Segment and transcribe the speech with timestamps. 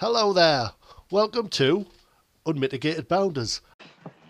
[0.00, 0.70] Hello there.
[1.10, 1.84] Welcome to
[2.46, 3.62] Unmitigated Bounders.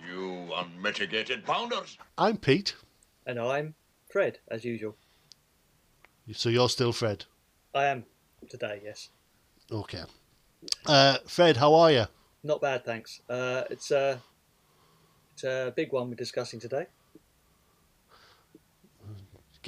[0.09, 1.99] You unmitigated bounders.
[2.17, 2.75] I'm Pete.
[3.27, 3.75] And I'm
[4.11, 4.97] Fred, as usual.
[6.33, 7.27] So you're still Fred.
[7.75, 8.07] I am
[8.49, 9.11] today, yes.
[9.71, 10.05] Okay.
[10.87, 12.07] Uh, Fred, how are you?
[12.43, 13.21] Not bad, thanks.
[13.29, 14.17] Uh, it's, uh,
[15.35, 16.87] it's a big one we're discussing today.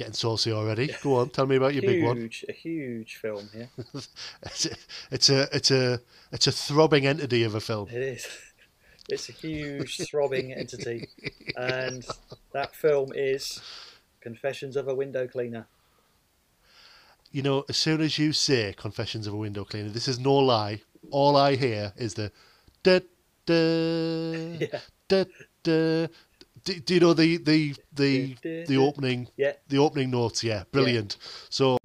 [0.01, 0.89] Getting saucy already.
[1.03, 2.29] Go on, tell me about your huge, big one.
[2.49, 3.69] A huge film here.
[4.43, 4.75] It's a,
[5.11, 5.99] it's a it's a
[6.31, 7.87] it's a throbbing entity of a film.
[7.89, 8.27] It is.
[9.09, 11.09] It's a huge throbbing entity.
[11.55, 12.05] And
[12.53, 13.61] that film is
[14.21, 15.67] Confessions of a Window Cleaner.
[17.31, 20.33] You know, as soon as you say Confessions of a Window Cleaner, this is no
[20.35, 20.81] lie.
[21.11, 22.31] All I hear is the
[22.83, 22.99] da
[23.45, 23.53] da
[24.59, 24.79] Yeah.
[25.07, 25.25] da
[25.63, 26.07] da.
[26.63, 28.35] Do, do you know the the the
[28.67, 29.53] the opening Yeah.
[29.67, 30.43] the opening notes?
[30.43, 31.17] Yeah, brilliant.
[31.49, 31.77] So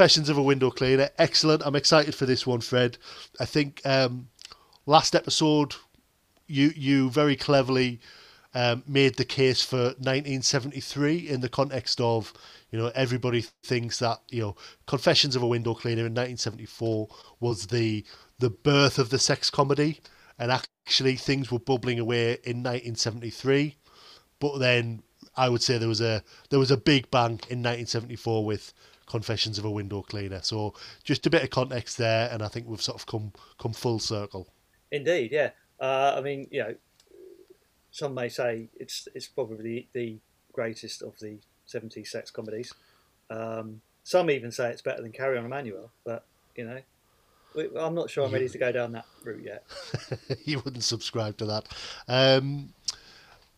[0.00, 1.60] Confessions of a Window Cleaner, excellent.
[1.62, 2.96] I'm excited for this one, Fred.
[3.38, 4.30] I think um,
[4.86, 5.74] last episode
[6.46, 8.00] you you very cleverly
[8.54, 12.32] um, made the case for 1973 in the context of
[12.70, 14.56] you know everybody thinks that you know
[14.86, 17.06] Confessions of a Window Cleaner in 1974
[17.38, 18.02] was the
[18.38, 20.00] the birth of the sex comedy,
[20.38, 23.76] and actually things were bubbling away in 1973.
[24.38, 25.02] But then
[25.36, 28.72] I would say there was a there was a big bang in 1974 with
[29.10, 30.40] Confessions of a Window Cleaner.
[30.42, 33.72] So just a bit of context there, and I think we've sort of come come
[33.72, 34.48] full circle.
[34.90, 35.50] Indeed, yeah.
[35.78, 36.74] Uh, I mean, you know,
[37.90, 40.18] some may say it's it's probably the
[40.52, 41.38] greatest of the
[41.68, 42.72] 70s sex comedies.
[43.30, 46.24] Um, some even say it's better than Carry On Emmanuel, but,
[46.56, 46.80] you know,
[47.78, 49.64] I'm not sure I'm ready to go down that route yet.
[50.44, 51.68] you wouldn't subscribe to that.
[52.08, 52.74] Um,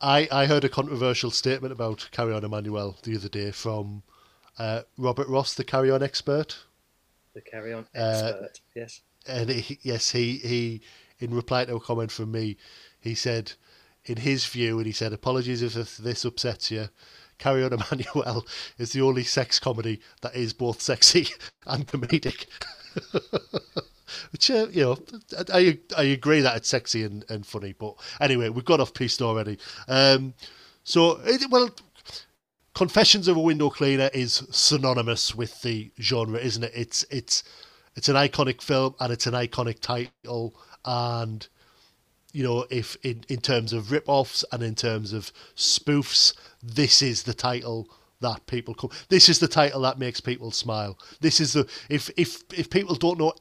[0.00, 4.02] I I heard a controversial statement about Carry On Emmanuel the other day from
[4.58, 6.58] uh, Robert Ross, the Carry On expert.
[7.34, 7.98] The Carry On Uh,
[8.32, 9.00] expert, yes.
[9.26, 10.80] and he, yes, he he
[11.18, 12.56] in reply to a comment from me,
[13.00, 13.52] he said,
[14.04, 16.88] in his view, and he said, apologies if this upsets you.
[17.38, 18.44] Carry On Emmanuel
[18.78, 21.28] is the only sex comedy that is both sexy
[21.66, 22.46] and comedic.
[24.30, 24.98] Which, uh, you know,
[25.52, 29.22] I, I agree that it's sexy and, and funny, but anyway, we've got off piste
[29.22, 29.58] already.
[29.88, 30.34] Um,
[30.84, 31.70] so, it, well,
[32.74, 36.72] Confessions of a Window Cleaner is synonymous with the genre, isn't it?
[36.74, 37.44] It's it's
[37.94, 40.54] it's an iconic film and it's an iconic title,
[40.84, 41.46] and
[42.32, 47.24] you know, if in, in terms of rip-offs and in terms of spoofs, this is
[47.24, 47.88] the title
[48.20, 48.90] that people come.
[49.08, 50.98] This is the title that makes people smile.
[51.20, 53.34] This is the if if if people don't know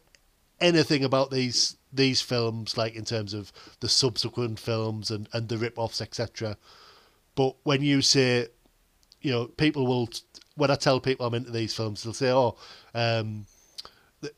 [0.60, 5.57] anything about these these films, like in terms of the subsequent films and and the
[5.57, 6.57] rip-offs, etc.
[7.36, 8.48] But when you say,
[9.21, 10.09] you know, people will
[10.56, 12.57] when I tell people I'm into these films, they'll say, "Oh,
[12.94, 13.45] um,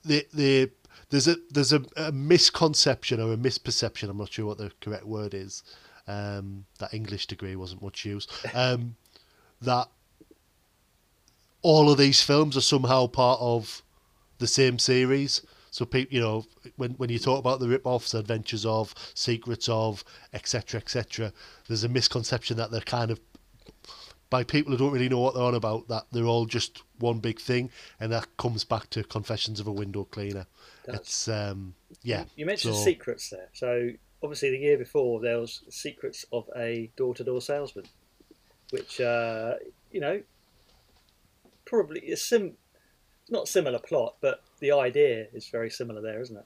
[0.04, 0.72] the the
[1.10, 4.10] there's a there's a, a misconception or a misperception.
[4.10, 5.64] I'm not sure what the correct word is.
[6.08, 8.28] Um, that English degree wasn't much use.
[8.54, 8.96] Um,
[9.62, 9.88] that
[11.62, 13.82] all of these films are somehow part of
[14.40, 15.42] the same series.
[15.72, 16.46] So people, you know,
[16.76, 20.04] when when you talk about the rip-offs, adventures of, secrets of,
[20.34, 21.32] etc., etc.,
[21.68, 23.20] there's a misconception that they're kind of
[24.34, 27.20] by people who don't really know what they're on about that they're all just one
[27.20, 27.70] big thing,
[28.00, 30.48] and that comes back to Confessions of a Window Cleaner.
[30.88, 32.24] It's um, yeah.
[32.36, 33.50] You mentioned so- secrets there.
[33.54, 33.92] So
[34.24, 37.86] obviously, the year before there was secrets of a door-to-door salesman,
[38.72, 39.54] which uh,
[39.92, 40.24] you know
[41.66, 42.54] probably is sim
[43.30, 46.46] not similar plot, but the idea is very similar there, isn't it?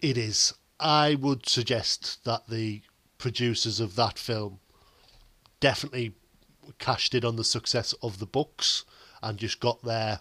[0.00, 0.54] It is.
[0.80, 2.80] I would suggest that the
[3.18, 4.60] producers of that film
[5.60, 6.14] definitely
[6.78, 8.84] cashed in on the success of the books
[9.22, 10.20] and just got there.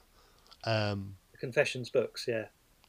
[0.64, 2.46] Um, The Confessions books, yeah.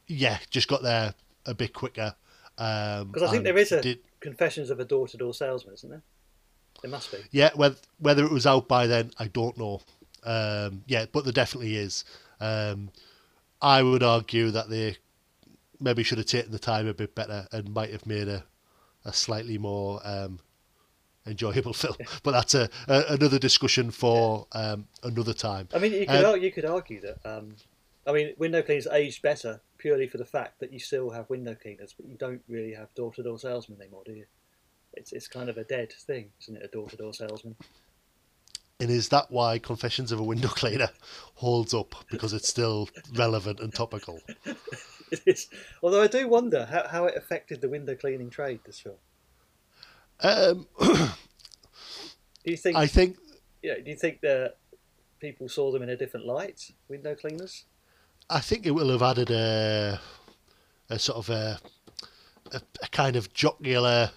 [0.07, 1.13] yeah, just got there
[1.45, 2.15] a bit quicker.
[2.57, 6.01] Um, Because I think there is a did- Confessions of a door-to-door salesman, isn't there?
[6.81, 7.19] There must be.
[7.31, 9.81] Yeah, whether whether it was out by then, I don't know.
[10.23, 12.03] Um, yeah, but there definitely is.
[12.39, 12.89] Um,
[13.61, 14.97] I would argue that they
[15.79, 18.43] maybe should have taken the time a bit better and might have made a,
[19.05, 20.39] a slightly more um,
[21.27, 21.95] enjoyable film.
[22.23, 25.69] But that's a, a another discussion for um, another time.
[25.73, 27.17] I mean, you could Um, you could argue that.
[27.25, 27.55] Um,
[28.05, 31.55] I mean, window cleaners aged better purely for the fact that you still have window
[31.55, 34.25] cleaners, but you don't really have door-to-door salesmen anymore, do you?
[34.93, 36.63] It's it's kind of a dead thing, isn't it?
[36.63, 37.55] A door-to-door salesman.
[38.79, 40.89] And is that why Confessions of a Window Cleaner
[41.35, 44.19] holds up because it's still relevant and topical?
[45.11, 45.47] It is.
[45.81, 48.59] Although I do wonder how, how it affected the window cleaning trade.
[48.65, 48.97] This film.
[50.21, 52.75] Um, Do you think?
[52.77, 53.17] I think
[53.61, 53.75] yeah.
[53.83, 54.55] Do you think that
[55.19, 56.71] people saw them in a different light?
[56.87, 57.65] Window cleaners.
[58.29, 59.99] I think it will have added a,
[60.89, 61.59] a sort of a,
[62.51, 64.11] a, a kind of jocular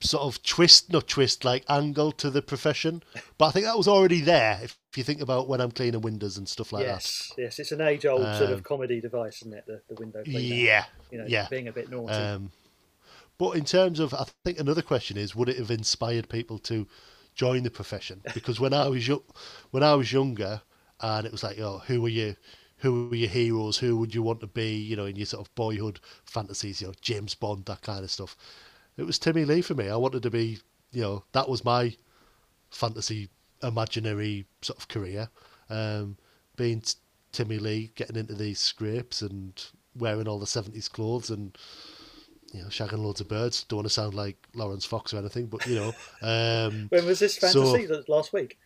[0.00, 3.02] sort of twist, not twist, like angle to the profession.
[3.36, 4.60] But I think that was already there.
[4.62, 7.32] If, if you think about when I'm cleaning windows and stuff like that yes.
[7.36, 7.58] Yes.
[7.58, 9.64] It's an age-old sort of Um, comedy device, isn't it?
[9.66, 10.40] The, the window cleaner.
[10.40, 11.48] Yeah, You know, yeah.
[11.50, 12.12] being a bit naughty.
[12.12, 12.50] Um,
[13.38, 16.86] but in terms of, I think another question is, would it have inspired people to
[17.34, 18.20] join the profession?
[18.34, 19.08] Because when I was
[19.70, 20.60] when I was younger,
[21.00, 22.36] and it was like, oh, who were you?
[22.78, 23.78] Who were your heroes?
[23.78, 24.76] Who would you want to be?
[24.76, 28.10] You know, in your sort of boyhood fantasies, you know, James Bond, that kind of
[28.10, 28.36] stuff.
[28.96, 29.88] It was Timmy Lee for me.
[29.88, 30.58] I wanted to be,
[30.92, 31.96] you know, that was my
[32.70, 33.28] fantasy,
[33.62, 35.28] imaginary sort of career.
[35.70, 36.16] Um,
[36.56, 36.94] being t-
[37.32, 39.64] Timmy Lee, getting into these scrapes and
[39.96, 41.56] wearing all the seventies clothes and
[42.52, 43.64] you know, shagging loads of birds.
[43.64, 45.92] Don't want to sound like Laurence Fox or anything, but you know,
[46.22, 47.86] um, when was this fantasy?
[47.86, 48.58] Was Last week.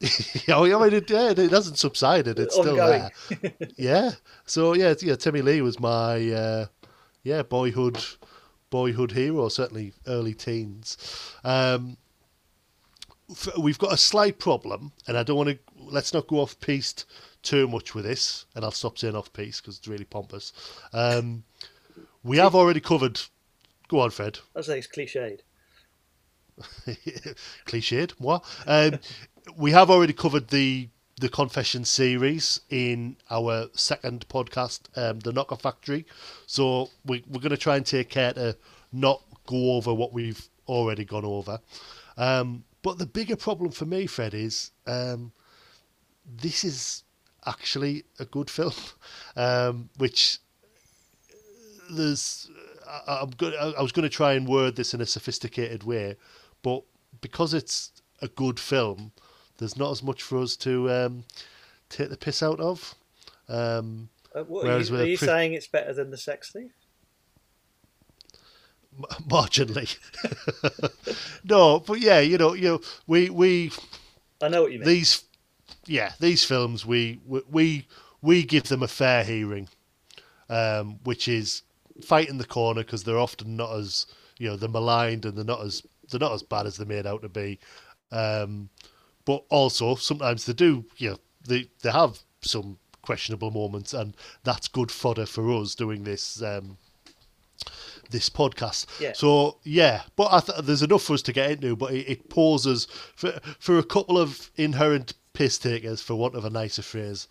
[0.48, 2.38] oh yeah, I mean, it, yeah, it hasn't subsided.
[2.38, 3.10] It's still there.
[3.76, 4.12] Yeah.
[4.46, 6.66] So yeah, yeah, Timmy Lee was my uh,
[7.22, 7.98] yeah boyhood
[8.70, 10.96] boyhood hero, certainly early teens.
[11.42, 11.96] Um,
[13.60, 15.58] we've got a slight problem, and I don't want to.
[15.76, 17.06] Let's not go off piste
[17.42, 20.52] too much with this, and I'll stop saying off piste because it's really pompous.
[20.92, 21.42] Um,
[22.22, 23.20] we have already covered.
[23.88, 24.38] Go on, Fred.
[24.54, 25.40] I say it's cliched.
[27.66, 28.40] cliched, moi.
[28.66, 28.98] Um,
[29.56, 30.88] we have already covered the
[31.20, 36.06] the confession series in our second podcast, um, the Knocker Factory.
[36.46, 38.56] So we, we're going to try and take care to
[38.92, 41.58] not go over what we've already gone over.
[42.16, 45.32] Um, but the bigger problem for me, Fred, is um,
[46.24, 47.02] this is
[47.46, 48.74] actually a good film,
[49.36, 50.38] um, which
[51.90, 52.50] there's.
[53.06, 53.54] I, I'm good.
[53.54, 56.16] I I was going to try and word this in a sophisticated way,
[56.62, 56.82] but
[57.20, 59.12] because it's a good film,
[59.58, 61.24] there's not as much for us to um,
[61.88, 62.94] take the piss out of.
[63.48, 66.72] Um, Uh, what, are you, are you pre- saying it's better than the Sex Thief?
[69.28, 69.96] marginally,
[71.44, 73.70] no, but yeah, you know, you know, we we
[74.42, 74.88] I know what you mean.
[74.88, 75.22] these,
[75.86, 77.86] yeah, these films we we we,
[78.20, 79.68] we give them a fair hearing,
[80.48, 81.62] um, which is
[82.02, 84.06] fight in the corner because they're often not as
[84.38, 87.06] you know they're maligned and they're not as they're not as bad as they're made
[87.06, 87.58] out to be,
[88.12, 88.68] um,
[89.24, 94.14] but also sometimes they do you know they they have some questionable moments and
[94.44, 96.76] that's good fodder for us doing this um,
[98.10, 98.86] this podcast.
[99.00, 99.12] Yeah.
[99.12, 101.76] So yeah, but I th- there's enough for us to get into.
[101.76, 102.86] But it, it pauses
[103.16, 107.28] for for a couple of inherent piss takers, for want of a nicer phrase.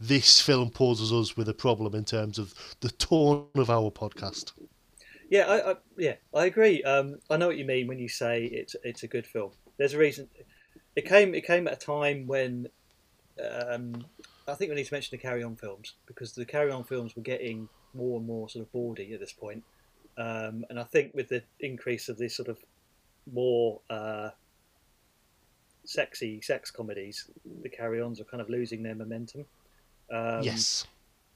[0.00, 4.52] This film poses us with a problem in terms of the tone of our podcast.
[5.28, 6.82] Yeah, I, I yeah, I agree.
[6.84, 9.52] Um, I know what you mean when you say it's it's a good film.
[9.76, 10.28] There's a reason.
[10.96, 12.68] It came it came at a time when
[13.66, 14.04] um,
[14.46, 17.14] I think we need to mention the Carry On films because the Carry On films
[17.14, 19.62] were getting more and more sort of bawdy at this point.
[20.16, 22.58] Um, and I think with the increase of this sort of
[23.32, 24.30] more uh,
[25.84, 27.30] sexy sex comedies,
[27.62, 29.44] the Carry Ons are kind of losing their momentum.
[30.10, 30.86] Um, yes.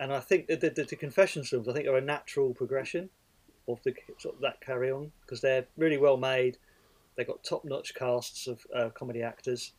[0.00, 3.10] and I think that the, the, the confessions films, I think, are a natural progression
[3.68, 6.58] of the sort of that carry on because they're really well made.
[7.16, 9.72] They've got top notch casts of uh, comedy actors,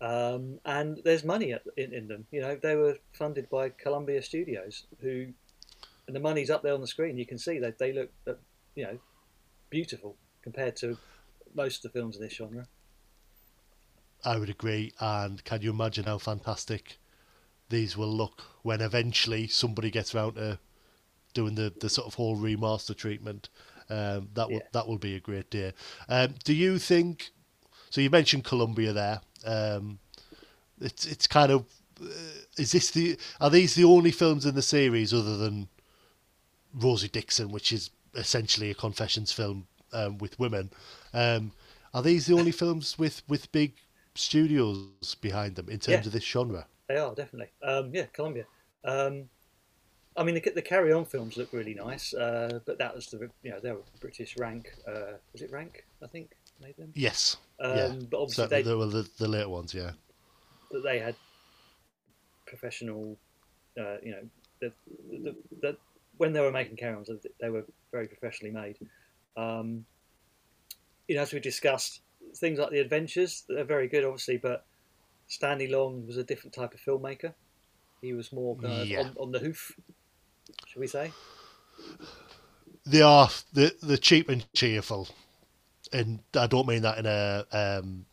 [0.00, 2.26] um, and there's money at, in, in them.
[2.30, 5.26] You know, they were funded by Columbia Studios, who,
[6.06, 7.18] and the money's up there on the screen.
[7.18, 8.34] You can see that they look, uh,
[8.74, 8.98] you know,
[9.70, 10.96] beautiful compared to
[11.54, 12.66] most of the films of this genre.
[14.24, 14.92] I would agree.
[15.00, 16.98] And can you imagine how fantastic
[17.68, 20.58] these will look when eventually somebody gets around to
[21.34, 23.48] doing the, the sort of whole remaster treatment?
[23.90, 24.68] Um, that will Yeah.
[24.72, 25.72] that will be a great day.
[26.08, 27.30] Um, do you think?
[27.90, 29.20] So you mentioned Columbia there.
[29.44, 29.98] Um,
[30.80, 31.66] it's it's kind of
[32.02, 32.06] uh,
[32.58, 35.68] is this the are these the only films in the series other than
[36.72, 40.70] Rosie Dixon, which is essentially a confessions film um, with women?
[41.12, 41.52] Um,
[41.92, 43.74] are these the only films with with big
[44.14, 46.06] studios behind them in terms Yeah.
[46.06, 46.66] of this genre?
[46.88, 47.48] They are definitely.
[47.62, 48.44] Um, yeah, Columbia.
[48.84, 49.28] Um,
[50.16, 53.28] I mean, the, the Carry On films look really nice, uh, but that was the
[53.42, 54.72] you know they were British rank.
[54.86, 55.84] Uh, was it rank?
[56.02, 56.92] I think made them.
[56.94, 57.36] Yes.
[57.60, 57.88] Um, yeah.
[58.10, 59.74] But obviously Certainly they they were the, the later ones.
[59.74, 59.92] Yeah.
[60.70, 61.16] that they had
[62.46, 63.18] professional.
[63.78, 64.22] Uh, you know,
[64.60, 64.72] the,
[65.22, 65.76] the, the,
[66.16, 68.78] when they were making Carry Ons, they were very professionally made.
[69.36, 69.84] Um,
[71.08, 72.00] you know, as we discussed,
[72.36, 74.64] things like the adventures they're very good, obviously, but
[75.28, 77.34] Stanley Long was a different type of filmmaker.
[78.00, 79.00] He was more kind of Yeah.
[79.00, 79.72] on, on the hoof,
[80.66, 81.12] shall we say?
[82.86, 85.08] They are the the cheap and cheerful,
[85.92, 88.06] and I don't mean that in a um,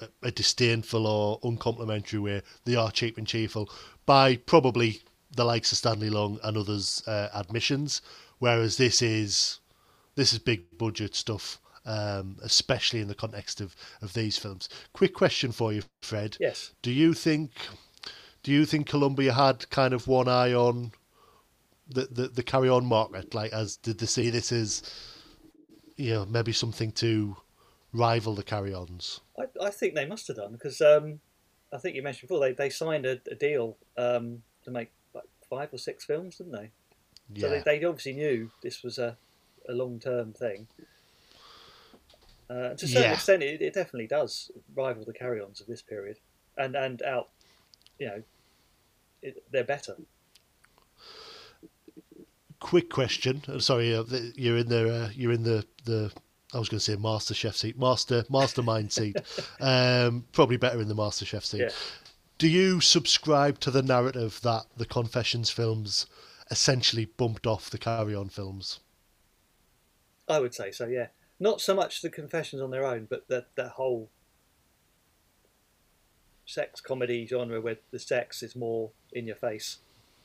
[0.00, 2.42] a- a disdainful or uncomplimentary way.
[2.64, 3.70] They are cheap and cheerful
[4.06, 8.02] by probably the likes of Stanley Long and others' uh, admissions,
[8.40, 9.60] whereas this is
[10.16, 14.68] this is big budget stuff, um, especially in the context of, of these films.
[14.92, 16.36] Quick question for you, Fred.
[16.40, 16.72] Yes.
[16.82, 17.52] Do you think
[18.42, 20.92] do you think Columbia had kind of one eye on
[21.88, 23.34] the, the, the carry on market?
[23.34, 24.82] Like as did they see this as
[25.96, 27.36] you know, maybe something to
[27.92, 29.20] rival the carry ons?
[29.38, 31.20] I, I think they must have done because um,
[31.72, 35.28] I think you mentioned before they, they signed a, a deal um, to make like
[35.48, 36.70] five or six films, didn't they?
[37.34, 37.42] Yeah.
[37.42, 39.16] So they, they obviously knew this was a,
[39.68, 40.66] a long term thing.
[42.50, 43.12] Uh, to a certain Yeah.
[43.14, 46.18] extent, it, it definitely does rival the carry ons of this period,
[46.58, 47.28] and and out,
[47.98, 48.22] you know,
[49.22, 49.96] it, they're better.
[52.58, 53.42] Quick question.
[53.48, 54.04] uh, Sorry, uh,
[54.34, 56.12] you're in the uh, you're in the the
[56.52, 59.16] I was going to say master chef seat, master mastermind seat.
[59.60, 61.60] Um, probably better in the master chef seat.
[61.60, 61.68] Yeah.
[62.38, 66.06] Do you subscribe to the narrative that the Confessions films
[66.50, 68.80] essentially bumped off the Carry On films?
[70.28, 70.86] I would say so.
[70.86, 71.08] Yeah,
[71.40, 74.08] not so much the confessions on their own, but that that whole
[76.46, 79.78] sex comedy genre where the sex is more in your face,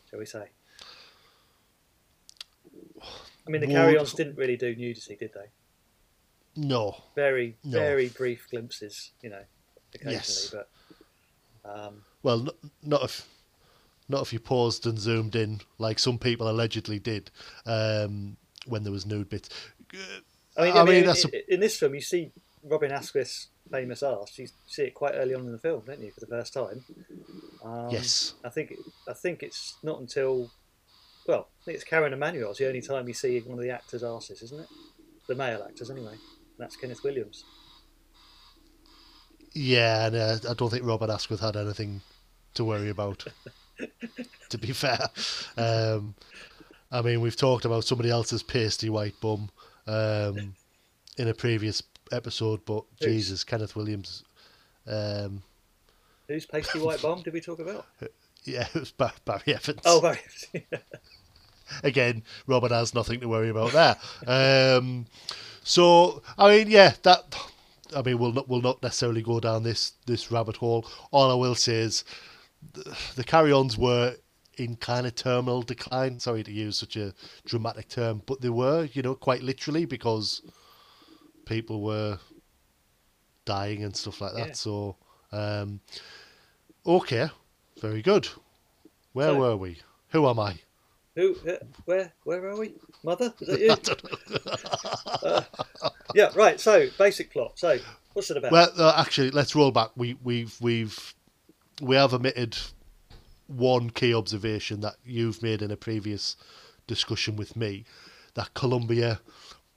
[0.10, 0.50] shall we say?
[3.02, 5.50] I mean, the Would- carry-ons didn't really do nudity, did they?
[6.56, 7.04] No.
[7.16, 7.78] Very, No.
[7.78, 9.44] very brief glimpses, you know,
[9.94, 10.16] occasionally.
[10.16, 10.54] Yes.
[10.54, 10.70] But
[11.64, 13.28] um, Well, n- not if
[14.08, 17.30] not if you paused and zoomed in like some people allegedly did
[17.66, 19.50] um, when there was nude bits.
[20.58, 22.32] I mean, I mean, mean, in, in this film, you see
[22.64, 24.38] Robin Askwith's famous arse.
[24.38, 26.84] You see it quite early on in the film, don't you, for the first time?
[27.64, 28.34] Um, Yes.
[28.44, 28.74] I think
[29.08, 30.52] I think it's not until
[31.28, 33.72] well, I think it's Carry On Emmanuel's the only time you see one of the
[33.72, 34.68] actors' arses, isn't it?
[35.28, 36.16] The male actors, anyway.
[36.60, 37.44] That's Kenneth Williams.
[39.54, 42.02] Yeah, and uh, I don't think Robert Askwith had anything
[42.54, 43.26] to worry about.
[44.50, 45.10] to be fair,
[45.58, 46.14] um,
[46.92, 49.50] I mean, we've talked about somebody else's pasty white bum
[49.88, 50.56] um,
[51.18, 53.08] in a previous episode, but Who's?
[53.08, 54.24] Jesus, Kenneth Williams.
[54.88, 55.44] Um,
[56.28, 57.22] Who's Pasty White Bomb?
[57.22, 57.86] Did we talk about?
[58.44, 59.82] yeah, it was Bar- Barry Evans.
[59.86, 60.20] Oh, very.
[61.84, 63.98] again, Robert has nothing to worry about there.
[64.78, 65.06] Um,
[65.64, 67.36] so, I mean, yeah, that.
[67.96, 70.86] I mean, we'll not we'll not necessarily go down this this rabbit hole.
[71.12, 72.04] All I will say is,
[72.74, 74.16] the, the carry-ons were
[74.58, 76.20] in kind of terminal decline.
[76.20, 77.14] Sorry to use such a
[77.46, 80.42] dramatic term, but they were, you know, quite literally because
[81.46, 82.18] people were
[83.46, 84.48] dying and stuff like that.
[84.48, 84.54] Yeah.
[84.54, 84.96] So,
[85.32, 85.80] um,
[86.86, 87.30] okay,
[87.82, 88.28] very good.
[89.14, 89.78] Where So- were we?
[90.10, 90.60] Who am I?
[91.16, 91.36] Who?
[91.48, 91.54] Uh,
[91.86, 92.12] where?
[92.26, 92.74] Where are we?
[93.04, 93.34] Mother?
[93.40, 93.60] Is that
[95.24, 95.30] you?
[95.30, 95.42] Uh,
[96.14, 96.30] yeah.
[96.36, 96.60] Right.
[96.60, 97.54] So basic plot.
[97.58, 97.78] So
[98.14, 98.52] what's it about?
[98.52, 99.92] Well, uh, actually, let's roll back.
[99.96, 101.14] We we've we've
[101.82, 102.58] we have omitted
[103.48, 106.36] one key observation that you've made in a previous
[106.88, 107.86] discussion with me
[108.34, 109.22] that Columbia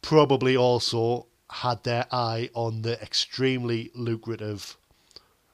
[0.02, 4.76] probably also had their eye on the extremely lucrative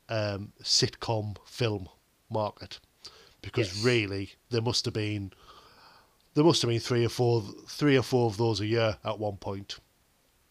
[0.08, 1.88] um, sitcom film
[2.30, 2.80] market
[3.42, 3.84] because Yes.
[3.84, 5.32] really there must have been
[6.34, 9.18] there must have been three or four three or four of those a year at
[9.18, 9.78] one point.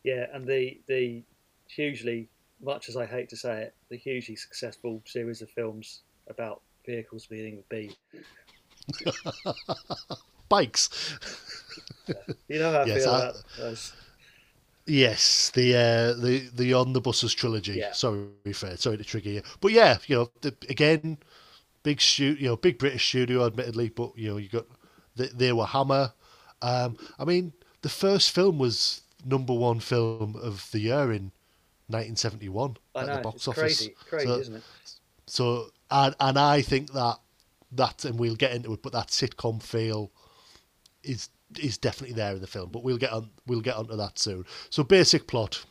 [0.03, 1.24] Yeah, and the the
[1.67, 2.29] hugely,
[2.62, 7.25] much as I hate to say it, the hugely successful series of films about vehicles
[7.27, 7.95] beginning with B.
[10.49, 10.89] Bikes.
[12.47, 13.93] You know how I Yes, feel I- about those.
[14.85, 17.73] Yes, the uh, the the on the buses trilogy.
[17.75, 17.93] Yeah.
[17.93, 18.79] Sorry, Fred.
[18.79, 21.17] Sorry to trigger you, but yeah, you know, the, again,
[21.83, 24.65] big shoot, you know, big British studio, admittedly, but you know, you got
[25.15, 26.11] they, they were Hammer.
[26.61, 31.31] Um, I mean, the first film was number one film of the year in
[31.87, 33.61] 1971 I at know the box office.
[33.61, 34.63] crazy, crazy, So- isn't it?
[35.25, 37.19] So, and and I think that
[37.71, 40.12] that, and we'll get into it, but that sitcom feel
[41.03, 42.69] is is definitely there in the film.
[42.71, 44.45] But we'll get on we'll get onto that soon.
[44.69, 45.63] So, basic plot.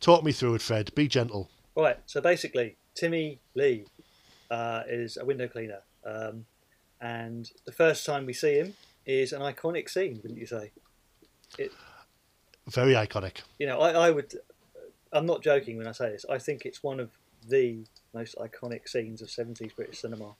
[0.00, 0.94] Talk me through it, Fred.
[0.94, 1.50] Be gentle.
[1.76, 1.98] Right.
[2.06, 3.84] So basically, Timmy Lee
[4.50, 6.46] uh, is a window cleaner, um,
[7.00, 10.70] and the first time we see him is an iconic scene, wouldn't you say?
[11.58, 11.72] It,
[12.68, 13.42] Very iconic.
[13.58, 14.34] You know, I, I would.
[15.12, 16.24] I'm not joking when I say this.
[16.30, 17.10] I think it's one of
[17.46, 17.84] the
[18.18, 20.34] most iconic scenes of 70s British cinema.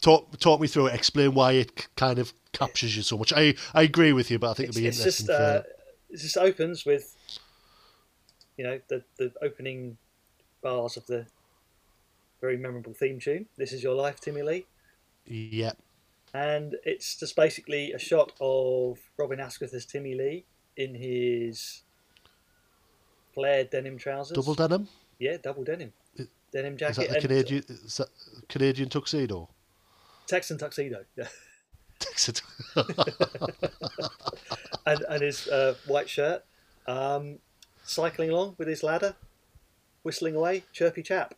[0.00, 0.94] Talk talk me through it.
[0.94, 3.32] Explain why it kind of captures you so much.
[3.32, 5.26] I I agree with you, but I think it'd be it's interesting.
[5.26, 5.62] just uh,
[6.10, 7.16] it just opens with,
[8.56, 9.96] you know, the the opening
[10.62, 11.26] bars of the
[12.40, 13.46] very memorable theme tune.
[13.56, 14.66] This is your life, Timmy Lee.
[15.26, 15.72] yeah,
[16.34, 20.44] and it's just basically a shot of Robin Askwith as Timmy Lee
[20.76, 21.82] in his
[23.32, 24.34] flared denim trousers.
[24.34, 24.88] double denim.
[25.18, 28.08] Yeah, double denim, Is- denim Is jacket, that the Canadian is that
[28.48, 29.48] Canadian tuxedo?
[30.26, 31.28] Texan tuxedo, yeah.
[31.98, 32.42] Texas.
[34.86, 36.44] and and his uh, white shirt,
[36.86, 37.38] um,
[37.84, 39.16] cycling along with his ladder,
[40.02, 41.34] whistling away, chirpy chap.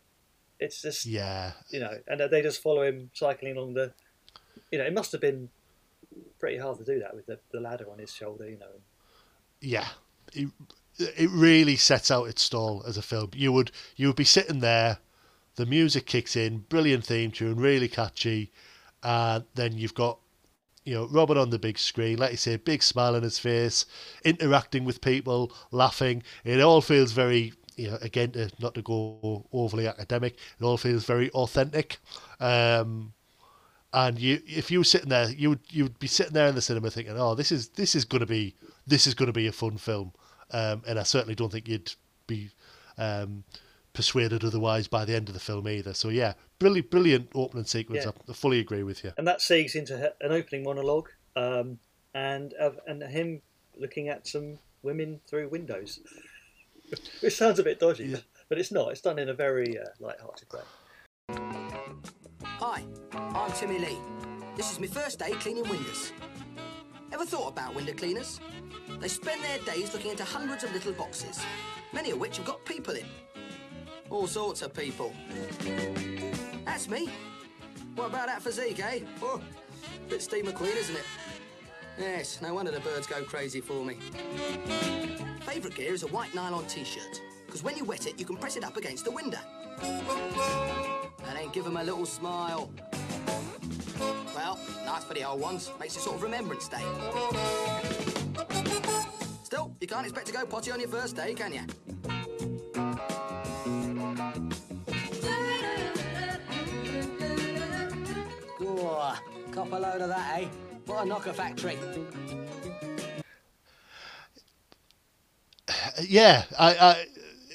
[0.59, 3.93] It's just yeah, you know, and they just follow him cycling along the.
[4.71, 5.49] You know, it must have been
[6.39, 8.47] pretty hard to do that with the, the ladder on his shoulder.
[8.49, 8.67] You know,
[9.59, 9.87] yeah.
[10.33, 10.49] It,
[10.97, 13.31] it really sets out its stall as a film.
[13.33, 14.97] You would you would be sitting there,
[15.55, 18.51] the music kicks in, brilliant theme tune, really catchy,
[19.03, 20.19] and then you've got
[20.83, 23.85] you know Robert on the big screen, like you say, big smile on his face,
[24.23, 26.23] interacting with people, laughing.
[26.43, 30.37] It all feels very you know again to, not to go overly academic.
[30.59, 31.97] It all feels very authentic.
[32.39, 33.13] Um,
[33.93, 36.55] and you if you were sitting there you would you would be sitting there in
[36.55, 38.55] the cinema thinking oh this is this is going to be
[38.87, 40.13] this is going to be a fun film
[40.53, 41.93] um, and I certainly don't think you'd
[42.27, 42.49] be
[42.97, 43.43] um,
[43.93, 48.05] persuaded otherwise by the end of the film either so yeah brilliant brilliant opening sequence
[48.05, 48.11] Yeah.
[48.29, 51.77] I fully agree with you and that segues into an opening monologue, um,
[52.13, 53.41] and of and him
[53.77, 55.99] looking at some women through windows,
[57.21, 58.17] which sounds a bit dodgy, Yeah.
[58.49, 58.91] but it's not.
[58.91, 60.61] It's done in a very uh, light-hearted way.
[62.43, 62.83] Hi,
[63.13, 63.97] I'm Timmy Lee.
[64.57, 66.11] This is my first day cleaning windows.
[67.11, 68.39] Ever thought about window cleaners?
[68.99, 71.39] They spend their days looking into hundreds of little boxes,
[71.93, 73.05] many of which have got people in.
[74.09, 75.13] All sorts of people.
[76.65, 77.09] That's me.
[77.95, 79.01] What about that physique, eh?
[79.21, 79.41] Oh,
[80.09, 81.05] bit Steve McQueen, isn't it?
[81.99, 83.97] Yes, no wonder the birds go crazy for me.
[85.41, 88.55] Favourite gear is a white nylon t-shirt, because when you wet it, you can press
[88.55, 89.39] it up against the window.
[89.81, 92.71] And then give them a little smile.
[94.51, 95.71] Well, nice for the old ones.
[95.79, 96.83] Makes a sort of remembrance day.
[99.43, 101.61] Still, you can't expect to go potty on your first day, can you?
[108.59, 109.17] Goah,
[109.51, 110.47] cop a load of that, eh?
[110.85, 111.77] What a knocker factory.
[116.01, 117.05] yeah I, I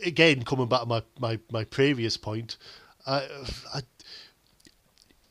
[0.07, 2.57] again coming back to my, my, my previous point
[3.07, 3.27] I,
[3.75, 3.83] I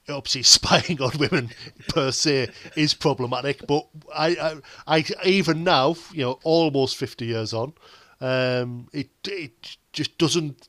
[0.09, 1.49] obviously spying on women
[1.89, 7.53] per se is problematic but I, I, I even now you know almost 50 years
[7.53, 7.73] on
[8.21, 10.67] um, it, it just doesn't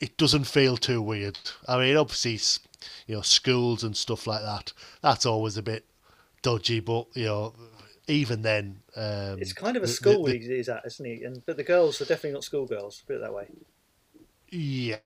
[0.00, 2.38] it doesn't feel too weird I mean obviously
[3.06, 4.72] you know schools and stuff like that.
[5.00, 5.84] That's always a bit
[6.42, 7.54] dodgy, but you know
[8.06, 11.24] even then, um, It's kind of a school the- he's he's at, isn't he?
[11.24, 13.02] And but the girls are definitely not schoolgirls.
[13.06, 13.46] Put it that way.
[14.50, 14.96] Yeah,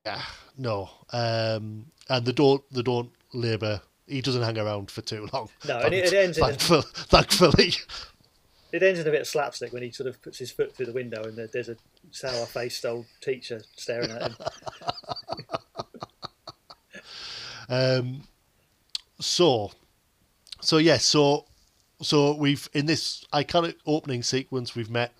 [0.56, 3.80] no, um, and they don't they don't labour.
[4.06, 5.48] He doesn't hang around for too long.
[5.66, 7.72] No, and it- it ends in a- thankfully.
[8.72, 10.86] It ends in a bit of slapstick when he sort of puts his foot through
[10.86, 11.76] the window and there's a
[12.10, 14.36] sour-faced old teacher staring at him.
[17.70, 18.22] Um,
[19.20, 19.72] so,
[20.62, 21.44] so yes, so
[22.00, 25.12] so we've in this iconic opening sequence we've met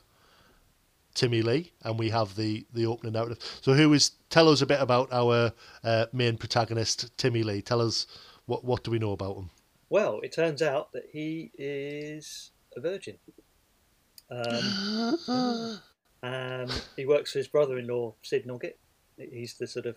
[1.19, 3.39] Timmy Lee and we have the the opening narrative.
[3.61, 5.53] So who is tell us a bit about our
[5.83, 7.61] uh, main protagonist Timmy Lee.
[7.61, 8.07] Tell us
[8.47, 9.51] what what do we know about him?
[9.91, 13.17] Well, it turns out that he is a virgin.
[14.31, 15.19] Um,
[16.23, 18.79] um, he works for his brother-in-law, Sid Noggett.
[19.17, 19.97] He's the sort of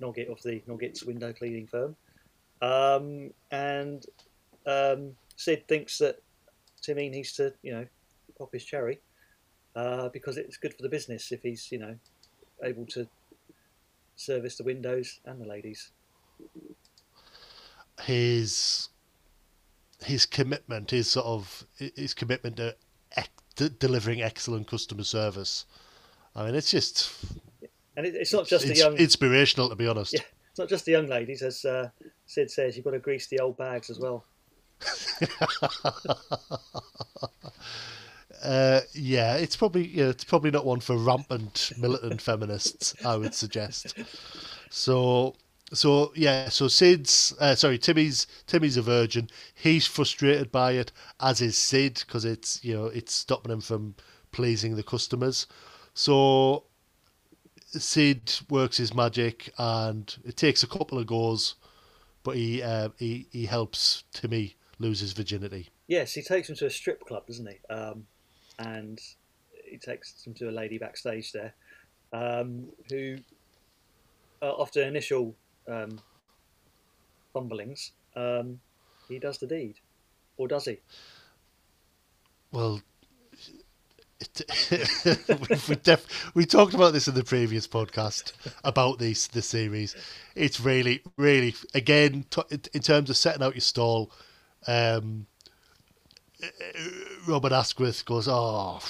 [0.00, 1.96] Noggett of the Noggett's window cleaning firm.
[2.60, 4.04] Um, and
[4.66, 6.22] um, Sid thinks that
[6.82, 7.86] Timmy needs to, you know,
[8.38, 9.00] pop his cherry
[9.76, 11.96] uh, because it's good for the business if he's, you know,
[12.62, 13.06] able to
[14.16, 15.90] service the windows and the ladies.
[18.02, 18.88] his
[20.04, 22.74] his commitment, his sort of his commitment to
[23.16, 25.64] ec- de- delivering excellent customer service.
[26.34, 27.12] I mean, it's just
[27.96, 28.96] And it, it's not just the young.
[28.96, 30.14] inspirational to be honest.
[30.14, 31.88] Yeah, it's not just the young ladies, as uh,
[32.26, 32.76] Sid says.
[32.76, 34.24] You've got to grease the old bags as well.
[38.42, 42.94] Uh, yeah, it's probably yeah, it's probably not one for rampant militant feminists.
[43.04, 43.94] I would suggest.
[44.70, 45.34] So,
[45.72, 49.28] so yeah, so Sid's uh, sorry, Timmy's Timmy's a virgin.
[49.54, 53.94] He's frustrated by it, as is Sid, because it's you know it's stopping him from
[54.32, 55.46] pleasing the customers.
[55.94, 56.64] So
[57.68, 61.54] Sid works his magic, and it takes a couple of goes,
[62.24, 65.68] but he uh, he he helps Timmy lose his virginity.
[65.86, 67.72] Yes, he takes him to a strip club, doesn't he?
[67.72, 68.06] Um,
[68.62, 69.00] and
[69.64, 71.54] he takes him to a lady backstage there,
[72.12, 73.16] um, who,
[74.42, 75.34] uh, after initial
[75.68, 75.98] um,
[77.32, 78.60] fumblings, um,
[79.08, 79.76] he does the deed,
[80.36, 80.78] or does he?
[82.52, 82.80] Well,
[85.68, 89.96] we, def, we talked about this in the previous podcast about this the series.
[90.36, 94.12] It's really, really again t- in terms of setting out your stall.
[94.66, 95.26] Um,
[97.26, 98.80] Robert Askwith goes, oh,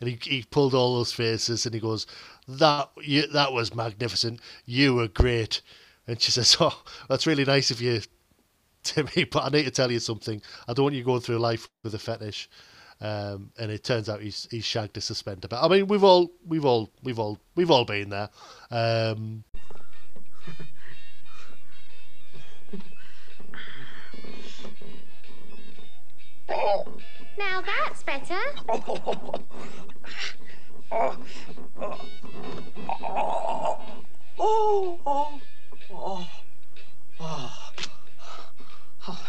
[0.00, 2.06] and he, he pulled all those faces, and he goes,
[2.46, 4.40] that you, that was magnificent.
[4.64, 5.60] You were great.
[6.06, 8.00] And she says, oh, that's really nice of you,
[8.82, 10.40] Timmy, but I need to tell you something.
[10.68, 12.48] I don't want you going through life with a fetish.
[13.00, 15.48] Um, and it turns out he's he's shagged a suspender.
[15.48, 18.30] But I mean, we've all we've all we've all we've all been there.
[18.70, 19.42] Um,
[26.48, 28.38] Now that's better.
[28.68, 29.40] Oh,
[34.38, 35.40] oh, oh,
[35.90, 36.28] oh.
[39.08, 39.26] oh.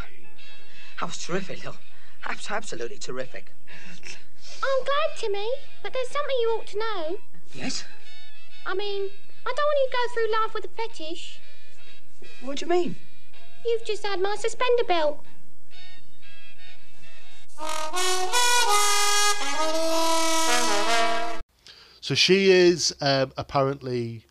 [0.99, 1.75] That was terrific, Lil.
[2.25, 3.51] Abs- Absolutely terrific.
[4.63, 5.51] I'm glad, Timmy,
[5.84, 7.17] but there's something you ought to know.
[7.54, 7.86] Yes?
[8.65, 9.10] I mean,
[9.45, 11.39] I don't want you to go through life with a fetish.
[12.41, 12.95] What do you mean?
[13.65, 15.23] You've just had my suspender belt.
[22.06, 24.26] So she is um, apparently.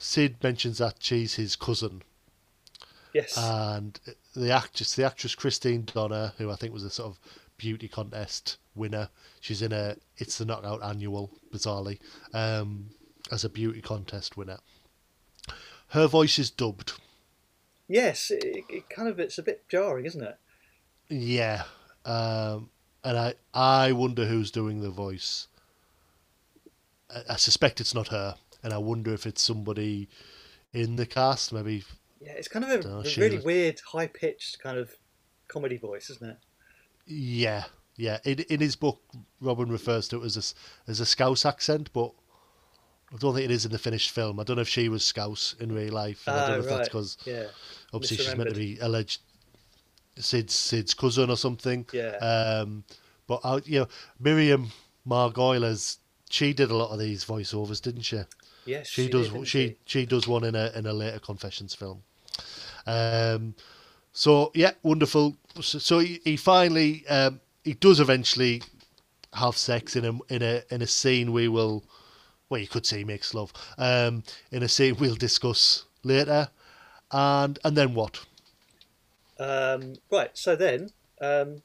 [0.00, 2.02] Sid mentions that she's his cousin,
[3.12, 3.36] Yes.
[3.36, 3.98] and
[4.36, 7.18] the actress, the actress Christine Donner, who I think was a sort of
[7.56, 9.08] beauty contest winner.
[9.40, 11.98] She's in a It's the Knockout annual, bizarrely,
[12.32, 12.90] um,
[13.32, 14.58] as a beauty contest winner.
[15.88, 16.92] Her voice is dubbed.
[17.88, 20.38] yes, it, it kind of it's a bit jarring, isn't it?
[21.08, 21.64] Yeah,
[22.04, 22.70] um,
[23.02, 25.48] and I I wonder who's doing the voice.
[27.14, 30.08] I, I suspect it's not her, and I wonder if it's somebody
[30.72, 31.52] in the cast.
[31.52, 31.84] Maybe
[32.20, 34.90] Yeah, it's kind of a, Dunno, a really was- weird, high pitched kind of
[35.48, 36.36] comedy voice, isn't it?
[37.06, 37.64] yeah,
[37.96, 38.18] yeah.
[38.24, 39.00] In in his book,
[39.40, 42.12] Robin refers to it as a as a Scouse accent, but
[43.12, 44.38] I don't think it is in the finished film.
[44.38, 46.22] I don't know if she was Scouse in real life.
[46.26, 47.46] and I Ah, don't know if that's because Yeah.
[47.94, 49.22] obviously she's meant to be alleged
[50.18, 51.86] Sid's Sid's cousin or something.
[51.92, 52.16] Yeah.
[52.16, 52.84] Um,
[53.26, 53.88] but I, you know,
[54.20, 54.70] Miriam
[55.06, 55.98] Margolyes,
[56.30, 58.20] she did a lot of these voiceovers, didn't she?
[58.64, 59.26] Yes, She, did, does.
[59.28, 62.02] didn't she she does one in a in a later Confessions film.
[62.86, 63.54] Um,
[64.12, 65.36] so yeah, wonderful.
[65.60, 68.62] So, so he, he finally um, he does eventually
[69.34, 71.84] have sex in a in a in a scene we will.
[72.50, 73.52] Well, you could say he makes love.
[73.78, 76.50] Um, in a scene we'll discuss later,
[77.12, 78.20] and and then what?
[79.38, 80.36] Um, right.
[80.36, 81.62] So then, um,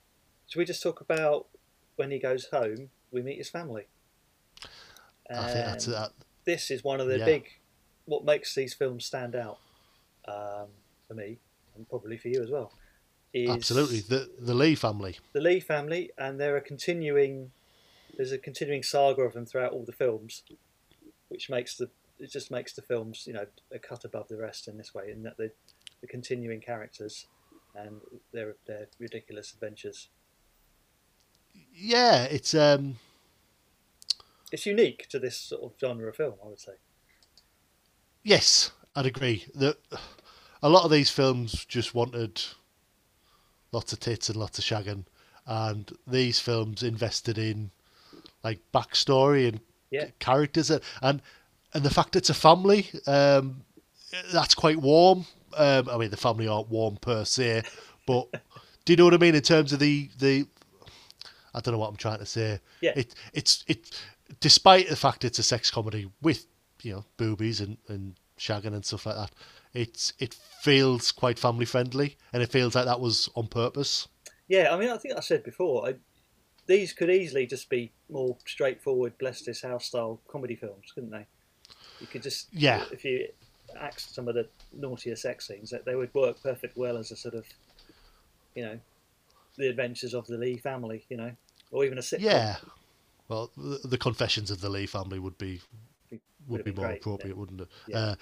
[0.48, 1.48] should we just talk about
[1.96, 2.90] when he goes home?
[3.12, 3.86] We meet his family.
[5.40, 6.12] I think that's that.
[6.46, 7.26] This is one of the Yeah.
[7.26, 7.50] big,
[8.06, 9.60] what makes these films stand out
[10.28, 10.68] um,
[11.08, 11.40] for me,
[11.76, 12.74] and probably for you as well.
[13.34, 15.18] Is Absolutely, the the Lee family.
[15.34, 17.52] the Lee family, and there are continuing.
[18.16, 20.44] There's a continuing saga of them throughout all the films,
[21.30, 24.68] which makes the it just makes the films you know a cut above the rest
[24.68, 25.52] in this way, in that the
[26.02, 27.26] the continuing characters
[27.76, 30.10] and their their ridiculous adventures.
[31.74, 32.98] Yeah, it's um,
[34.54, 36.74] It's unique to this sort of genre of film, I would say.
[38.24, 39.46] yes, I'd agree.
[39.56, 39.78] that
[40.62, 42.42] a lot of these films just wanted
[43.72, 45.06] lots of tits and lots of shagging,
[45.48, 47.72] and these films invested in
[48.44, 50.08] like backstory and Yeah.
[50.20, 51.22] characters and and,
[51.74, 53.64] and the fact it's a family um,
[54.32, 55.26] that's quite warm
[55.58, 57.64] um, i mean the family aren't warm per se
[58.06, 58.28] but
[58.86, 60.46] do you know what i mean in terms of the the
[61.54, 62.94] i don't know what i'm trying to say Yeah.
[62.96, 63.92] it it's it
[64.40, 66.46] despite the fact it's a sex comedy with
[66.82, 69.32] you know boobies and and shagging and stuff like that
[69.74, 74.08] it's it feels quite family friendly and it feels like that was on purpose
[74.48, 75.96] Yeah, I mean, I think I said before, I,
[76.68, 81.26] these could easily just be more straightforward, bless this house style comedy films, couldn't they?
[82.00, 82.84] You could just, Yeah.
[82.92, 83.28] if you
[83.80, 87.16] axed some of the naughtier sex scenes, that they would work perfect well as a
[87.16, 87.46] sort of,
[88.56, 88.80] you know,
[89.58, 91.32] the adventures of the Lee family, you know,
[91.72, 92.22] or even a sitcom.
[92.22, 92.56] yeah
[93.34, 95.60] well the, the confessions of the lee family would be
[96.48, 97.40] would be more great, appropriate, yeah.
[97.40, 97.68] wouldn't it?
[97.88, 97.98] Yeah.
[97.98, 98.16] Uh,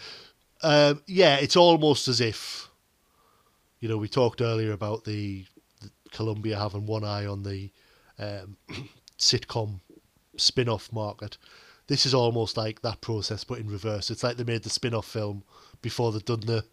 [0.64, 2.70] um, yeah, it's almost as if,
[3.80, 5.46] you know, we talked earlier about the,
[5.82, 7.72] the Columbia having one eye on the
[8.20, 8.58] um,
[9.18, 9.80] sitcom
[10.38, 11.38] spin-off market.
[11.88, 14.12] This is almost like that process, but in reverse.
[14.12, 15.44] It's like they made the spin-off film
[15.82, 16.64] before they'd done the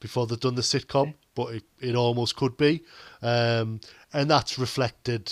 [0.00, 2.82] before they'd done the sitcom, but it, it almost could be,
[3.20, 3.80] um,
[4.14, 5.30] and that's reflected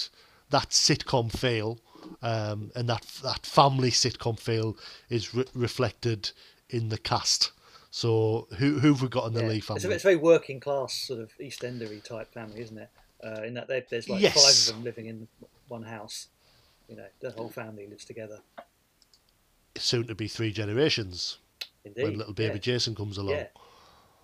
[0.51, 1.79] that sitcom feel
[2.23, 4.77] um, and that that family sitcom feel
[5.09, 6.31] is re- reflected
[6.71, 7.53] in the cast.
[7.91, 9.49] So who who've we got in the Yeah.
[9.49, 9.95] Lee It's a, family?
[9.95, 12.91] it's a very working class sort of East Endery type family, isn't it?
[13.25, 14.35] Uh, in that there's like Yes.
[14.35, 15.29] five of them living in
[15.69, 16.29] one house.
[16.89, 18.41] You know, the whole family lives together.
[19.77, 21.39] Soon to be three generations
[21.85, 22.03] Indeed.
[22.03, 22.61] when little baby yeah.
[22.61, 23.37] Jason comes along.
[23.37, 23.47] Yeah.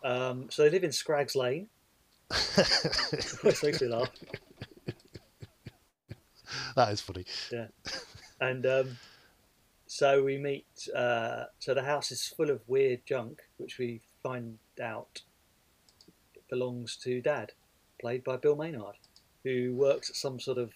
[0.02, 1.68] Um, so they live in Scraggs Lane.
[3.42, 4.10] Which makes me laugh.
[6.76, 7.24] That is funny.
[7.52, 7.66] Yeah.
[8.40, 8.96] And um,
[9.86, 10.66] so we meet.
[10.94, 15.22] Uh, so the house is full of weird junk, which we find out
[16.50, 17.52] belongs to Dad,
[18.00, 18.96] played by Bill Maynard,
[19.44, 20.72] who works at some sort of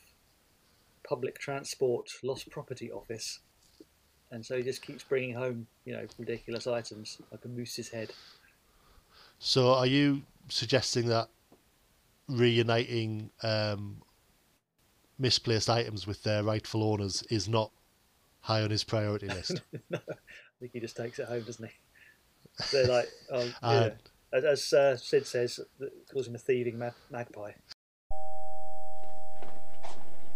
[1.08, 3.40] public transport lost property office.
[4.30, 8.10] And so he just keeps bringing home, you know, ridiculous items like a moose's head.
[9.38, 11.28] So are you suggesting that
[12.28, 14.02] reuniting um,
[15.18, 17.70] misplaced items with their rightful owners is not
[18.40, 19.62] high on his priority list?
[19.92, 19.98] I
[20.60, 21.72] think he just takes it home, doesn't he?
[22.72, 23.68] They're like, oh, yeah.
[23.68, 23.90] Uh,
[24.32, 27.52] as, as uh, Sid says, that calls him a thieving ma- magpie.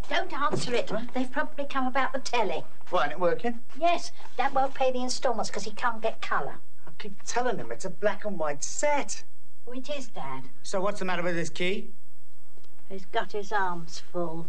[0.08, 0.90] Don't answer it.
[1.14, 2.64] They've probably come about the telly.
[2.90, 3.60] Why ain't it working?
[3.80, 6.56] Yes, Dad won't pay the instalments because he can't get colour.
[6.86, 9.24] I keep telling him it's a black and white set.
[9.66, 10.44] Oh, it is, Dad.
[10.62, 11.92] So what's the matter with this key?
[12.88, 14.48] He's got his arms full.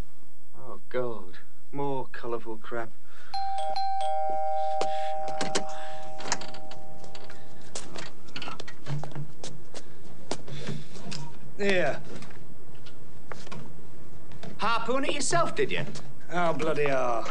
[0.66, 1.38] Oh, God.
[1.74, 2.90] More colourful crap.
[11.58, 12.00] Yeah.
[14.58, 15.86] Harpoon it yourself, did you?
[16.32, 17.28] Oh, bloody hell.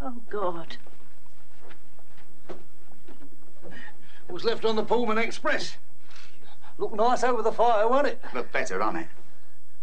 [0.00, 0.76] Oh, God.
[4.36, 5.78] Was left on the Pullman Express.
[6.76, 8.20] Looked nice over the fire, won't it?
[8.34, 9.06] Look better on it.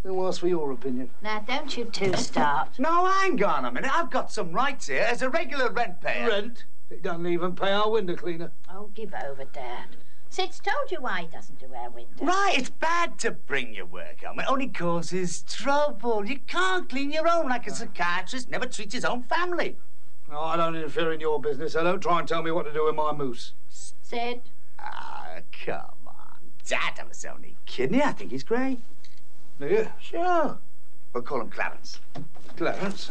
[0.03, 1.09] Who asked for your opinion?
[1.23, 2.77] Now, don't you two start.
[2.77, 3.89] No, hang on a minute.
[3.91, 6.27] I've got some rights here as a regular rent payer.
[6.27, 6.65] Rent?
[6.91, 8.51] It doesn't even pay our window cleaner.
[8.69, 9.87] Oh, give over, Dad.
[10.29, 12.21] Sid's told you why he doesn't do our windows.
[12.21, 14.39] Right, it's bad to bring your work home.
[14.39, 16.25] It only causes trouble.
[16.27, 17.73] You can't clean your own like a ah.
[17.73, 19.77] psychiatrist never treats his own family.
[20.29, 21.75] No, I don't interfere in your business.
[21.75, 23.53] I don't try and tell me what to do with my moose.
[24.13, 24.41] Sid,
[24.79, 26.37] Ah, come on.
[26.67, 27.99] Dad, I was only kidding.
[27.99, 28.77] I think he's great.
[29.59, 30.59] Yeah, Sure.
[31.13, 31.99] We'll call him Clarence.
[32.55, 33.09] Clarence.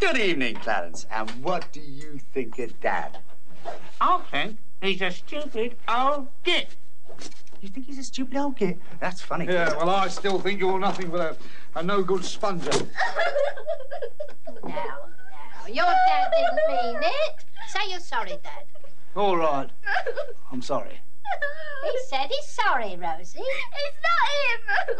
[0.00, 1.06] Good evening, Clarence.
[1.12, 3.18] And what do you think of Dad?
[4.00, 6.74] I think he's a stupid old git.
[7.60, 8.78] You think he's a stupid old git?
[8.98, 9.46] That's funny.
[9.46, 11.38] Yeah, well, I still think you're nothing but
[11.74, 12.70] a, a no-good sponger.
[14.64, 17.44] Now, now, your dad didn't mean it.
[17.68, 18.64] Say you're sorry, Dad.
[19.16, 19.70] All right.
[20.50, 21.00] I'm sorry.
[21.84, 23.38] He said he's sorry, Rosie.
[23.38, 24.98] It's not him.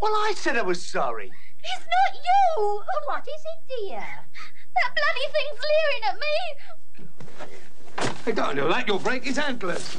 [0.00, 1.30] Well, I said I was sorry.
[1.62, 2.56] It's not you.
[2.58, 4.04] Oh, what is it, dear?
[4.74, 6.34] That bloody thing's leering at me.
[8.24, 8.86] Hey, don't do that.
[8.88, 9.98] You'll break his antlers.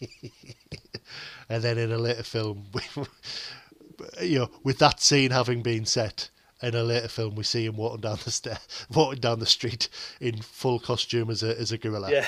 [1.48, 2.66] and then in a later film,
[4.22, 6.30] you know, with that scene having been set,
[6.62, 8.58] in a later film, we see him walking down the stair,
[8.90, 9.88] walking down the street
[10.20, 12.10] in full costume as a as a gorilla.
[12.10, 12.26] Yeah.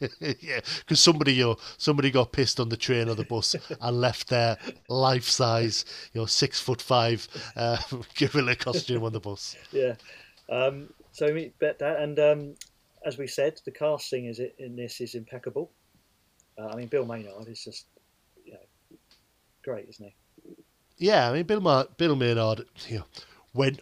[0.40, 4.00] yeah, because somebody you know, somebody got pissed on the train or the bus and
[4.00, 4.56] left their
[4.88, 7.76] life size, you know, six foot five uh,
[8.16, 9.56] gorilla costume on the bus.
[9.72, 9.94] yeah.
[10.48, 12.54] Um, so we bet that, and um,
[13.04, 15.70] as we said, the casting is in this is impeccable.
[16.58, 17.86] Uh, I mean, Bill Maynard is just,
[18.44, 18.96] you know,
[19.62, 20.14] great, isn't he?
[20.98, 23.04] Yeah, I mean Bill Mar- Bill Maynard, you know,
[23.52, 23.78] when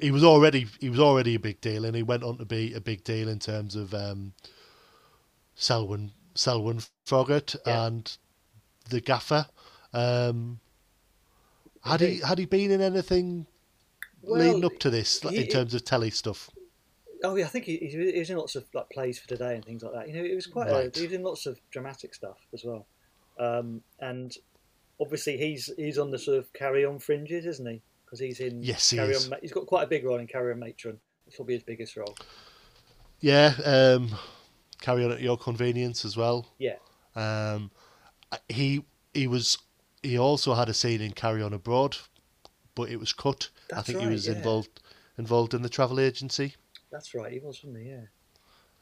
[0.00, 2.74] he was already he was already a big deal, and he went on to be
[2.74, 4.32] a big deal in terms of um,
[5.54, 7.86] Selwyn Selwyn Froggitt Yeah.
[7.86, 8.16] and
[8.90, 9.46] the Gaffer.
[9.92, 10.58] Um,
[11.84, 13.46] had he had he been in anything
[14.22, 16.50] Well, leading up to this like, he- in terms of telly stuff?
[17.24, 19.54] Oh yeah, I think he, he he was in lots of like plays for today
[19.54, 20.08] and things like that.
[20.08, 20.68] You know, it was quite.
[20.70, 20.96] Right.
[20.96, 22.86] A, he was in lots of dramatic stuff as well,
[23.38, 24.36] um, and
[25.02, 27.82] obviously he's he's on the sort of Carry On fringes, isn't he?
[28.04, 29.30] Because he's in Yes, he carry is.
[29.30, 29.38] on.
[29.42, 30.98] He's got quite a big role in Carry On Matron.
[31.26, 32.14] It's probably his biggest role.
[33.20, 34.10] Yeah, um,
[34.80, 36.48] carry on at your convenience as well.
[36.58, 36.76] Yeah,
[37.14, 37.70] Um,
[38.48, 38.84] he
[39.14, 39.58] he was
[40.02, 41.96] he also had a scene in Carry On Abroad,
[42.74, 43.48] but it was cut.
[43.70, 44.34] I That's think he was yeah.
[44.34, 44.80] involved
[45.18, 46.54] involved in the travel agency.
[46.90, 47.32] that's right.
[47.32, 47.90] He was, wasn't he?
[47.90, 48.04] Yeah.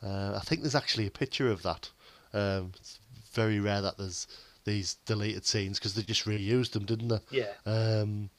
[0.03, 1.91] Uh, I think there's actually a picture of that.
[2.33, 2.99] Um, it's
[3.33, 4.27] very rare that there's
[4.65, 7.21] these deleted scenes because they just reused them, didn't they?
[7.31, 7.53] Yeah.
[7.67, 8.31] Um,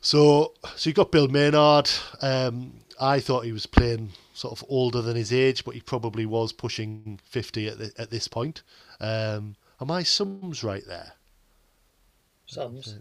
[0.00, 1.90] so, so you got Bill Maynard.
[2.20, 6.26] Um, I thought he was playing sort of older than his age, but he probably
[6.26, 8.62] was pushing fifty at the, at this point.
[9.00, 11.12] Um, are my sums right there?
[12.46, 12.94] Sums.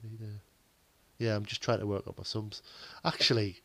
[1.19, 2.61] Yeah, I'm just trying to work out my sums.
[3.05, 3.57] Actually,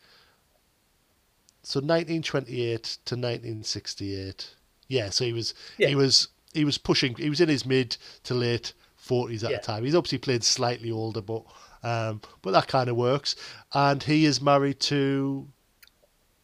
[1.63, 4.55] so 1928 to 1968.
[4.89, 5.89] Yeah, so he was Yeah.
[5.89, 7.15] he was he was pushing.
[7.17, 9.57] He was in his mid to late 40s at Yeah.
[9.59, 9.85] the time.
[9.85, 11.45] He's obviously played slightly older, but
[11.83, 13.37] um, but that kind of works.
[13.73, 15.49] And he is married to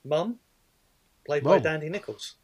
[0.04, 0.38] Mum,
[1.26, 2.36] played by Dandy Nichols.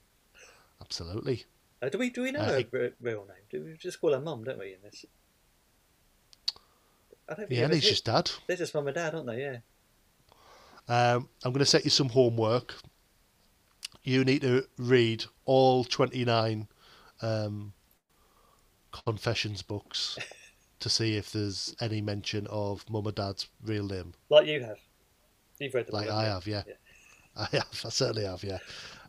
[0.81, 1.45] absolutely.
[1.83, 3.45] Uh, do we do we know Uh, her he- real name?
[3.51, 4.75] Do we just call her Mum, don't we?
[4.75, 5.05] In this.
[7.29, 8.31] I don't Yeah, he's just dad.
[8.47, 9.41] They're just mum and dad, aren't they?
[9.41, 9.59] Yeah.
[10.89, 12.75] Um, I'm going to set you some homework.
[14.03, 16.67] You need to read all 29
[17.23, 17.73] um,
[19.05, 20.19] confessions books
[20.81, 24.15] to see if there's any mention of mum or dad's real name.
[24.29, 24.79] Like you have.
[25.59, 25.95] You've read them.
[25.95, 26.55] Like I have, you?
[26.55, 26.63] yeah.
[27.37, 27.83] I have.
[27.85, 28.59] I certainly have, yeah.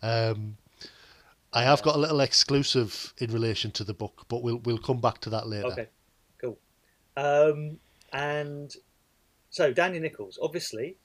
[0.03, 0.57] Um,
[1.53, 5.01] I have got a little exclusive in relation to the book, but we'll we'll come
[5.01, 5.67] back to that later.
[5.67, 5.87] Okay,
[6.39, 6.57] cool.
[7.17, 7.79] Um,
[8.13, 8.73] and
[9.49, 10.95] so Danny Nichols, obviously,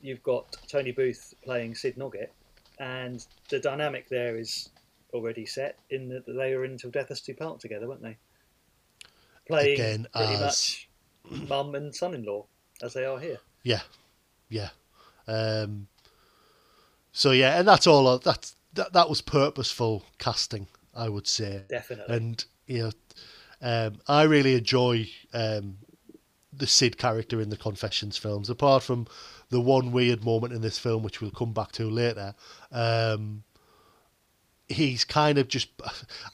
[0.00, 2.32] you've got Tony Booth playing Sid Noggett,
[2.78, 4.70] and the dynamic there is
[5.12, 8.16] already set in that they were until Death Us Do Part together, weren't they?
[9.46, 10.88] Playing Again, pretty as- much
[11.48, 12.46] mum and son-in-law
[12.82, 13.38] as they are here.
[13.62, 13.80] Yeah,
[14.48, 14.70] yeah.
[15.26, 15.88] Um,
[17.12, 18.18] so yeah, and that's all.
[18.18, 18.92] That's that.
[18.92, 21.62] That was purposeful casting, I would say.
[21.68, 22.16] Definitely.
[22.16, 22.90] And you know,
[23.60, 25.78] um, I really enjoy um,
[26.52, 28.50] the Sid character in the Confessions films.
[28.50, 29.06] Apart from
[29.50, 32.34] the one weird moment in this film, which we'll come back to later.
[32.70, 33.44] Um,
[34.72, 35.68] he's kind of just.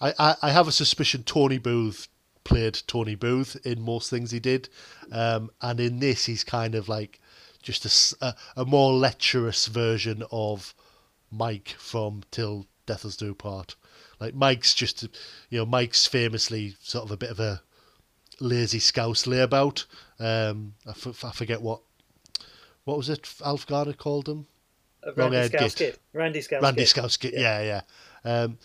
[0.01, 2.09] I, I, I have a suspicion Tony Booth
[2.45, 4.69] played Tony Booth in most things he did,
[5.13, 7.21] um, and in this he's kind of like
[7.63, 10.75] just a, a, more lecherous version of
[11.31, 13.77] Mike from Till Death Us Do Part.
[14.21, 15.03] Like Mike's just,
[15.51, 17.63] you know, Mike's famously sort of a bit of a
[18.41, 19.85] lazy scouse layabout.
[20.19, 21.81] Um, I, f- I forget what
[22.85, 24.47] what was it Alf Garnett called him.
[25.07, 25.49] Uh, Randy.
[25.49, 25.99] Scouse-Git.
[26.13, 26.63] Randy Scouse.
[26.63, 27.81] Randy Scouse-Git, yeah, yeah.
[28.25, 28.59] Um,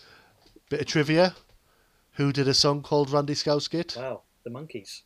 [0.70, 1.36] bit of trivia.
[2.14, 3.96] Who did a song called Randy Scouse-Git?
[3.98, 5.02] Wow, the Monkees.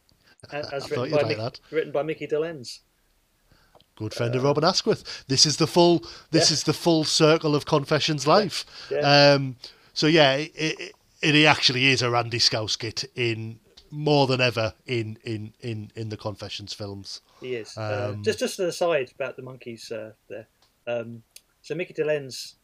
[0.52, 1.60] As, I thought written, by like Mick- that.
[1.70, 2.80] written by Micky Dolenz.
[3.96, 5.24] Good friend of Robin Askwith.
[5.28, 6.00] This is the full.
[6.30, 6.54] This Yeah.
[6.54, 8.64] is the full circle of Confessions life.
[8.90, 9.32] Yeah.
[9.34, 9.56] Um,
[9.92, 13.60] so yeah, it, it, it actually is a Randy Scouse-Git in
[13.90, 17.20] more than ever in in in in the Confessions films.
[17.42, 17.76] He is.
[17.76, 20.46] uh, Um, just just an aside about the Monkees uh, there.
[20.86, 21.22] Um,
[21.60, 22.54] so Micky Dolenz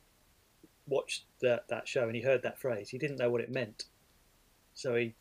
[0.89, 2.89] watched that that show and he heard that phrase.
[2.89, 3.85] He didn't know what it meant,
[4.75, 5.15] so he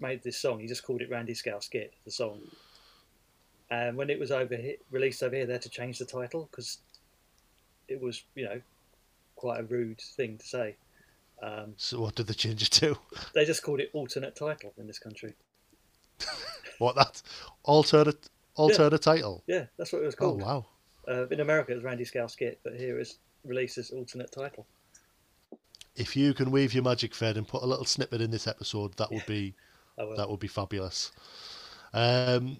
[0.00, 0.60] made this song.
[0.60, 2.40] He just called it Randy Scouse Git, the song.
[3.70, 4.56] And when it was over
[4.90, 6.78] released over here, they had to change the title because
[7.88, 8.60] it was you know
[9.36, 10.76] quite a rude thing to say.
[11.42, 12.98] Um, So what did they change it to?
[13.34, 15.34] they just called it alternate title in this country.
[16.78, 17.22] What that
[17.62, 19.42] alternate alternate title?
[19.46, 20.42] Yeah, that's what it was called.
[20.42, 20.66] Oh wow.
[21.08, 24.66] Uh, in America, it was Randy Scouse Git, but here it's released as alternate title.
[26.00, 28.94] If you can weave your magic thread and put a little snippet in this episode,
[28.96, 29.54] that would be
[30.16, 31.12] that would be fabulous.
[31.92, 32.56] Um,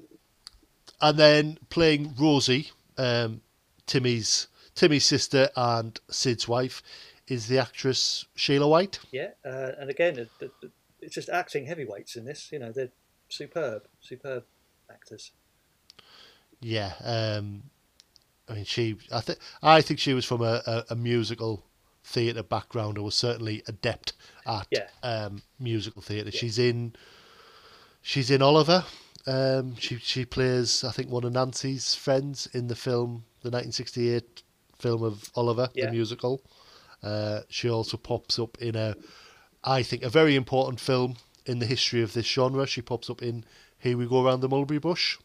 [1.01, 3.41] and then playing Rosie, um,
[3.87, 6.83] Timmy's Timmy's sister and Sid's wife,
[7.29, 8.99] is the actress Sheila White.
[9.11, 10.53] Yeah, uh, and again, it, it,
[11.01, 12.53] it's just acting heavyweights in this.
[12.53, 12.91] You know, they're
[13.31, 14.45] superb, superb
[14.91, 15.33] actors.
[16.61, 17.63] Yeah, um,
[18.51, 18.99] I mean she.
[19.11, 21.65] I think I think she was from a, a, a musical
[22.05, 24.13] theatre background, or was certainly adept
[24.47, 24.89] at Yeah.
[25.03, 26.31] um, musical theatre.
[26.31, 26.95] She's in.
[28.03, 28.85] She's in Oliver.
[29.27, 34.43] Um, she she plays I think one of Nancy's friends in the film, the 1968
[34.79, 35.87] film of Oliver, Yeah.
[35.87, 36.41] the musical.
[37.03, 38.95] Uh, she also pops up in a,
[39.65, 42.67] I think, a very important film in the history of this genre.
[42.67, 43.45] She pops up in
[43.79, 45.19] Here We Go Around the Mulberry Bush.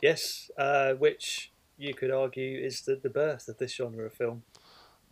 [0.00, 4.42] Yes, uh, which you could argue is the, the birth of this genre of film.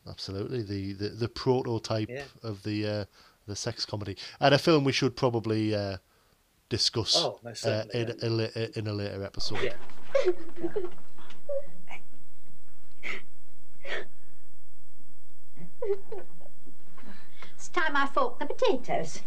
[0.09, 2.23] Absolutely, the the, the prototype Yeah.
[2.43, 3.05] of the uh,
[3.47, 5.97] the sex comedy, and a film we should probably uh,
[6.69, 9.61] discuss Oh, most uh, certainly, in, a, la- in a later episode.
[9.63, 9.73] Yeah.
[17.55, 19.21] It's time I fork the potatoes.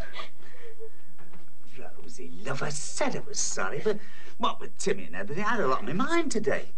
[2.03, 3.97] Rosie, love, I said I was sorry, but
[4.38, 6.71] what with Timmy and everything, I had a lot on my mind today.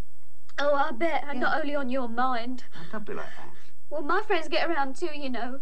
[0.60, 1.26] Oh, I bet.
[1.28, 2.64] And not only on your mind.
[2.92, 3.50] Don't be like that.
[3.92, 5.60] Well, my friends get around too, you know.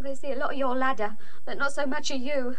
[0.00, 2.56] They see a lot of your ladder, but not so much of you.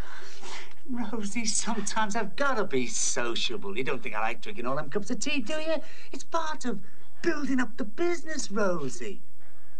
[0.89, 3.77] Rosie, sometimes I've got to be sociable.
[3.77, 5.77] You don't think I like drinking all them cups of tea, do you?
[6.11, 6.81] It's part of
[7.21, 9.21] building up the business, Rosie.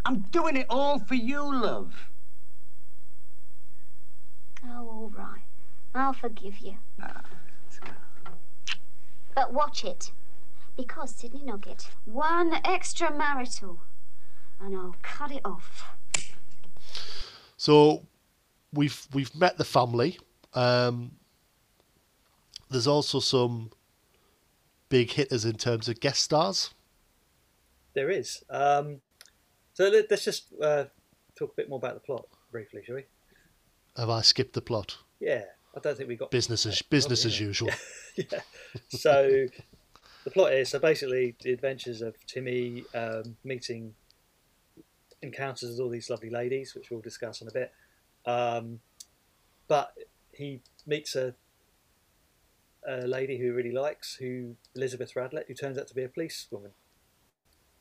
[0.06, 1.94] I'm doing it all for you, love.
[4.66, 5.42] Oh, all right.
[5.94, 6.76] I'll forgive you.
[9.36, 10.12] But watch it.
[10.78, 13.78] Because, Sidney Noggett, one extramarital.
[14.60, 15.86] And I'll cut it off.
[17.58, 18.06] So
[18.74, 20.20] we've we've met the family.
[20.54, 21.12] Um,
[22.70, 23.72] there's also some
[24.90, 26.74] big hitters in terms of guest stars.
[27.94, 28.44] There is.
[28.50, 29.02] Um,
[29.74, 30.86] so let, us just uh,
[31.38, 33.04] talk a bit more about the plot briefly, shall we?
[33.98, 34.98] Have I skipped the plot?
[35.20, 35.44] Yeah,
[35.76, 37.48] I don't think we got Business as business as yeah.
[37.48, 37.70] usual.
[38.16, 38.42] yeah.
[38.90, 39.48] So
[40.24, 43.94] the plot is so basically the adventures of Timmy um, meeting
[45.22, 47.72] encounters with all these lovely ladies, which we'll discuss in a bit.
[48.26, 48.80] Um,
[49.68, 49.94] but
[50.32, 51.34] he meets a
[52.88, 56.08] a lady who he really likes, who Elizabeth Radlett, who turns out to be a
[56.08, 56.70] policewoman,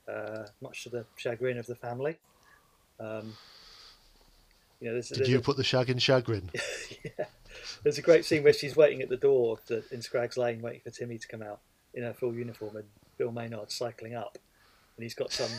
[0.08, 2.16] uh, much to the chagrin of the family.
[2.98, 3.36] Um,
[4.80, 6.50] you know, there's, Did there's you a- put the shag in chagrin?
[7.04, 7.26] yeah.
[7.82, 10.90] There's a great scene where she's waiting at the door in Scraggs Lane, waiting for
[10.90, 11.60] Timmy to come out
[11.92, 12.84] in her full uniform, and
[13.18, 14.38] Bill Maynard's cycling up,
[14.96, 15.50] and he's got some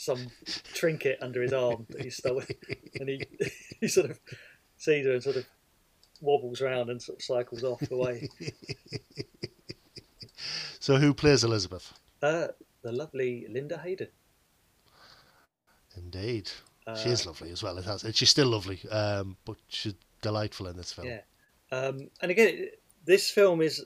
[0.00, 0.28] some
[0.72, 2.46] trinket under his arm that he's stolen,
[3.00, 3.24] and he
[3.80, 4.18] he sort of
[4.78, 5.46] sees her and sort of
[6.22, 8.28] wobbles around and sort of cycles off away.
[10.82, 11.92] So who plays Elizabeth?
[12.22, 12.48] Uh,
[12.80, 14.08] the lovely Linda Hayden.
[15.94, 16.48] Indeed,
[16.96, 17.76] she Uh, is lovely as well.
[17.76, 19.92] It has, and she's still lovely, um, but she's
[20.22, 21.06] delightful in this film.
[21.06, 21.20] Yeah.
[21.70, 22.70] Um, and again,
[23.04, 23.84] this film is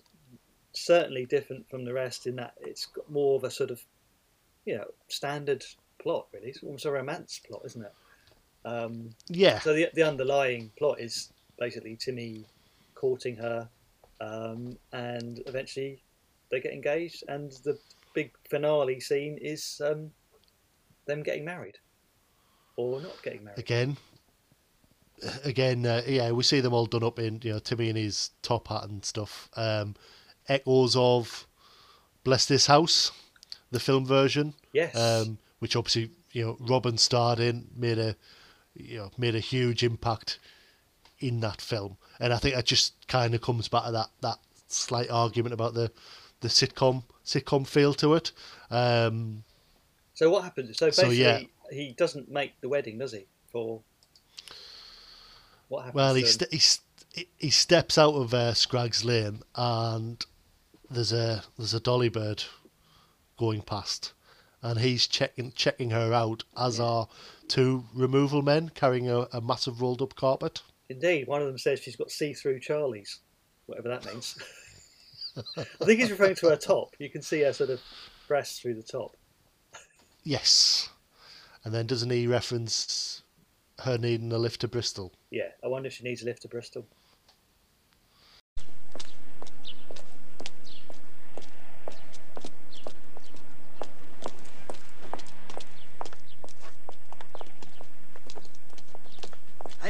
[0.72, 3.84] certainly different from the rest in that it's got more of a sort of,
[4.64, 5.64] you know, standard
[6.04, 6.48] plot, really.
[6.48, 7.92] It's almost a romance plot, isn't it?
[8.64, 9.58] Um, Yeah.
[9.60, 12.44] So the, the underlying plot is basically Timmy
[12.94, 13.68] courting her,
[14.20, 16.00] um, and eventually
[16.50, 17.76] they get engaged, and the
[18.14, 20.10] big finale scene is um,
[21.06, 21.78] them getting married.
[22.76, 23.58] Or not getting married.
[23.58, 23.96] again
[25.44, 28.30] again uh, yeah we see them all done up in you know timmy and his
[28.42, 29.94] top hat and stuff um
[30.48, 31.46] echoes of
[32.24, 33.12] bless this house
[33.70, 34.94] the film version Yes.
[34.96, 38.14] um which obviously you know robin starred in made a
[38.74, 40.38] you know made a huge impact
[41.20, 44.38] in that film and i think that just kind of comes back to that that
[44.68, 45.90] slight argument about the
[46.40, 48.30] the sitcom sitcom feel to it
[48.70, 49.42] um
[50.12, 50.76] So what happens?
[50.76, 51.40] So So, basically, yeah.
[51.72, 53.24] he doesn't make the wedding, does he?
[53.50, 53.80] For
[55.68, 55.94] what happens?
[55.96, 60.24] Well, he, st- he, st- he steps out of uh, Scraggs Lane and
[60.90, 62.44] there's a there's a dolly bird
[63.36, 64.12] going past,
[64.64, 67.06] and he's checking checking her out, as are
[67.46, 70.62] two removal men carrying a, a massive rolled up carpet.
[70.88, 73.18] Indeed, one of them says she's got see-through Charlies,
[73.66, 74.36] whatever that means.
[75.56, 76.94] I think he's referring to her top.
[76.98, 77.80] You can see her sort of
[78.26, 79.16] breasts through the top.
[80.22, 80.88] Yes.
[81.64, 83.22] And then doesn't he reference
[83.80, 85.12] her needing a lift to Bristol?
[85.30, 86.86] Yeah, I wonder if she needs a lift to Bristol.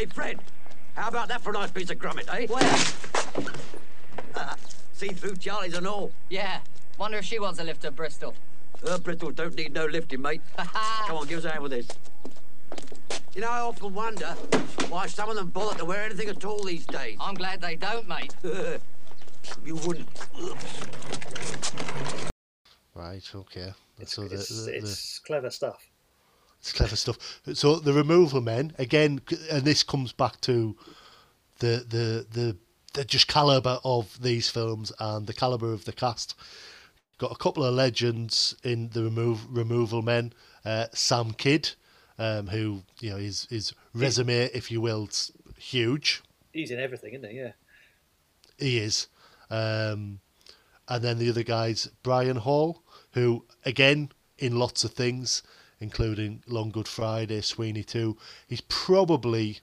[0.05, 0.39] Hey, Fred,
[0.97, 2.47] how about that for a nice piece of grummet, eh?
[2.47, 2.75] Where?
[4.35, 4.55] Uh,
[4.93, 6.13] see through Charlie's and all.
[6.29, 6.59] Yeah.
[6.99, 8.35] Wonder if she wants a lift to Bristol.
[8.87, 10.43] Her Bristol don't need no lifting, mate.
[10.59, 11.89] Come on, give us a hand with this.
[13.35, 14.27] You know, I often wonder
[14.91, 17.17] why some of them bother to wear anything at all these days.
[17.19, 18.35] I'm glad they don't, mate.
[19.65, 20.11] you wouldn't.
[22.95, 23.73] Right, okay.
[23.99, 25.83] It's, so the, it's, the- the- it's clever stuff.
[26.65, 27.43] It's clever stuff.
[27.53, 30.75] So the removal men again, and this comes back to
[31.59, 32.57] the the the
[32.95, 36.35] the just caliber of these films and the caliber of the cast.
[37.19, 40.33] Got a couple of legends in the remove removal men.
[40.65, 41.73] Uh, Sam Kidd,
[42.19, 45.11] um, who you know his his resume, if you will,
[45.59, 46.23] huge.
[46.55, 47.41] He's in everything, isn't he?
[47.41, 47.53] Yeah.
[48.59, 49.09] He is.
[49.51, 50.21] Um,
[50.89, 55.43] and then the other guy's Brian Hall, who, again, in lots of things,
[55.85, 58.16] including Long Good Friday, Sweeney 2,
[58.49, 59.59] he's probably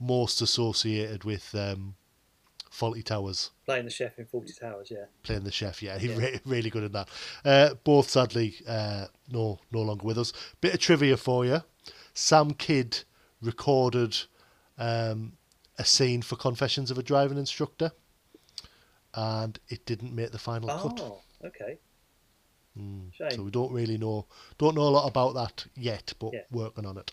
[0.00, 1.94] most associated with um,
[2.70, 5.04] Fawlty Towers, Playing the chef in Fawlty Towers, yeah.
[5.22, 5.80] playing the chef.
[5.82, 6.16] Yeah, he's Yeah.
[6.18, 7.08] re- really good at that.
[7.44, 10.32] Uh, both, sadly, uh, no, no longer with us.
[10.60, 11.62] Bit of trivia for you
[12.14, 12.98] Sam Kidd
[13.40, 14.16] recorded
[14.76, 15.32] um,
[15.78, 17.92] a scene for Confessions of a Driving Instructor
[19.14, 21.00] and it didn't make the final cut.
[21.00, 21.78] Oh, okay.
[22.78, 23.30] Mm, Shame.
[23.30, 24.26] So we don't really know
[24.58, 26.42] don't know a lot about that yet, but Yeah.
[26.50, 27.12] working on it.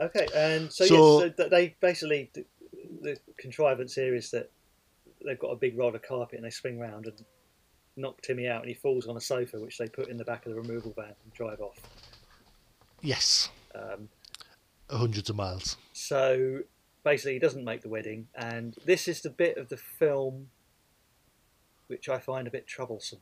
[0.00, 2.44] Okay, and so, So- yes, so they basically the,
[3.02, 4.50] the contrivance here is that
[5.24, 7.24] they've got a big roll of carpet and they swing round and
[7.96, 10.44] knock Timmy out, and he falls on a sofa which they put in the back
[10.46, 11.78] of the removal van and drive off.
[13.02, 14.08] Yes, Um,
[14.90, 15.76] hundreds of miles.
[15.92, 16.60] so
[17.04, 20.50] basically, he doesn't make the wedding, and this is the bit of the film
[21.86, 23.20] which I find a bit troublesome.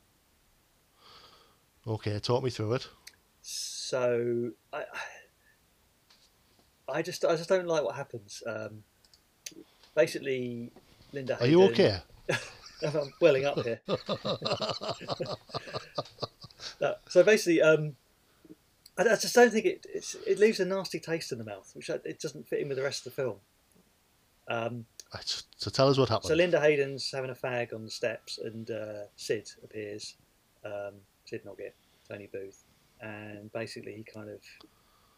[1.87, 2.89] Okay, talk me through it.
[3.43, 4.85] So I,
[6.89, 8.43] I just, I just don't like what happens.
[8.47, 8.82] Um,
[9.95, 10.70] basically,
[11.12, 11.39] Linda.
[11.41, 11.99] Are you okay?
[12.82, 13.80] I'm welling up here.
[16.80, 17.95] No, so basically, um,
[18.97, 21.70] I, I just don't think it it's, it leaves a nasty taste in the mouth,
[21.74, 23.37] which I, it doesn't fit in with the rest of the film.
[24.49, 24.87] Um,
[25.57, 26.28] So tell us what happened.
[26.28, 30.16] so Linda Hayden's having a fag on the steps, and uh, Sid appears.
[30.64, 30.95] Um,
[31.25, 31.75] Sid Noggett,
[32.09, 32.64] Tony Booth,
[33.01, 34.41] and basically he kind of.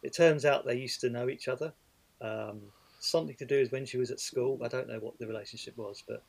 [0.03, 1.73] It turns out they used to know each other.
[2.21, 2.61] Um,
[2.99, 4.59] something to do with when she was at school.
[4.63, 6.23] I don't know what the relationship was, but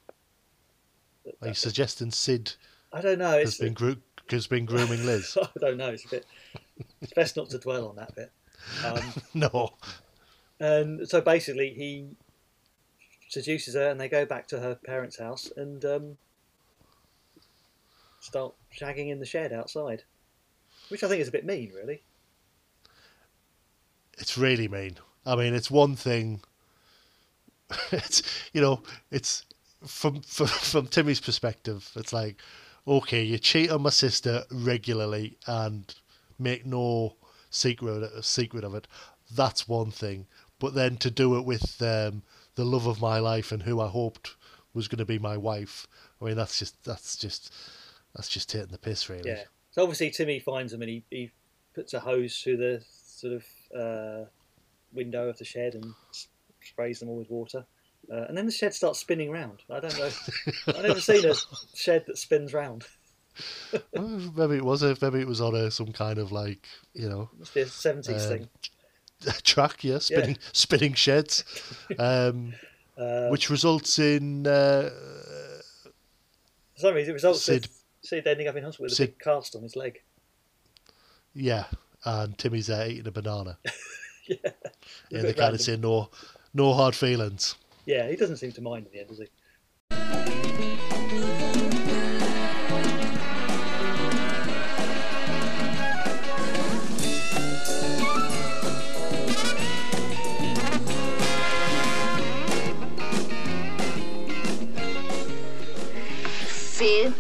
[1.43, 2.55] Are you suggesting Sid
[2.93, 3.39] I don't know.
[3.39, 3.97] Has been, gro-
[4.31, 5.37] has been grooming Liz?
[5.41, 5.91] I don't know.
[5.91, 6.27] It's a bit.
[7.01, 8.33] It's best not to dwell on that bit.
[8.85, 9.75] Um, no.
[10.59, 12.09] and so basically, he
[13.29, 16.17] seduces her, and they go back to her parents' house and um,
[18.29, 20.03] start shagging in the shed outside,
[20.89, 22.03] which I think is a bit mean, really.
[24.19, 24.99] It's really mean.
[25.25, 26.41] I mean, it's one thing.
[27.93, 28.23] It's
[28.53, 29.45] you know, it's
[29.87, 31.91] from from from Timmy's perspective.
[31.97, 32.37] It's like,
[32.87, 35.95] okay, you cheat on my sister regularly and
[36.39, 37.17] make no
[37.51, 38.87] secret secret of it.
[39.31, 40.27] That's one thing.
[40.59, 42.23] But then to do it with um,
[42.57, 44.35] the love of my life and who I hoped
[44.75, 45.87] was going to be my wife.
[46.21, 47.53] I mean, that's just that's just
[48.15, 49.31] that's just taking the piss, really.
[49.31, 49.43] Yeah.
[49.71, 51.31] So obviously, Timmy finds them, and he, he
[51.75, 53.45] puts a hose through the sort of
[53.77, 54.25] uh,
[54.93, 55.95] window of the shed and
[56.63, 57.65] sprays them all with water.
[58.11, 59.63] Uh, and then the shed starts spinning round.
[59.71, 60.11] I don't know.
[60.69, 61.35] I've never seen a
[61.75, 62.87] shed that spins round.
[63.93, 67.09] Well, maybe it was a, maybe it was on a some kind of like you
[67.09, 68.49] know Must be a 70s um, thing.
[69.43, 71.45] track, yeah, spinning spinning sheds,
[71.99, 72.55] um,
[72.97, 74.91] Uh, which results in uh,
[76.83, 77.69] reason, it results Sid-
[78.11, 80.01] with Sid ending up in hospital with a big cast on his leg.
[81.35, 81.65] yeah,
[82.05, 83.59] and Timmy's there eating a banana.
[84.27, 84.37] yeah.
[85.11, 86.11] Yeah, A they kind of say no,
[86.55, 87.57] no hard feelings.
[87.87, 89.29] Yeah, he doesn't seem to mind in the end, does he?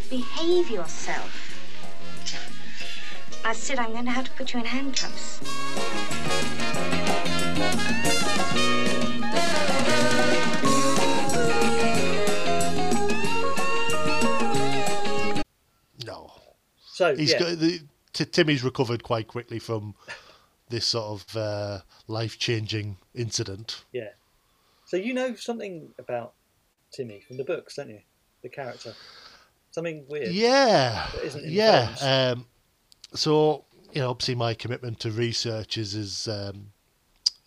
[0.08, 1.44] Behave yourself.
[3.44, 5.40] I said I'm going to have to put you in handcuffs.
[16.04, 16.32] No,
[16.92, 17.38] So he's yeah.
[17.38, 17.80] got the
[18.12, 19.94] T- Timmy's recovered quite quickly from
[20.68, 23.84] this sort of uh, life changing incident.
[23.92, 24.10] Yeah.
[24.86, 26.34] So you know something about
[26.92, 28.00] Timmy from the books, don't you?
[28.42, 28.94] The character.
[29.70, 30.32] Something weird.
[30.32, 31.06] Yeah,
[31.44, 31.94] yeah.
[32.00, 32.46] Um,
[33.14, 36.72] so you know, obviously, my commitment to research is as um,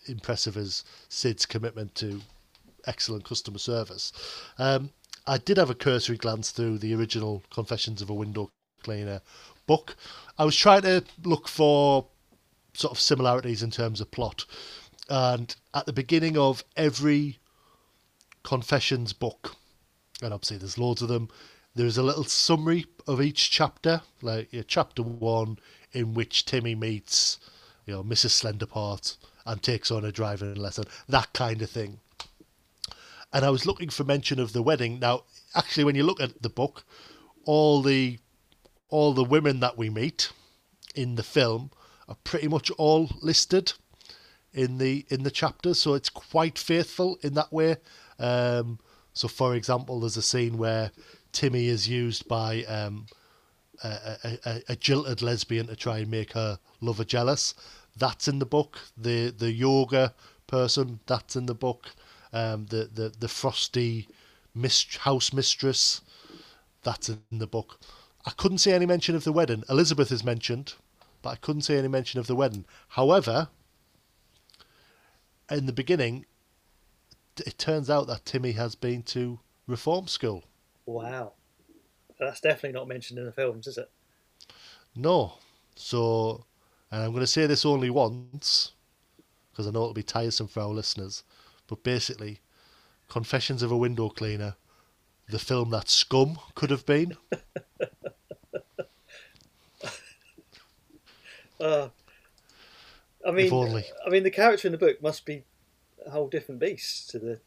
[0.07, 2.21] impressive as Sid's commitment to
[2.87, 4.11] excellent customer service.
[4.57, 4.91] Um,
[5.27, 8.51] I did have a cursory glance through the original Confessions of a Window
[8.83, 9.21] Cleaner
[9.67, 9.95] book.
[10.37, 12.07] I was trying to look for
[12.73, 14.45] sort of similarities in terms of plot,
[15.09, 17.37] and at the beginning of every
[18.43, 19.55] Confessions book,
[20.23, 21.29] and obviously there's loads of them.
[21.73, 25.57] There's a little summary of each chapter, like chapter one,
[25.93, 27.39] in which Timmy meets,
[27.85, 28.31] you know, Mrs.
[28.41, 31.99] Slenderpart and takes on a driving lesson, that kind of thing.
[33.33, 34.99] And I was looking for mention of the wedding.
[34.99, 35.23] Now,
[35.55, 36.83] actually, when you look at the book,
[37.45, 38.19] all the
[38.89, 40.31] all the women that we meet
[40.93, 41.71] in the film
[42.09, 43.71] are pretty much all listed
[44.53, 47.77] in the in the chapters, so it's quite faithful in that way.
[48.19, 48.79] Um,
[49.13, 50.91] so, for example, there's a scene where
[51.31, 53.07] Timmy is used by um,
[53.83, 57.53] a, a, a, a jilted lesbian to try and make her lover jealous.
[57.97, 58.79] That's in the book.
[58.97, 60.13] The the yoga
[60.47, 61.93] person that's in the book.
[62.33, 64.07] Um, the the the frosty
[64.55, 66.01] mist, house mistress
[66.83, 67.79] that's in the book.
[68.25, 69.63] I couldn't see any mention of the wedding.
[69.69, 70.73] Elizabeth is mentioned,
[71.21, 72.65] but I couldn't see any mention of the wedding.
[72.89, 73.49] However,
[75.49, 76.25] in the beginning,
[77.37, 80.43] it turns out that Timmy has been to reform school.
[80.91, 81.33] Wow.
[82.19, 83.89] That's definitely not mentioned in the films, is it?
[84.95, 85.33] No.
[85.75, 86.45] So,
[86.91, 88.73] and I'm going to say this only once,
[89.51, 91.23] because I know it'll be tiresome for our listeners,
[91.67, 92.39] but basically,
[93.09, 94.55] Confessions of a Window Cleaner,
[95.27, 97.17] the film that Scum could have been.
[101.59, 101.89] Uh,
[103.23, 103.85] I mean, only.
[104.03, 105.43] I mean, the character in the book must be
[106.03, 107.39] a whole different beast to the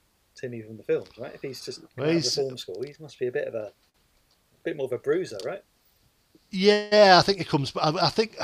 [0.44, 1.34] Timmy from the films, right?
[1.34, 3.54] If he's just Well, out of he's- reform school, he must be a bit of
[3.54, 3.72] a,
[4.62, 5.62] bit more of a bruiser, right?
[6.50, 7.72] Yeah, I think it comes.
[7.76, 8.36] I I think,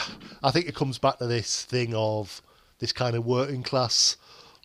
[0.42, 2.40] I think it comes back to this thing of
[2.78, 4.16] this kind of working class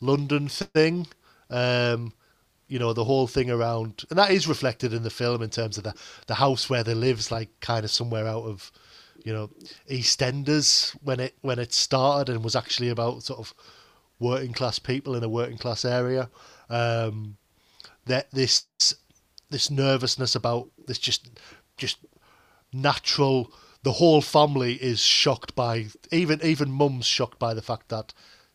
[0.02, 1.08] London thing.
[1.50, 2.14] Um,
[2.68, 5.78] you know, the whole thing around, and that is reflected in the film in terms
[5.78, 5.94] of the
[6.28, 8.72] the house where they lives, like kind of somewhere out of,
[9.26, 9.50] you know,
[9.90, 13.54] EastEnders when it when it started and was actually about sort of
[14.20, 16.30] working class people in a working class area.
[16.70, 17.38] Um,
[18.06, 18.66] that this
[19.50, 21.30] this nervousness about this just
[21.78, 21.98] just
[22.74, 23.52] natural
[23.84, 28.14] the whole family is shocked by even even mum's shocked by the fact that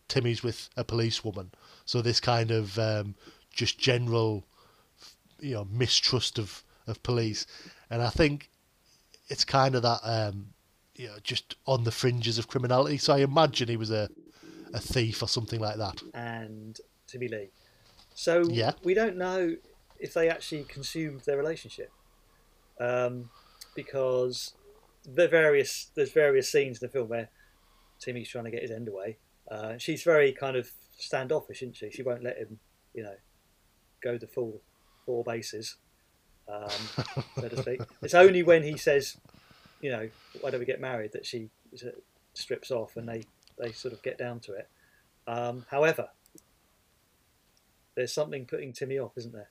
[0.09, 1.53] Timmy's with a policewoman.
[1.85, 3.15] So this kind of um,
[3.53, 4.45] just general
[5.39, 7.47] you know mistrust of of police.
[7.91, 8.51] And I think
[9.29, 10.49] it's kind of that um,
[10.97, 12.99] you know just on the fringes of criminality.
[12.99, 14.09] So I imagine he was a
[14.75, 16.03] a thief or something like that.
[16.13, 17.51] And Timmy Lea.
[18.21, 18.73] So Yeah.
[18.83, 19.57] we don't know
[19.99, 21.91] if they actually consumed their relationship,
[22.79, 23.31] um,
[23.75, 24.53] because
[25.05, 27.31] the various there's various scenes in the film where
[27.99, 29.17] Timmy's trying to get his end away.
[29.51, 31.91] Uh, she's very kind of standoffish, isn't she?
[31.91, 32.59] She won't let him,
[32.93, 33.17] you know,
[34.03, 34.61] go the full
[35.07, 35.77] four bases,
[36.47, 36.69] um,
[37.41, 37.81] so to speak.
[38.03, 39.17] It's only when he says,
[39.81, 40.11] you know,
[40.43, 41.49] why don't we get married that she
[42.35, 43.25] strips off and they,
[43.59, 44.69] they sort of get down to it.
[45.27, 46.11] Um, however,
[47.95, 49.51] there's something putting Timmy off, isn't there?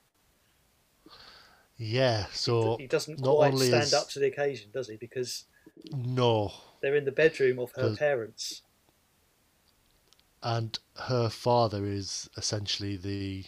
[1.76, 4.96] yeah so He doesn't not quite stand is- up to the occasion, does he?
[4.96, 5.44] Because
[5.92, 8.62] no they're in the bedroom of her Does- parents.
[10.42, 10.78] and
[11.08, 13.44] her father is essentially the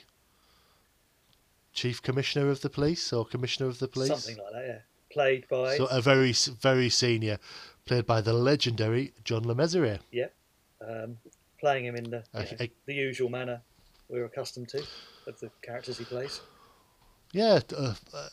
[1.72, 4.09] chief commissioner of the police or commissioner of the police.
[4.09, 4.78] Something like that, yeah.
[5.11, 7.38] Played by So a very very senior,
[7.84, 10.01] played by the legendary John Le Mesurier.
[10.11, 10.28] yeah,
[10.80, 11.18] um,
[11.61, 13.62] playing him in the you I- know, I- the usual manner
[14.12, 14.84] we're accustomed to
[15.26, 16.40] of the characters he plays.
[17.32, 18.28] Yeah, uh, uh,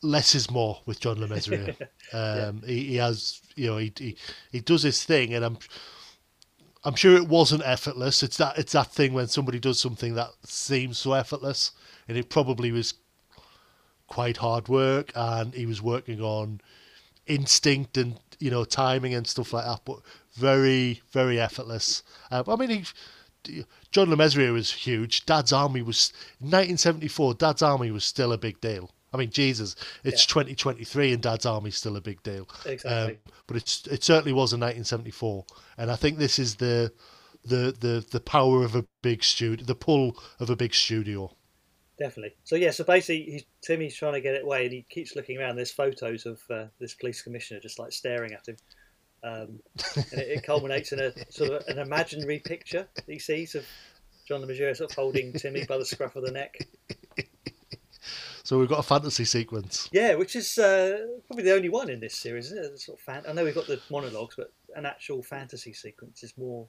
[0.00, 1.76] less is more with John Le Mesurier.
[2.12, 4.16] um, he, he has, you know, he, he
[4.52, 5.58] he does his thing, and I'm
[6.84, 8.22] I'm sure it wasn't effortless.
[8.22, 11.72] It's that it's that thing when somebody does something that seems so effortless,
[12.06, 12.94] and it probably was
[14.06, 16.60] quite hard work, and he was working on
[17.26, 19.98] instinct and you know timing and stuff like that, but
[20.34, 22.04] very very effortless.
[22.30, 22.84] Um, I mean, he,
[23.90, 25.26] John Le Mesurier was huge.
[25.26, 27.34] Dad's Army was 1974.
[27.34, 28.90] Dad's Army was still a big deal.
[29.12, 29.74] I mean, Jesus,
[30.04, 32.48] it's 2023 and Dad's Army's still a big deal.
[32.64, 33.14] Exactly.
[33.14, 35.44] Um, but it's it certainly was in 1974,
[35.78, 36.92] and I think this is the
[37.44, 41.34] the the the power of a big studio, the pull of a big studio.
[41.98, 42.36] Definitely.
[42.44, 45.38] So yeah, so basically, he's, Timmy's trying to get it away, and he keeps looking
[45.38, 45.56] around.
[45.56, 48.56] There's photos of uh, this police commissioner just like staring at him,
[49.22, 49.60] Um,
[50.12, 53.66] and it, it culminates in a sort of an imaginary picture he sees of
[54.26, 56.56] John Le Mesurier sort of holding Timmy by the scruff of the neck.
[58.50, 59.88] So we've got a fantasy sequence.
[59.92, 62.80] Yeah, which is uh, probably the only one in this series, isn't it?
[62.80, 66.36] Sort of fan- I know we've got the monologues, but an actual fantasy sequence is
[66.36, 66.66] more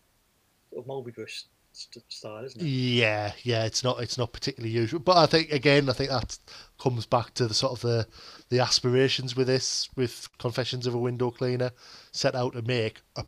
[0.70, 2.66] sort of Mulberry Bush style, isn't it?
[2.66, 6.38] Yeah, yeah, it's not it's not particularly usual, but I think again, I think that
[6.80, 8.08] comes back to the sort of the
[8.50, 11.72] the aspirations with this, with Confessions of a Window Cleaner,
[12.12, 13.26] set out to make a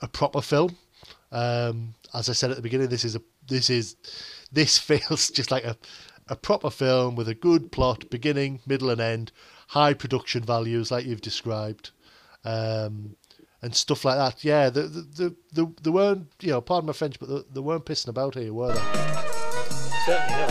[0.00, 0.76] a proper film.
[1.32, 3.96] Um, as I said at the beginning, this is a this is
[4.52, 5.76] this feels just like a
[6.28, 9.30] a proper film with a good plot, beginning, middle, and end,
[9.68, 11.90] high production values like you've described.
[12.44, 13.16] Um,
[13.66, 14.44] and stuff like that.
[14.44, 17.60] Yeah, the the, the, the, they weren't, you know, pardon my French, but they, they
[17.60, 18.80] weren't pissing about here, were they?
[20.06, 20.50] Certainly not.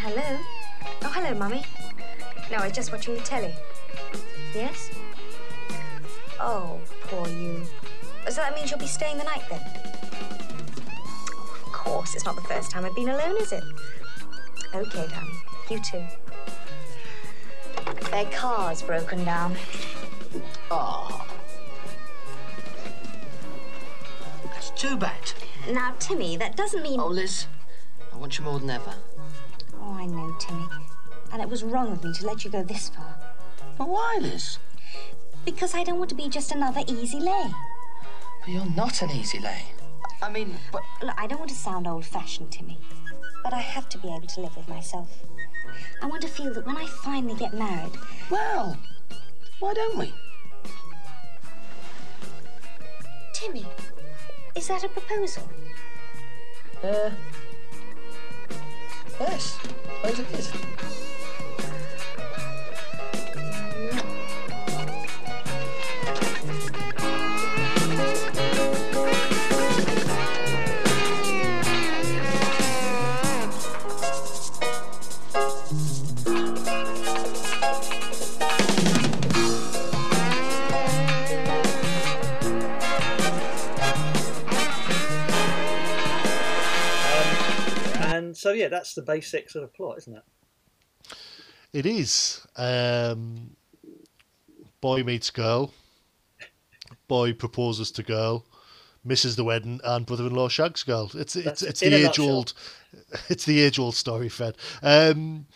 [0.00, 0.38] Hello?
[1.02, 1.64] Oh, hello, Mummy.
[2.50, 3.54] No, I was just watching the telly.
[4.52, 4.90] Yes?
[6.40, 7.64] Oh, poor you.
[8.28, 9.60] So that means you'll be staying the night then?
[11.66, 13.64] Of course, it's not the first time I've been alone, is it?
[14.74, 15.40] Okay, darling.
[15.70, 16.04] You too.
[18.10, 19.56] Their car's broken down.
[20.70, 21.26] Oh.
[24.44, 25.32] That's too bad.
[25.70, 27.00] Now, Timmy, that doesn't mean.
[27.00, 27.46] Oh, Liz,
[28.12, 28.94] I want you more than ever.
[29.80, 30.66] Oh, I know, Timmy.
[31.32, 33.16] And it was wrong of me to let you go this far.
[33.76, 34.58] But why, Liz?
[35.44, 37.50] Because I don't want to be just another easy lay.
[38.40, 39.62] But you're not an easy lay.
[40.22, 42.78] I mean, but Look, I don't want to sound old fashioned, Timmy,
[43.42, 45.10] but I have to be able to live with myself.
[46.02, 47.92] I want to feel that when I finally get married.
[48.30, 48.78] Well,
[49.60, 50.14] why don't we?
[53.34, 53.66] Timmy,
[54.54, 55.48] is that a proposal?
[56.82, 57.10] Uh,
[59.20, 59.58] yes,
[60.02, 61.03] I suppose it is.
[88.44, 90.22] So, yeah, that's the basic sort of plot, isn't it?
[91.72, 92.46] It is.
[92.56, 93.56] Um,
[94.82, 95.72] boy meets girl.
[97.08, 98.44] Boy proposes to girl.
[99.02, 101.10] Misses the wedding, and brother-in-law shags girl.
[101.14, 102.28] It's it's it's the age nutshell.
[102.28, 102.52] old.
[103.30, 104.56] It's the age old story, Fred.
[104.82, 105.46] Um,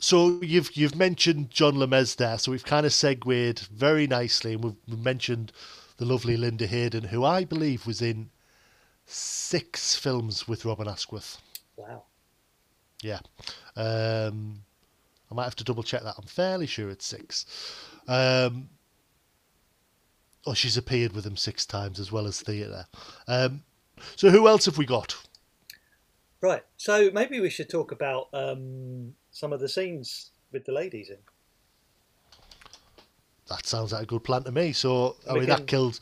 [0.00, 4.64] so you've you've mentioned John Lemez there, so we've kind of segued very nicely, and
[4.64, 5.52] we've, we've mentioned
[5.98, 8.30] the lovely Linda Hayden, who I believe was in
[9.04, 11.40] six films with Robin Askwith.
[11.76, 12.04] Wow.
[13.02, 13.20] Yeah.
[13.76, 14.62] Um,
[15.30, 16.14] I might have to double check that.
[16.18, 17.46] I'm fairly sure it's six.
[18.08, 18.68] Um,
[20.46, 22.86] oh, she's appeared with him six times as well as theatre.
[23.28, 23.62] Um,
[24.14, 25.16] so who else have we got?
[26.40, 26.62] Right.
[26.76, 31.18] So maybe we should talk about um, some of the scenes with the ladies in.
[33.48, 34.72] That sounds like a good plan to me.
[34.72, 36.00] So I We mean, can- that kills,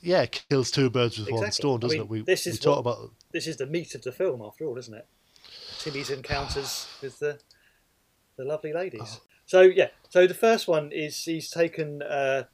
[0.00, 2.08] yeah, kills two birds with one stone, doesn't mean, it?
[2.08, 4.78] We this we is talk about This is the meat of the film, after all,
[4.78, 5.06] isn't it?
[5.78, 7.38] Timmy's encounters with the
[8.36, 9.00] the lovely ladies.
[9.04, 9.20] Oh.
[9.46, 9.88] So yeah.
[10.08, 12.44] So the first one is he's taken uh,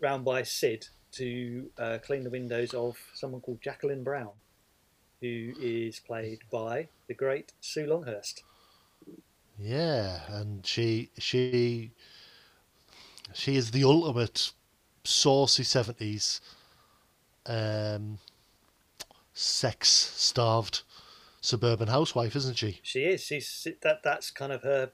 [0.00, 4.30] round by Sid to uh, clean the windows of someone called Jacqueline Brown,
[5.20, 8.42] who is played by the great Sue Longhurst.
[9.58, 11.90] Yeah, and she she
[13.34, 14.52] she is the ultimate
[15.04, 16.40] saucy seventies
[17.46, 18.18] um
[19.40, 20.82] sex starved
[21.40, 22.80] suburban housewife, isn't she?
[22.82, 23.22] She is.
[23.22, 24.02] She's that.
[24.02, 24.90] That's kind of her.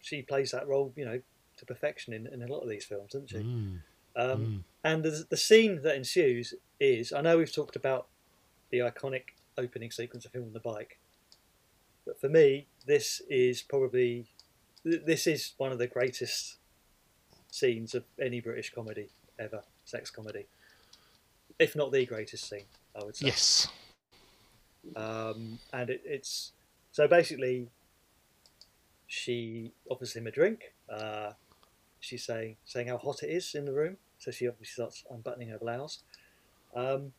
[0.00, 1.20] She plays that role, you know,
[1.56, 3.38] to perfection in, in a lot of these films, doesn't she?
[3.38, 3.78] Mm.
[4.16, 8.06] Um, And the, the scene that ensues is I know we've talked about
[8.70, 10.98] the iconic opening sequence of him on the bike,
[12.06, 14.26] but for me, this is probably
[14.84, 16.58] this is one of the greatest
[17.50, 19.08] scenes of any British comedy
[19.38, 20.46] ever, sex comedy,
[21.58, 22.66] if not the greatest scene.
[22.98, 23.26] I would say.
[23.26, 23.68] Yes.
[24.96, 26.52] Um, and it, it's
[26.92, 27.68] so basically,
[29.06, 30.72] she offers him a drink.
[30.88, 31.32] Uh,
[32.00, 33.96] she's saying saying how hot it is in the room.
[34.18, 36.02] So she obviously starts unbuttoning her blouse.
[36.74, 37.12] Um,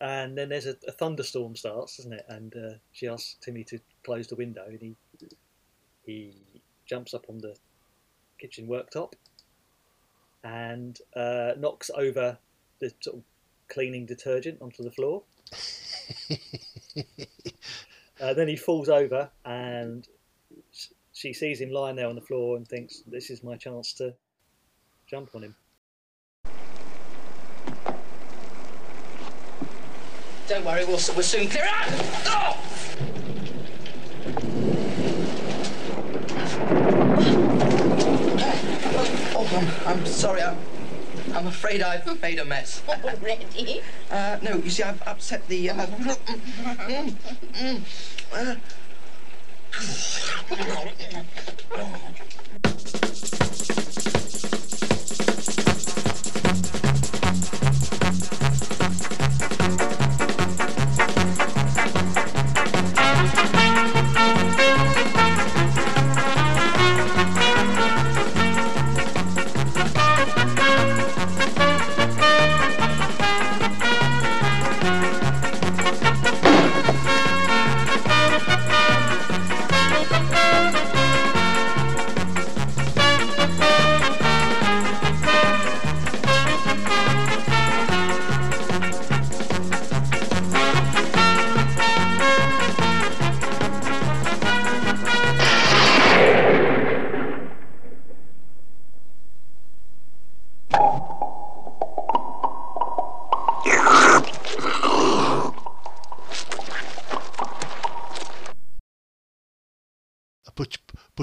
[0.00, 2.24] and then there's a, a thunderstorm starts, doesn't it?
[2.28, 4.96] And uh, she asks Timmy to close the window, and he
[6.04, 6.34] he
[6.86, 7.54] jumps up on the
[8.40, 9.12] kitchen worktop
[10.42, 12.36] and uh, knocks over
[12.80, 13.22] the sort of
[13.72, 15.22] cleaning detergent onto the floor.
[18.20, 20.06] uh, then he falls over, and
[21.12, 24.14] she sees him lying there on the floor and thinks, "This is my chance to
[25.06, 25.56] jump on him."
[30.48, 31.86] Don't worry, we'll, we'll soon clear out.
[32.26, 32.58] Oh!
[39.34, 40.42] Oh, I'm, I'm sorry.
[40.42, 40.58] I'm,
[41.34, 42.82] I'm afraid I've made a mess.
[42.88, 43.82] Already?
[44.10, 45.70] Uh, no, you see, I've upset the.
[45.70, 47.14] Uh, mm,
[47.54, 47.80] mm,
[48.32, 48.56] uh,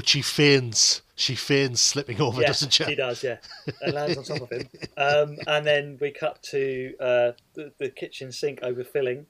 [0.09, 2.83] she feigns she feigns slipping over, yeah, doesn't she?
[2.85, 3.37] She does, yeah.
[3.81, 4.69] And lands on top of him.
[4.97, 9.25] Um, and then we cut to uh, the, the kitchen sink overfilling,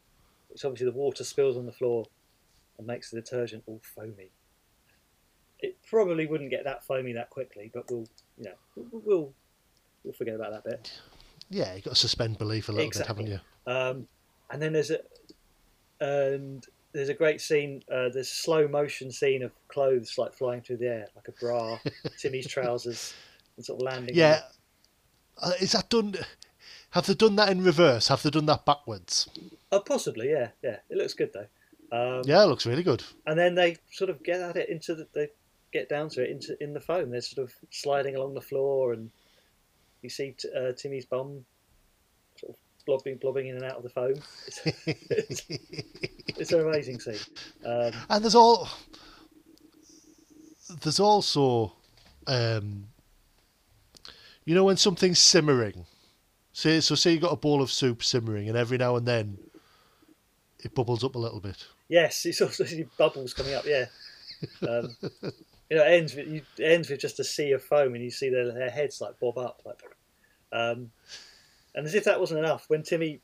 [0.49, 2.05] which obviously the water spills on the floor
[2.77, 4.31] and makes the detergent all foamy.
[5.59, 8.07] It probably wouldn't get that foamy that quickly, but we'll,
[8.37, 9.33] you know, we'll we'll,
[10.03, 10.91] we'll forget about that bit.
[11.49, 13.25] Yeah, you have got to suspend belief a little Exactly.
[13.25, 13.73] bit, haven't you?
[13.73, 14.07] Um,
[14.49, 14.99] and then there's a
[15.99, 17.83] and there's a great scene.
[17.91, 21.31] Uh, there's a slow motion scene of clothes like flying through the air, like a
[21.33, 21.77] bra,
[22.17, 23.13] Timmy's trousers,
[23.57, 24.15] and sort of landing.
[24.15, 24.41] Yeah.
[25.41, 26.15] Uh, is that done?
[26.91, 28.07] Have they done that in reverse?
[28.07, 29.29] Have they done that backwards?
[29.71, 30.77] Oh, possibly, yeah, yeah.
[30.89, 31.47] It looks good though.
[31.91, 33.03] Um, Yeah, it looks really good.
[33.27, 35.29] And then they sort of get at it into the, they
[35.71, 37.11] get down to it into in the foam.
[37.11, 39.11] They're sort of sliding along the floor, and
[40.01, 41.45] you see t- uh, Timmy's bum
[42.89, 44.15] blobbing, blobbing in and out of the foam.
[44.47, 45.41] It's, it's,
[46.39, 47.19] it's an amazing scene.
[47.65, 48.67] Um, And there's all
[50.81, 51.73] there's also
[52.27, 52.87] um
[54.45, 55.85] you know when something's simmering.
[56.53, 59.37] Say so say you got a bowl of soup simmering and every now and then
[60.63, 61.65] it bubbles up a little bit.
[61.87, 62.65] yes, it's also
[62.97, 63.65] bubbles coming up.
[63.65, 63.85] Yeah.
[64.67, 64.95] Um,
[65.69, 68.09] you know, it ends with you, ends with just a sea of foam, and you
[68.09, 69.81] see their, their heads like bob up, like.
[70.51, 70.91] Um,
[71.79, 73.21] and as if that wasn't enough, when Timmy,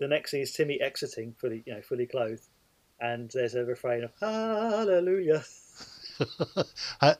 [0.00, 2.42] the next scene is Timmy exiting fully, you know, fully clothed,
[3.00, 5.44] and there's a refrain of Hallelujah.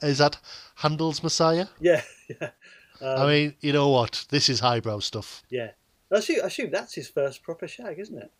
[0.02, 0.38] Is that
[0.76, 1.66] Handel's Messiah?
[1.80, 2.50] Yeah, yeah.
[3.02, 4.24] Um, I mean, you know what?
[4.30, 5.42] This is highbrow stuff.
[5.50, 5.70] yeah.
[6.10, 8.30] I assume, I assume that's his first proper shag, isn't it?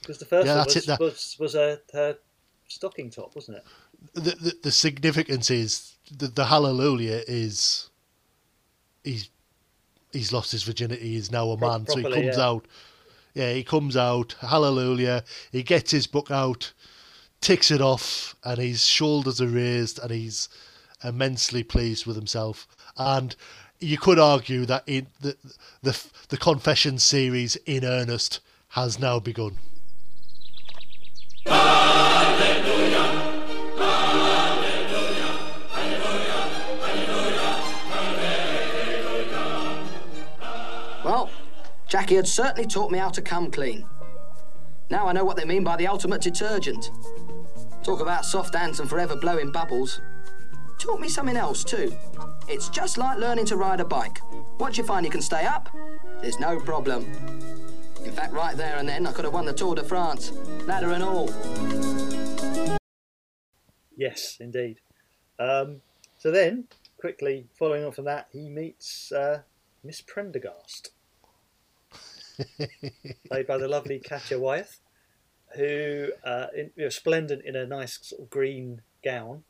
[0.00, 2.18] Because the first Yeah, one was, it, that- was was a her
[2.68, 3.64] stocking top, wasn't it?
[4.14, 7.90] The the, the significance is the, the Hallelujah is
[9.04, 9.30] he's
[10.12, 11.14] he's lost his virginity.
[11.14, 12.44] He's now a Pro- man, so he comes yeah.
[12.44, 12.66] out.
[13.34, 14.34] Yeah, he comes out.
[14.40, 15.24] Hallelujah!
[15.50, 16.72] He gets his book out,
[17.40, 20.48] ticks it off, and his shoulders are raised, and he's
[21.02, 22.66] immensely pleased with himself.
[22.96, 23.34] And
[23.80, 25.36] you could argue that in the
[25.82, 25.98] the
[26.28, 28.40] the confession series in earnest
[28.70, 29.56] has now begun.
[31.46, 32.11] Well,
[41.92, 43.84] Jackie had certainly taught me how to come clean.
[44.88, 46.90] Now I know what they mean by the ultimate detergent.
[47.82, 50.00] Talk about soft hands and forever blowing bubbles.
[50.78, 51.94] Taught me something else too.
[52.48, 54.20] It's just like learning to ride a bike.
[54.58, 55.68] Once you find you can stay up,
[56.22, 57.04] there's no problem.
[58.06, 60.32] In fact, right there and then, I could have won the Tour de France,
[60.66, 61.28] ladder and all.
[63.94, 64.78] Yes, indeed.
[65.38, 65.82] Um,
[66.16, 69.42] so then, quickly following on from that, he meets uh,
[69.84, 70.92] Miss Prendergast,
[73.28, 74.80] played by the lovely Katja Wyeth,
[75.56, 79.44] who uh, in, you know, splendid in a nice sort of green gown.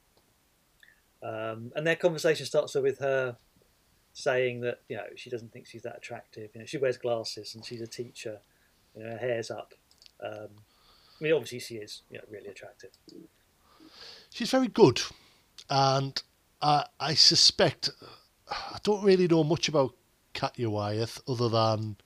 [1.22, 3.37] Um, and their conversation starts with her
[4.14, 6.51] saying that you know she doesn't think she's that attractive.
[6.55, 8.41] You know, she wears glasses and she's a teacher.
[8.97, 9.74] You know, her hair's up.
[10.22, 10.49] Um,
[11.20, 12.91] I mean, obviously she is you know, really attractive.
[14.30, 15.01] She's very good,
[15.70, 16.20] and
[16.61, 17.91] I, I suspect
[18.51, 19.95] I don't really know much about
[20.35, 21.97] Katja Wyeth other than,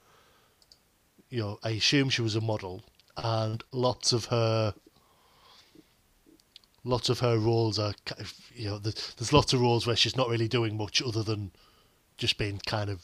[1.29, 2.83] you know, I assume she was a model,
[3.17, 4.73] and lots of her,
[6.83, 8.15] lots of her roles are, ki-
[8.55, 11.51] you know, there's, there's lots of roles where she's not really doing much other than
[12.17, 13.01] just being kind of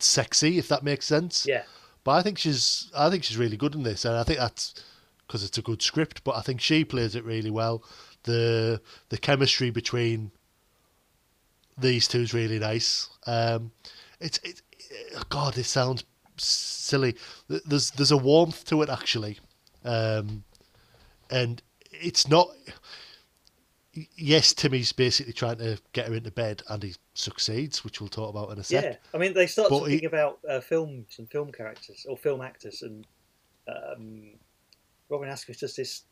[0.00, 1.46] sexy, if that makes sense.
[1.46, 1.64] Yeah.
[2.04, 4.74] But I think she's, I think she's really good in this, and I think that's
[5.26, 6.22] because it's a good script.
[6.24, 7.82] But I think she plays it really well.
[8.24, 10.30] The the chemistry between
[11.78, 13.08] these two is really nice.
[13.26, 13.72] Um,
[14.20, 16.04] it's it, it- God, it sounds
[16.36, 17.16] silly.
[17.48, 19.38] There's there's a warmth to it actually,
[19.84, 20.44] um,
[21.30, 21.62] and
[21.92, 22.48] it's not.
[24.16, 28.30] Yes, Timmy's basically trying to get her into bed, and he succeeds, which we'll talk
[28.30, 28.82] about in a sec.
[28.82, 32.16] Yeah, I mean, they start But talking he- about uh, films and film characters or
[32.16, 33.06] film actors, and
[33.68, 34.30] um,
[35.08, 36.02] Robin Askwith does this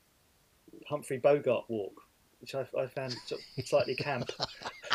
[0.88, 2.00] Humphrey Bogart walk,
[2.40, 3.16] which I, I found
[3.64, 4.30] slightly camp.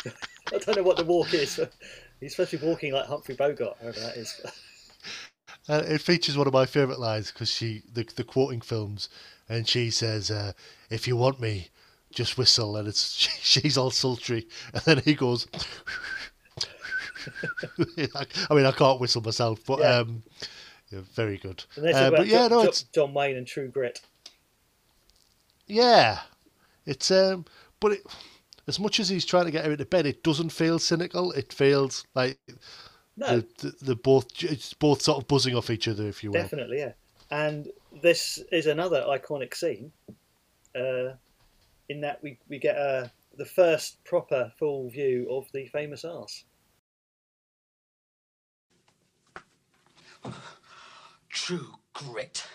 [0.06, 1.58] I don't know what the walk is.
[1.58, 1.74] But
[2.22, 4.40] he's supposed to be walking like Humphrey Bogart, whoever that is.
[5.70, 9.10] Uh, it features one of my favourite lines because she the the quoting films,
[9.50, 10.54] and she says, uh,
[10.90, 11.70] "If you want me,
[12.14, 13.30] just whistle," and it's she,
[13.62, 15.48] she's all sultry, and then he goes.
[18.50, 19.98] I mean, I can't whistle myself, but Yeah.
[20.00, 20.24] um,
[20.90, 21.64] yeah, very good.
[21.76, 24.02] And they talk Uh, but yeah, Jo- no, it's John Wayne and True Grit.
[25.68, 26.20] yeah,
[26.86, 27.46] it's um,
[27.80, 28.02] but it,
[28.68, 31.32] as much as he's trying to get her into bed, it doesn't feel cynical.
[31.34, 32.40] It feels like
[33.18, 33.40] No.
[33.40, 36.40] the, the, the both it's both sort of buzzing off each other, if you will.
[36.40, 36.94] Definitely, yeah.
[37.32, 37.68] And
[38.02, 39.92] this is another iconic scene.
[40.76, 41.14] Uh,
[41.90, 43.08] in that we we get uh,
[43.38, 46.44] the first proper full view of the famous arse.
[51.30, 52.46] True grit.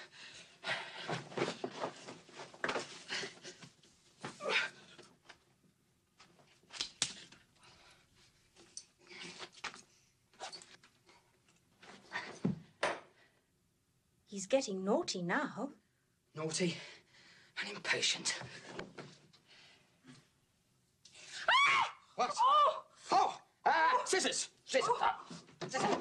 [14.33, 15.69] He's getting naughty now.
[16.35, 16.75] Naughty
[17.61, 18.41] and impatient.
[22.17, 22.33] What?
[22.39, 22.83] Oh!
[23.13, 23.39] Oh!
[23.67, 23.71] Uh,
[24.07, 24.49] scissors!
[24.65, 24.89] Scissors!
[25.03, 25.11] Uh,
[25.69, 25.97] scissors.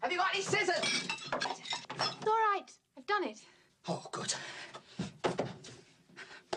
[0.00, 0.78] Have you got any scissors?
[0.82, 2.64] It's all right.
[2.96, 3.40] I've done it.
[3.86, 4.32] Oh, good.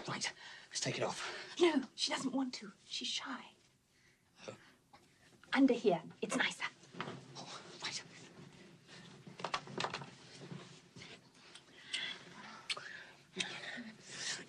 [0.07, 0.31] Right,
[0.69, 1.29] let's take it off.
[1.59, 2.71] No, she doesn't want to.
[2.85, 3.41] She's shy.
[5.51, 5.99] Under here.
[6.21, 6.63] It's nicer.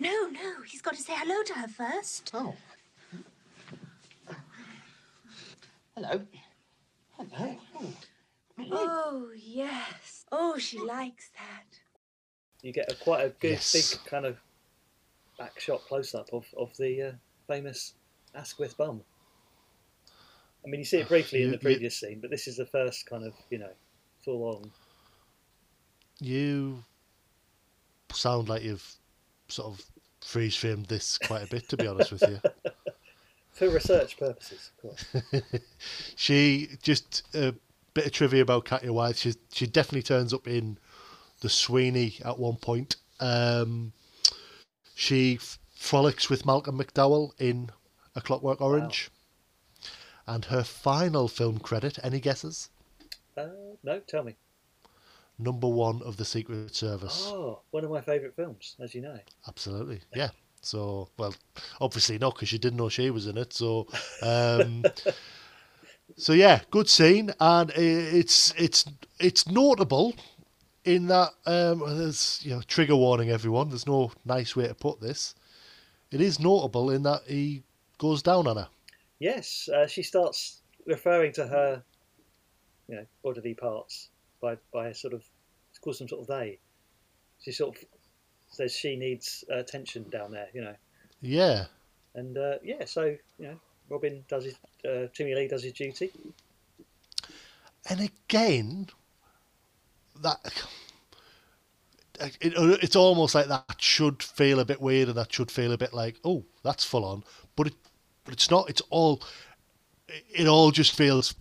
[0.01, 0.61] No, no.
[0.67, 2.31] He's got to say hello to her first.
[2.33, 2.55] Oh.
[5.95, 6.21] Hello.
[7.17, 7.55] Hello.
[8.71, 10.25] Oh, yes.
[10.31, 11.77] Oh, she likes that.
[12.63, 13.73] You get a quite a good Yes.
[13.95, 14.37] big kind of
[15.37, 17.11] back shot close up of of the uh,
[17.47, 17.93] famous
[18.33, 19.03] Askwith bum.
[20.65, 22.57] I mean, you see it briefly in You- the you- previous scene, but this is
[22.57, 23.73] the first kind of you know
[24.23, 24.71] full on.
[26.19, 26.83] You
[28.13, 28.95] sound like you've
[29.51, 29.85] sort of
[30.21, 32.39] freeze framed this quite a bit, to be honest with you.
[33.51, 35.43] For research purposes, of course.
[36.15, 37.53] she just a
[37.93, 39.17] bit of trivia about Katja Wyeth.
[39.17, 40.77] She she definitely turns up in
[41.41, 42.95] the Sweeney at one point.
[43.19, 43.93] Um,
[44.95, 47.71] she f- frolics with Malcolm McDowell in
[48.15, 49.09] A Clockwork Orange.
[50.27, 52.69] And her final film credit, any guesses?
[53.35, 53.47] Uh,
[53.83, 54.35] no, tell me.
[55.41, 57.25] Number one of the Secret Service.
[57.27, 59.17] Oh, one of my favourite films, as you know.
[59.47, 60.29] Absolutely, yeah.
[60.61, 61.33] So, well,
[61.79, 63.51] obviously not because you didn't know she was in it.
[63.51, 63.87] So,
[64.21, 64.83] um,
[66.15, 68.85] so yeah, good scene, and it's it's
[69.19, 70.13] it's notable
[70.85, 73.69] in that um, there's you know trigger warning everyone.
[73.69, 75.33] There's no nice way to put this.
[76.11, 77.63] It is notable in that he
[77.97, 78.67] goes down on her.
[79.19, 81.83] Yes, uh, she starts referring to her,
[82.87, 84.09] you know, bodily parts
[84.41, 85.23] by by a sort of
[85.81, 86.59] calls them sort of they.
[87.39, 87.83] She sort of
[88.49, 90.75] says she needs uh, attention down there, you know,
[91.21, 91.65] Yeah,
[92.15, 93.59] and uh, yeah, so you know,
[93.89, 94.55] Robin does his,
[94.85, 96.11] uh, Timmy Lea does his duty.
[97.89, 98.87] and again,
[100.21, 100.39] that
[102.19, 102.53] it,
[102.83, 105.93] it's almost like that should feel a bit weird, and that should feel a bit
[105.93, 107.23] like, oh, that's full on,
[107.55, 107.73] but it,
[108.23, 108.69] but it's not.
[108.69, 109.21] It's all,
[110.07, 111.33] it all just feels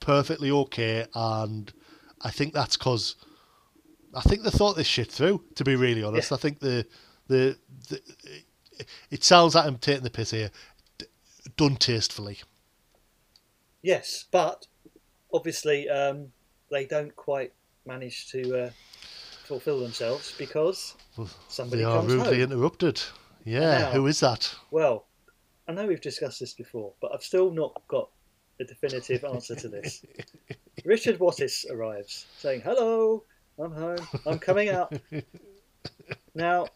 [0.00, 1.72] perfectly okay, and
[2.22, 3.16] I think that's because
[4.14, 5.44] I think they thought this shit through.
[5.56, 6.86] To be really honest, I think the
[7.28, 7.56] the,
[7.88, 8.00] the
[9.10, 10.50] it sounds like I'm taking the piss here,
[10.98, 11.06] d-
[11.56, 12.38] done tastefully.
[13.82, 14.66] Yes, but
[15.32, 16.28] obviously um,
[16.70, 17.52] they don't quite
[17.86, 18.70] manage to uh,
[19.44, 20.94] fulfil themselves because
[21.48, 22.52] somebody they are comes rudely home.
[22.52, 23.00] interrupted.
[23.44, 24.54] Yeah, Now- who is that?
[24.70, 25.06] Well,
[25.68, 28.08] I know we've discussed this before, but I've still not got
[28.60, 30.04] a definitive answer to this.
[30.84, 33.24] Richard Wattis arrives, saying, "Hello,
[33.58, 34.08] I'm home.
[34.26, 34.92] I'm coming out."
[36.34, 36.66] Now,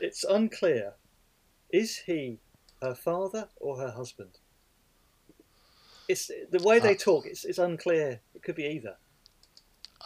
[0.00, 0.94] it's unclear.
[1.70, 2.38] Is he
[2.80, 4.38] her father or her husband?
[6.08, 7.26] It's the way they Uh, talk.
[7.26, 8.20] It's, it's unclear.
[8.34, 8.96] It could be either.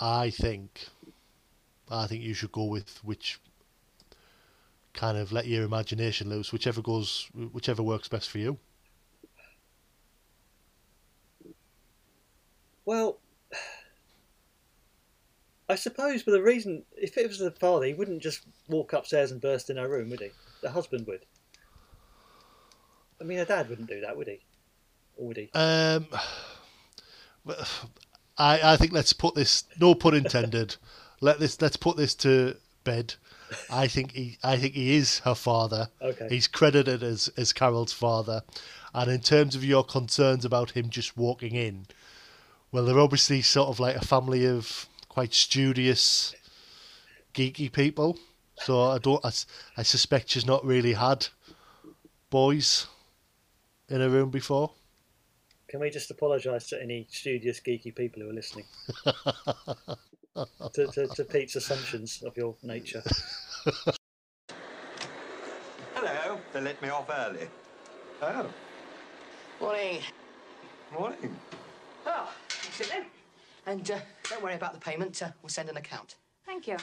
[0.00, 0.88] I think,
[1.90, 3.40] I think you should go with which
[4.92, 8.58] kind of let your imagination loose, whichever goes, whichever works best for you.
[12.84, 13.18] Well,
[15.68, 19.32] I suppose, but the reason, if it was the father, he wouldn't just walk upstairs
[19.32, 20.30] and burst in her room, would he?
[20.62, 21.26] The husband would.
[23.20, 24.40] I mean, her dad wouldn't do that, would he?
[25.16, 25.50] Or would he?
[25.54, 26.06] Um,
[28.38, 29.64] I I think let's put this.
[29.80, 30.76] No pun intended.
[31.20, 31.60] Let this.
[31.60, 33.14] Let's put this to bed.
[33.70, 34.38] I think he.
[34.44, 35.88] I think he is her father.
[36.02, 36.28] Okay.
[36.28, 38.42] He's credited as as Carol's father,
[38.92, 41.86] and in terms of your concerns about him just walking in,
[42.70, 46.34] well, they're obviously sort of like a family of quite studious,
[47.32, 48.18] geeky people.
[48.58, 49.24] So I don't.
[49.24, 51.26] I, s- I suspect she's not really had
[52.28, 52.86] boys
[53.88, 54.72] in her room before.
[55.68, 58.66] Can we just apologise to any studious, geeky people who are listening?
[60.74, 63.02] to, to, to Pete's assumptions of your nature.
[65.94, 66.38] Hello.
[66.52, 67.48] They let me off early.
[68.20, 68.50] Oh.
[69.62, 70.00] Morning.
[70.92, 71.36] Morning.
[72.04, 72.30] Oh,
[72.72, 73.06] sit then.
[73.66, 73.98] And uh,
[74.30, 75.20] don't worry about the payment.
[75.22, 76.14] Uh, we'll send an account.
[76.44, 76.76] Thank you.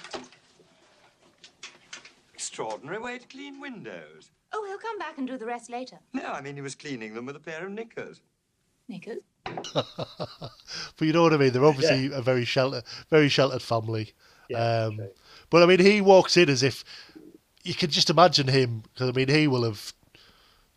[2.34, 4.32] Extraordinary way to clean windows.
[4.52, 5.98] Oh, he'll come back and do the rest later.
[6.14, 8.22] No, I mean he was cleaning them with a pair of knickers.
[8.88, 9.22] Knickers?
[9.74, 10.52] but
[11.00, 11.54] you know what I mean.
[11.54, 14.14] They're obviously a very sheltered, very sheltered family.
[14.56, 15.00] um,
[15.50, 16.84] But I mean, he walks in as if
[17.64, 18.84] you can just imagine him.
[18.94, 19.94] Because I mean, he will have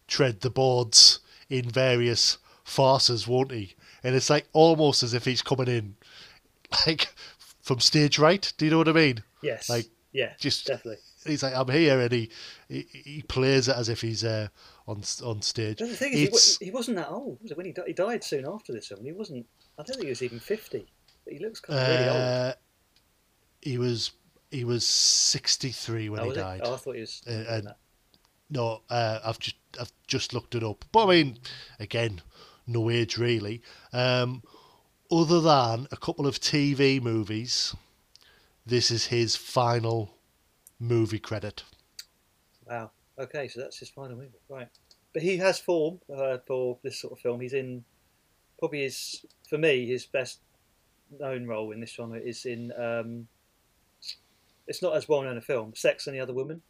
[0.06, 1.18] tread the boards
[1.50, 3.74] in various farces, won't he?
[4.06, 5.96] And it's like almost as if he's coming in,
[6.86, 7.08] like
[7.60, 8.52] from stage right.
[8.56, 9.24] Do you know what I mean?
[9.42, 9.68] Yes.
[9.68, 11.02] Like yeah, just definitely.
[11.26, 12.30] He's like, I'm here, and he
[12.68, 14.46] he, he plays it as if he's uh,
[14.86, 15.78] on on stage.
[15.78, 17.42] But the thing is, he, he wasn't that old.
[17.42, 19.04] Was it when he, di- he died soon after this film?
[19.04, 19.44] He wasn't.
[19.76, 20.86] I don't think he was even fifty.
[21.24, 22.16] But he looks kind of really old.
[22.22, 22.52] Uh,
[23.60, 24.12] he was
[24.52, 26.60] he was sixty three when Oh, he died.
[26.62, 27.60] Oh, I thought he was Uh,
[28.48, 30.84] no, uh, I've just I've just looked it up.
[30.92, 31.38] But I mean,
[31.80, 32.22] again,
[32.66, 33.62] no age really.
[33.92, 34.42] Um,
[35.10, 37.74] other than a couple of TV movies,
[38.64, 40.14] this is his final
[40.80, 41.62] movie credit.
[42.68, 42.90] Wow.
[43.18, 44.68] Okay, so that's his final movie, right?
[45.14, 47.40] But he has form uh, for this sort of film.
[47.40, 47.84] He's in
[48.58, 50.40] probably his, for me, his best
[51.18, 52.72] known role in this genre is in.
[52.78, 53.28] Um,
[54.66, 56.60] it's not as well known a film, Sex and the Other Woman,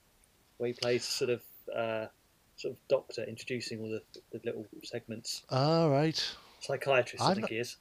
[0.58, 1.42] where he plays sort of
[1.74, 2.06] uh,
[2.56, 4.02] sort of doctor introducing all the,
[4.32, 5.42] the little segments.
[5.50, 6.22] All right.
[6.60, 7.76] Psychiatrist, I I've think not- he is.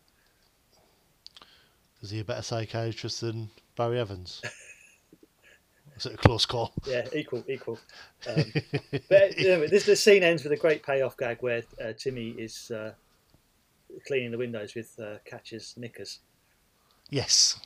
[2.01, 4.41] Is he a better psychiatrist than Barry Evans?
[5.97, 6.71] is it a close call?
[6.85, 7.79] Yeah, equal, equal.
[8.27, 8.43] Um,
[9.07, 12.71] but know, this the scene ends with a great payoff gag where uh, Timmy is
[12.71, 12.93] uh,
[14.07, 16.19] cleaning the windows with uh, Katja's knickers.
[17.11, 17.59] Yes,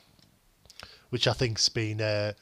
[1.08, 2.32] which I think's been uh,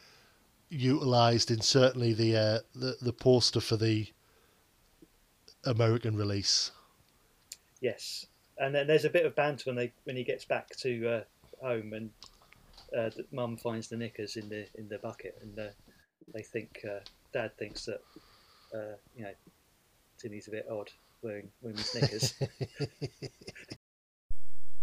[0.68, 4.08] utilised in certainly the, uh, the the poster for the
[5.64, 6.70] American release.
[7.80, 8.26] Yes,
[8.58, 11.20] and then there's a bit of banter when they when he gets back to uh,
[11.62, 12.10] home and
[12.96, 15.68] uh, Mum finds the knickers in the in the bucket, and uh,
[16.32, 17.00] they think uh,
[17.32, 18.00] Dad thinks that
[18.74, 19.32] uh, you know
[20.18, 20.90] Timmy's a bit odd
[21.22, 22.34] wearing women's knickers.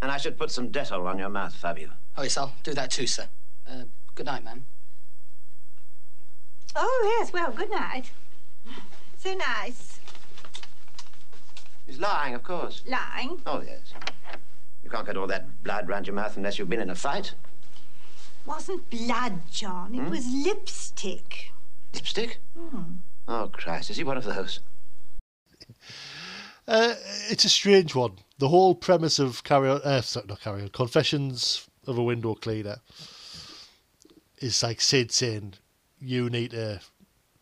[0.06, 1.89] And I should put some Dettol on your mouth, Fabio.
[2.15, 3.27] Oh, yes, I'll do that too, sir.
[3.68, 4.64] Uh, good night, ma'am.
[6.76, 8.11] Oh, yes, well, good night.
[9.18, 9.99] So nice.
[11.85, 12.83] He's lying, of course.
[12.87, 13.41] Lying.
[13.45, 13.93] Oh, yes.
[14.83, 17.33] You can't get all that blood round your mouth unless you've been in a fight.
[18.45, 19.95] Wasn't blood, John.
[19.95, 20.09] It Hmm?
[20.09, 21.51] was lipstick.
[21.93, 22.39] Lipstick?
[22.57, 22.83] Hmm.
[23.27, 24.59] Oh, Christ, is he one of those?
[26.67, 26.95] Uh,
[27.29, 28.13] it's a strange one.
[28.37, 32.33] The whole premise of Carry On, uh, sorry, not Carry On, Confessions of a Window
[32.35, 32.77] Cleaner
[34.39, 35.53] is like Sid saying,
[35.99, 36.81] you need to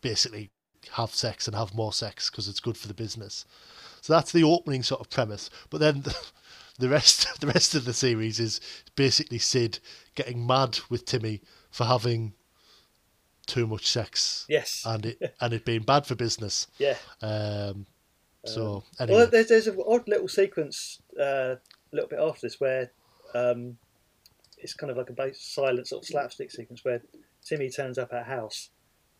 [0.02, 0.50] basically
[0.92, 3.46] have sex and have more sex because it's good for the business.
[4.04, 5.50] So that's the opening sort of premise.
[5.70, 6.14] But then the,
[6.78, 8.60] the rest, the rest of the series is
[8.98, 9.80] basically Sid
[10.14, 12.34] getting mad with Timmy for having
[13.46, 14.46] too much sex.
[14.50, 14.84] Yes.
[14.86, 16.68] and it and it being bad for business.
[16.78, 16.98] Yeah.
[17.22, 17.86] Um.
[18.46, 22.42] So Um, anyway, Well, there's there's an odd little sequence uh, a little bit after
[22.42, 22.92] this where
[23.34, 23.78] um,
[24.58, 27.02] it's kind of like a silent sort of slapstick sequence where
[27.42, 28.70] Timmy turns up at a house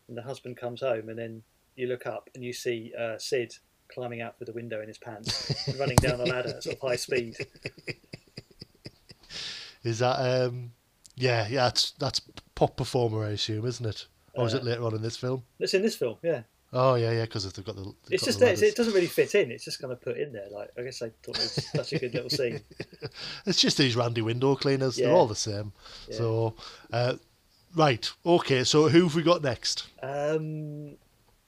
[0.10, 1.44] and the husband comes home and then
[1.78, 3.54] you look up and you see uh, Sid
[3.88, 6.76] climbing out through the window in his pants and running down the ladder at sort
[6.76, 7.36] of high speed.
[9.84, 10.16] Is that
[10.46, 10.72] um
[11.16, 12.22] yeah, yeah, that's that's
[12.56, 14.08] pop performer I assume, isn't it?
[14.34, 15.44] Or is Uh, it later on in this film?
[15.60, 16.44] It's in this film, yeah.
[16.76, 17.84] Oh yeah, yeah, because they've got the.
[17.84, 18.64] they've It's got just the there.
[18.64, 19.52] It doesn't really fit in.
[19.52, 20.48] It's just kind of put in there.
[20.52, 22.62] Like I guess I thought it was such a good little scene.
[23.46, 24.96] It's just these randy window cleaners.
[24.96, 25.72] They're all the same.
[26.10, 26.16] Yeah.
[26.18, 26.56] So,
[26.92, 27.16] uh,
[27.76, 28.64] right, okay.
[28.64, 29.86] So who have we got next?
[30.02, 30.96] Um,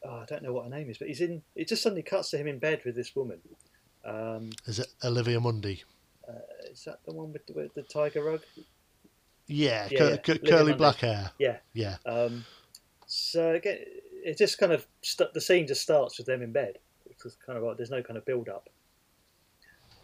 [0.08, 1.42] oh, I don't know what her name is, but he's in.
[1.56, 3.40] It just suddenly cuts to him in bed with this woman.
[4.04, 5.84] Um, Is it Olivia Munday?
[6.28, 6.34] uh,
[6.72, 8.42] is that the one with the, with the tiger rug?
[9.48, 10.18] Yeah, Yeah, cur- yeah.
[10.18, 11.32] cur- curly black hair.
[11.40, 11.58] Yeah.
[11.74, 11.98] Yeah.
[12.06, 12.46] Um,
[13.08, 13.78] so again,
[14.24, 16.80] it just kind of st- the scene just starts with them in bed.
[17.10, 18.70] It's kind of like there's no kind of build up.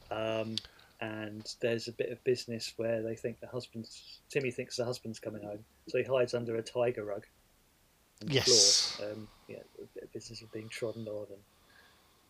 [0.10, 0.56] Um,
[1.00, 5.20] and there's a bit of business where they think the husband's Timmy thinks the husband's
[5.20, 7.26] coming home, so he hides under a tiger rug.
[8.22, 8.96] The Yes.
[8.96, 9.12] Floor.
[9.12, 11.28] Um, yeah, a bit of business of being trodden on.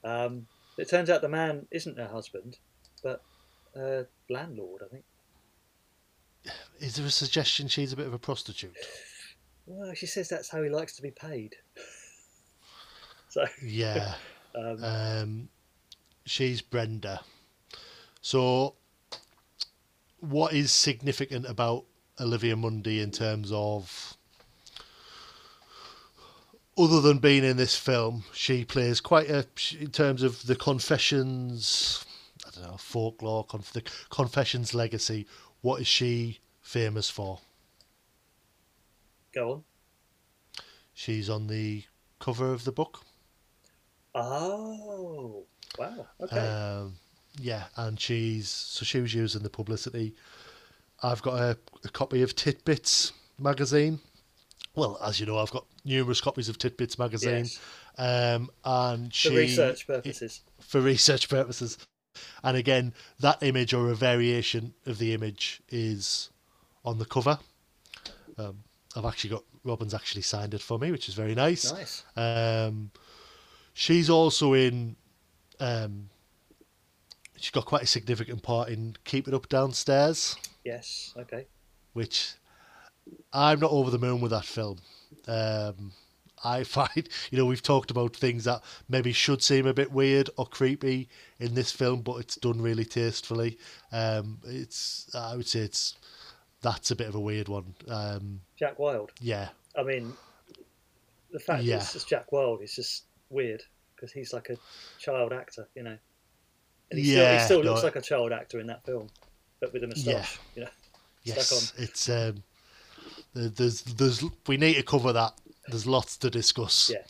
[0.04, 0.48] And, um,
[0.78, 2.58] it turns out the man isn't her husband,
[3.04, 3.22] but
[3.76, 5.04] a landlord, I think.
[6.80, 8.76] Is there a suggestion she's a bit of a prostitute?
[9.68, 11.56] Well, she says that's how he likes to be paid.
[13.30, 14.16] So Yeah.
[14.56, 15.50] um, Um,
[16.26, 17.22] she's Brenda.
[18.22, 18.76] So,
[20.20, 21.86] what is significant about
[22.20, 24.18] Olivia Munday in terms of,
[26.82, 29.46] other than being in this film, she plays quite a
[29.80, 32.06] in terms of the confessions.
[32.46, 35.28] I don't know folklore, conf, the confessions legacy.
[35.62, 37.40] What is she famous for?
[39.34, 39.64] go on.
[40.94, 41.84] She's on the
[42.20, 43.02] cover of the book.
[44.14, 45.46] Oh,
[45.78, 46.08] wow.
[46.20, 46.38] Okay.
[46.38, 46.96] Um,
[47.40, 50.16] yeah, and she's so she was using the publicity.
[51.02, 54.00] I've got a, a copy of Titbits magazine.
[54.76, 57.60] Well, as you know, I've got numerous copies of Titbits magazine, Yes.
[57.98, 60.42] um, and she For research purposes.
[60.60, 61.78] for research purposes.
[62.44, 66.30] And again, that image or a variation of the image is
[66.86, 67.40] on the cover.
[68.38, 68.64] Um,
[68.96, 71.72] I've actually got Robin's actually signed it for me, which is very nice.
[71.72, 72.04] Nice.
[72.16, 72.92] Um,
[73.74, 74.96] she's also in.
[75.60, 76.10] Um,
[77.38, 81.14] she's got quite a significant part in Keep It Up Downstairs, Yes.
[81.18, 81.46] Okay.
[81.94, 82.34] which
[83.34, 84.78] I'm not over the moon with that film.
[85.28, 85.92] Um,
[86.44, 90.30] I find, you know, we've talked about things that maybe should seem a bit weird
[90.38, 91.08] or creepy
[91.40, 93.58] in this film, but it's done really tastefully.
[93.92, 95.96] Um, it's, I would say it's,
[96.62, 97.74] that's a bit of a weird one.
[97.88, 99.12] Um, Jack Wild.
[99.20, 100.14] yeah, I mean,
[101.32, 101.78] the fact Yeah.
[101.78, 103.64] that it's just Jack Wild is just weird
[103.96, 104.58] because he's like a
[105.00, 105.98] child actor, you know.
[106.90, 109.08] And he still, Yeah, he still no, looks like a child actor in that film,
[109.60, 110.70] but with a moustache, you know.
[111.24, 111.84] yes, Stuck on.
[111.84, 112.44] it's, um,
[113.34, 115.34] there's, there's, we need to cover that.
[115.68, 116.92] There's lots to discuss.
[116.92, 117.04] Yeah.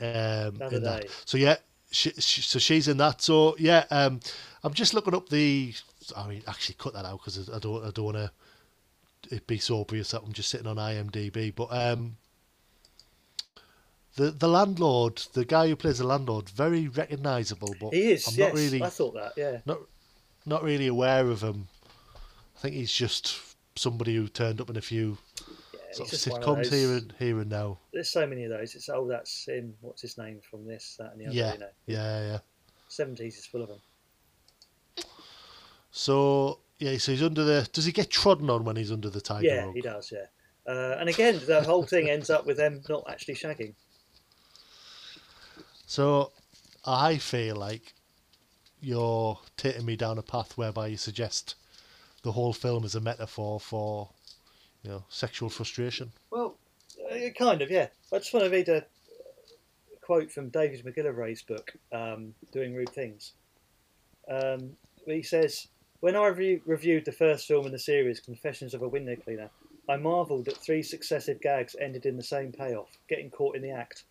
[0.00, 1.06] Um, in that.
[1.24, 1.56] So yeah,
[1.90, 3.22] she, she, so she's in that.
[3.22, 4.20] So yeah, um,
[4.64, 5.74] I'm just looking up the.
[6.16, 7.84] I mean, actually, cut that out because I don't.
[7.84, 8.30] I don't want to.
[9.30, 11.54] It be so obvious that I'm just sitting on IMDb.
[11.54, 12.16] But um,
[14.16, 17.74] the the landlord, the guy who plays the landlord, very recognisable.
[17.80, 18.26] But He is.
[18.26, 19.32] I'm yes, not really I thought that.
[19.36, 19.58] Yeah.
[19.64, 19.78] not
[20.44, 21.68] not really aware of him.
[22.56, 23.38] I think he's just
[23.76, 25.18] somebody who turned up in a few
[25.94, 27.78] sort he's of just one of sitcoms here and here and now.
[27.92, 28.74] There's so many of those.
[28.74, 29.74] It's oh, that's him.
[29.80, 31.34] What's his name from this, that, and the other.
[31.34, 31.68] Yeah, You know.
[31.86, 32.38] yeah, yeah.
[32.88, 33.80] Seventies is full of them.
[35.90, 37.68] So yeah, so he's under the.
[37.72, 39.74] Does he get trodden on when he's under the tiger yeah, rug?
[39.74, 40.12] he does.
[40.12, 40.26] Yeah.
[40.66, 43.74] Uh, and again, the whole thing ends up with them not actually shagging.
[45.86, 46.32] So
[46.84, 47.94] I feel like
[48.80, 51.54] you're taking me down a path whereby you suggest
[52.22, 54.10] the whole film is a metaphor for,
[54.82, 56.12] you know, sexual frustration.
[56.30, 56.56] Well,
[57.10, 57.88] uh, kind of, yeah.
[58.12, 58.84] I just want to read a
[60.00, 63.32] quote from David McGillivray's book, um, Doing Rude Things.
[64.28, 64.72] Um,
[65.06, 65.68] he says,
[66.00, 69.50] When I re- reviewed the first film in the series, Confessions of a Window Cleaner,
[69.88, 73.70] I marvelled that three successive gags ended in the same payoff, getting caught in the
[73.70, 74.04] act.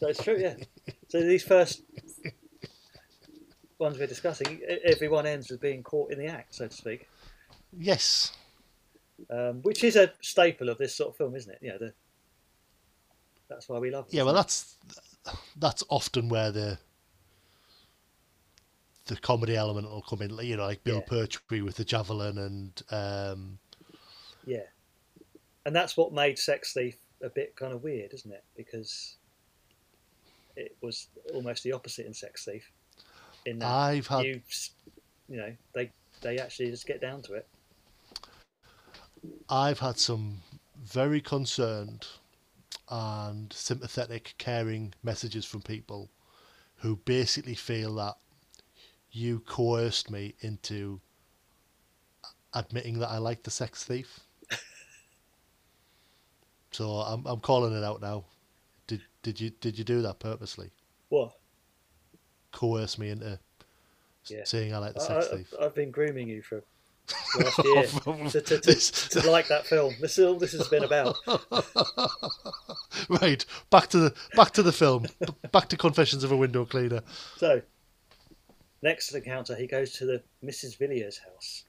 [0.00, 0.54] That's true, yeah.
[1.08, 1.82] So these first
[3.78, 6.74] ones we're discussing, e- every one ends with being caught in the act, so to
[6.74, 7.08] speak
[7.76, 8.32] Yes.
[9.30, 11.58] Um, which is a staple of this sort of film, isn't it?
[11.60, 11.92] You know, the,
[13.48, 14.14] that's why we love it.
[14.14, 14.76] Yeah, well, that's
[15.56, 16.78] that's often where the
[19.06, 20.36] the comedy element will come in.
[20.38, 21.02] You know, like Bill Yeah.
[21.08, 23.58] Pertwee with the javelin and um,
[24.46, 24.64] yeah,
[25.66, 28.44] and that's what made Sex Thief a bit kind of weird, isn't it?
[28.56, 29.16] Because
[30.56, 32.70] it was almost the opposite in Sex Thief.
[33.46, 34.40] In that I've had- you,
[35.28, 35.90] you know, they
[36.20, 37.46] they actually just get down to it.
[39.48, 40.42] I've had some
[40.76, 42.06] very concerned
[42.88, 46.10] and sympathetic, caring messages from people
[46.76, 48.16] who basically feel that
[49.10, 51.00] you coerced me into
[52.54, 54.20] admitting that I like the sex thief.
[56.70, 58.24] so I'm I'm calling it out now.
[58.86, 60.70] Did did you did you do that purposely?
[61.08, 61.32] What?
[62.52, 63.38] Coerce me into
[64.26, 64.44] Yeah.
[64.44, 65.54] saying I like the sex I, thief.
[65.60, 66.62] I've been grooming you for
[67.38, 67.84] last year
[68.30, 68.74] to, to, to,
[69.20, 69.94] to like that film.
[70.00, 71.16] This is all this has been about.
[73.08, 75.06] right, back to the back to the film.
[75.52, 77.02] Back to Confessions of a Window Cleaner.
[77.36, 77.62] So,
[78.82, 80.76] next encounter, he goes to the Mrs.
[80.78, 81.64] Villiers' house,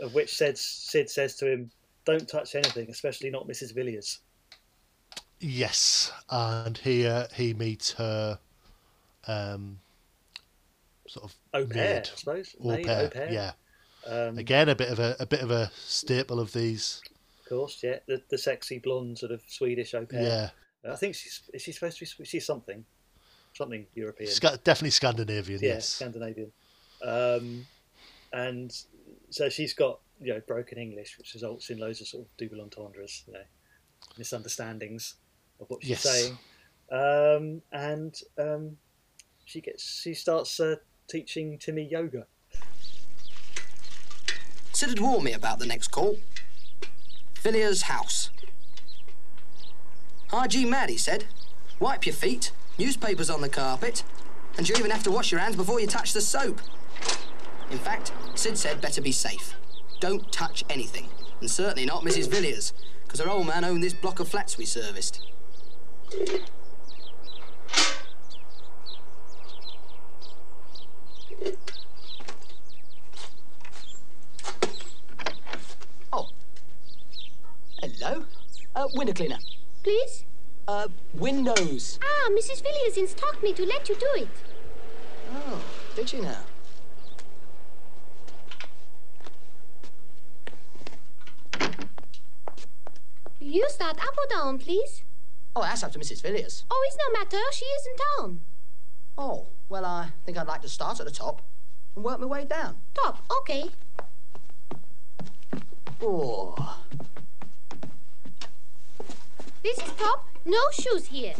[0.00, 1.70] of which Sid, Sid says to him,
[2.04, 3.74] "Don't touch anything, especially not Mrs.
[3.74, 4.20] Villiers."
[5.40, 8.38] Yes, and here he meets her,
[9.26, 9.80] um,
[11.08, 12.10] sort of Au pair, maid.
[12.12, 12.56] I suppose.
[12.62, 13.32] Au pair, au pair.
[13.32, 13.52] yeah.
[14.06, 17.00] Um, Again, a bit of a a bit of a staple of these.
[17.42, 20.22] Of course, yeah, the, the sexy blonde sort of Swedish au pair.
[20.84, 20.90] Yeah.
[20.92, 22.84] I think she's is she supposed to be she's something,
[23.54, 24.30] something European.
[24.30, 25.60] Sca- definitely Scandinavian.
[25.62, 25.88] yeah, yes.
[25.88, 26.50] Scandinavian.
[27.04, 27.66] Um,
[28.32, 28.74] and
[29.30, 32.60] so she's got you know broken English, which results in loads of sort of double
[32.62, 33.44] entendres, you know,
[34.18, 35.14] misunderstandings
[35.60, 36.02] of what she's Yes.
[36.02, 36.38] saying.
[36.90, 38.76] Um, and um,
[39.44, 40.76] she gets she starts uh,
[41.08, 42.26] teaching Timmy yoga.
[44.82, 46.16] Sid had warned me about the next call.
[47.40, 48.30] Villiers' house.
[50.30, 51.26] RG mad, he said.
[51.78, 52.50] Wipe your feet,
[52.80, 54.02] newspapers on the carpet,
[54.58, 56.60] and you even have to wash your hands before you touch the soap.
[57.70, 59.54] In fact, Sid said better be safe.
[60.00, 61.06] Don't touch anything,
[61.38, 62.28] and certainly not Mrs.
[62.28, 62.72] Villiers,
[63.04, 65.20] because her old man owned this block of flats we serviced.
[77.82, 78.24] Hello?
[78.82, 79.38] Uh, window cleaner.
[79.84, 80.24] Please?
[80.66, 82.00] Uh, windows.
[82.02, 82.64] Ah, Mrs.
[82.64, 84.28] Villiers instructed me to let you do it.
[85.32, 85.62] Oh,
[85.94, 86.38] did you now?
[93.38, 95.04] You start up or down, please?
[95.54, 96.20] Oh, that's up to Mrs.
[96.20, 96.64] Villiers.
[96.68, 97.38] Oh, it's no matter.
[97.52, 98.40] She isn't down.
[99.16, 101.40] Oh, well, I think I'd like to start at the top
[101.94, 102.78] and work my way down.
[102.94, 103.70] Top, okay.
[106.00, 106.80] Oh,
[109.62, 110.26] This is top.
[110.44, 111.34] No shoes here.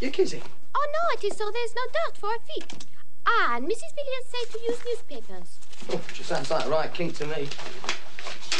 [0.00, 0.42] you're kidding.
[0.74, 2.86] Oh, no, it is so there's no dirt for our feet.
[3.26, 3.92] Ah, and Mrs.
[3.94, 5.58] Villiers said to use newspapers.
[5.90, 7.48] Oh, just sounds like right kink to me.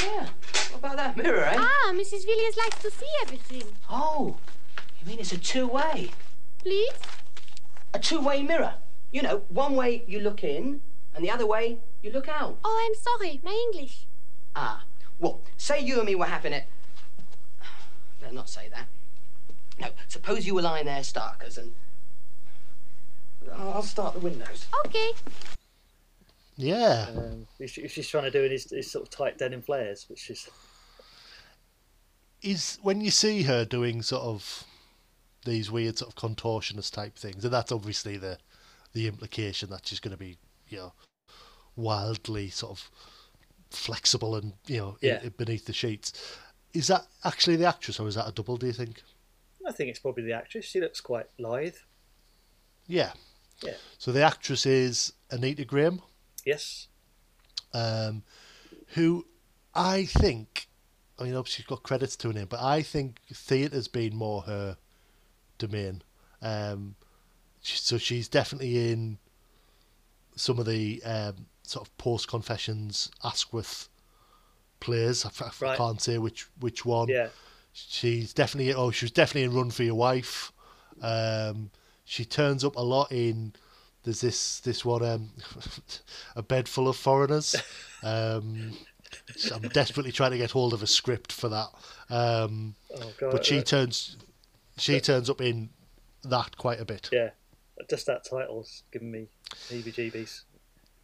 [0.03, 0.27] Yeah.
[0.71, 1.55] What about that mirror, eh?
[1.57, 2.25] Ah, Mrs.
[2.25, 3.63] Villiers likes to see everything.
[3.89, 4.37] Oh,
[4.99, 6.11] you mean it's a two-way?
[6.59, 6.93] Please?
[7.93, 8.73] A two-way mirror.
[9.11, 10.81] You know, one way you look in,
[11.15, 12.57] and the other way you look out.
[12.63, 13.39] Oh, I'm sorry.
[13.43, 14.05] My English.
[14.55, 14.83] Ah,
[15.19, 16.65] well, say you and me were having it.
[18.21, 18.87] Better not say that.
[19.79, 21.73] No, suppose you were lying there, Starkers, and
[23.53, 24.67] I'll I'll start the windows.
[24.85, 25.11] Okay.
[26.57, 27.07] Yeah.
[27.09, 30.29] Um, he's, she's trying to do in his, his sort of tight denim flares, which
[30.29, 30.49] is
[32.41, 34.63] is when you see her doing sort of
[35.45, 38.37] these weird sort of contortionist type things, and that's obviously the
[38.93, 40.37] the implication that she's going to be,
[40.69, 40.93] you know,
[41.75, 42.89] wildly sort of
[43.71, 45.29] flexible and you know i- Yeah.
[45.37, 46.13] beneath the sheets.
[46.73, 48.57] Is that actually the actress, or is that a double?
[48.57, 49.01] Do you think?
[49.67, 50.65] I think it's probably the actress.
[50.65, 51.75] She looks quite lithe.
[52.87, 53.11] Yeah.
[53.63, 53.73] Yeah.
[53.97, 56.01] So the actress is Anita Graham,
[56.45, 56.87] Yes.
[57.73, 58.23] um,
[58.95, 59.25] who
[59.75, 60.67] I think,
[61.19, 64.41] I mean, obviously she's got credits to her name, but I think theatre's been more
[64.43, 64.77] her
[65.59, 66.01] domain.
[66.41, 66.95] Um,
[67.61, 69.19] so she's definitely in
[70.35, 73.89] some of the um, sort of post confessions Askwith
[74.81, 75.23] plays.
[75.25, 75.77] I, f- I Right.
[75.77, 77.07] can't say which which one.
[77.07, 77.29] Yeah.
[77.71, 80.51] She's definitely oh she was definitely in Run for Your Wife.
[81.01, 81.71] Um,
[82.03, 83.53] she turns up a lot in.
[84.03, 85.29] There's this this one um,
[86.35, 87.55] a bed full of foreigners.
[88.03, 88.71] Um,
[89.53, 91.67] I'm desperately trying to get hold of a script for that.
[92.09, 94.17] Um, Oh, God, but she uh, turns
[94.77, 95.69] she turns up in
[96.23, 97.09] that quite a bit.
[97.11, 97.29] Yeah.
[97.87, 99.27] Just that title's giving me
[99.69, 100.45] heebie-jeebies.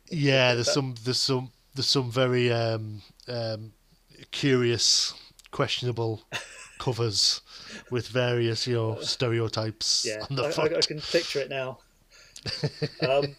[0.09, 3.73] Yeah, there's some there's some there's some very um, um,
[4.31, 5.13] curious,
[5.51, 6.21] questionable
[6.79, 7.41] covers
[7.91, 10.61] with various you know stereotypes Yeah, I.
[10.61, 11.79] I, I can picture it now.
[13.09, 13.35] um,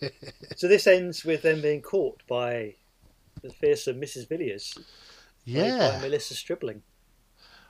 [0.56, 2.74] so this ends with them being caught by
[3.42, 4.28] the fearsome Mrs.
[4.28, 4.76] Villiers,
[5.44, 5.92] Yeah.
[5.92, 6.82] by Melissa Stribling.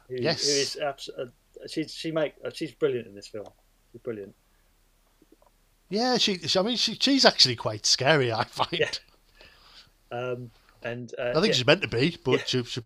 [0.09, 0.47] Who, Yes.
[0.47, 1.27] who is abs- uh,
[1.69, 3.47] she she make uh, she's brilliant in this film.
[3.93, 4.35] She's brilliant.
[5.91, 8.33] Yeah, she, she I mean she, she's actually quite scary.
[8.33, 9.01] I find.
[10.11, 10.51] Um,
[10.83, 12.45] and uh, I think yeah, she's meant to be, but Yeah.
[12.47, 12.83] she, she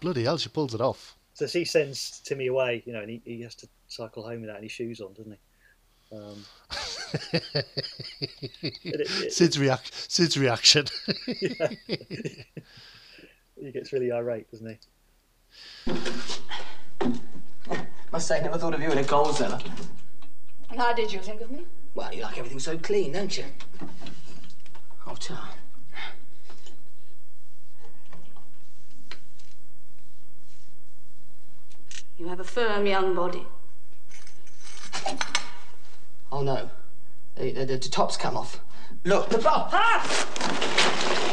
[0.00, 1.16] bloody hell she pulls it off.
[1.34, 4.56] So she sends Timmy away, you know, and he, he has to cycle home without
[4.58, 5.38] any shoes on, doesn't he?
[6.16, 6.44] Um,
[8.84, 10.86] it- Sid's, reac- Sid's reaction.
[11.40, 11.68] yeah.
[13.60, 14.78] he gets really irate, doesn't
[15.86, 15.92] he?
[18.12, 19.58] Must say, never thought of you in a coal cellar.
[20.70, 21.66] And how did you think of me?
[21.94, 23.44] Well, you like everything so clean, don't you?
[25.06, 25.48] Oh, tar.
[32.16, 33.44] You have a firm young body.
[36.30, 36.70] Oh, no.
[37.36, 38.60] The, the, the top's come off.
[39.04, 39.68] Look, the bar.
[39.72, 41.24] Oh,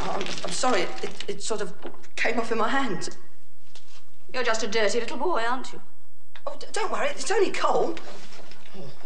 [0.00, 1.72] I'm, I'm sorry, it, it, it sort of
[2.16, 3.16] came off in my hand.
[4.32, 5.80] You're just a dirty little boy, aren't you?
[6.46, 7.96] Oh, d- don't worry, it's only coal.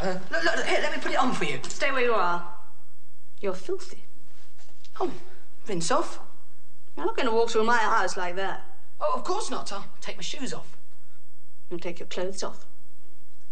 [0.01, 1.61] Uh, look, look, here, let me put it on for you.
[1.69, 2.49] Stay where you are.
[3.41, 4.03] You're filthy.
[5.01, 5.13] Oh,
[5.67, 6.21] rinse off.
[6.97, 8.65] You're not going to walk through my house like that.
[9.01, 9.73] Oh, of course not.
[9.73, 10.77] I'll take my shoes off.
[11.71, 12.67] You'll take your clothes off.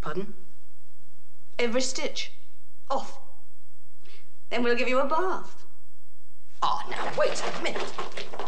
[0.01, 0.35] Pardon?
[1.59, 2.32] Every stitch.
[2.90, 3.18] Off.
[4.51, 5.64] Then we'll give you a bath.
[6.62, 7.93] Oh, now, wait a minute.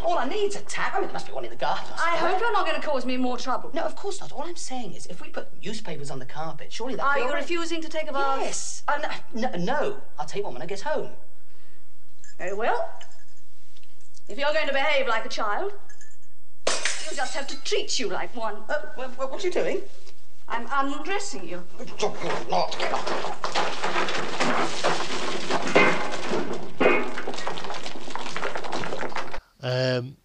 [0.02, 0.94] All I need's a tap.
[0.94, 1.86] I mean, there must be one in the garden.
[1.96, 3.70] I hope you're not going to cause me more trouble.
[3.74, 4.32] No, of course not.
[4.32, 7.04] All I'm saying is, if we put newspapers on the carpet, surely that.
[7.04, 8.40] Are you refusing to take a bath?
[8.40, 8.82] Yes.
[8.88, 8.98] Uh,
[9.34, 9.96] no, no, no.
[10.18, 11.10] I'll take one when I get home.
[12.39, 12.89] Very well.
[14.28, 15.73] If you're going to behave like a child,
[16.69, 18.56] you'll just have to treat you like one.
[18.69, 19.82] Uh, what, what are you doing?
[20.48, 21.62] I'm undressing you.
[22.51, 24.09] Not get up.
[29.60, 30.16] Um,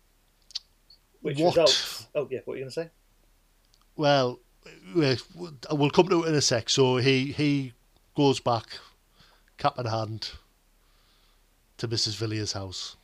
[1.22, 1.56] Which what?
[1.56, 2.08] results?
[2.16, 2.90] Oh yeah, what were you going to say?
[3.96, 4.40] Well,
[4.96, 5.18] we-
[5.72, 6.70] we'll come to it in a sec.
[6.70, 7.74] So he he
[8.16, 8.66] goes back,
[9.58, 10.32] cap in hand,
[11.84, 12.16] to Mrs.
[12.16, 12.96] Villiers' house.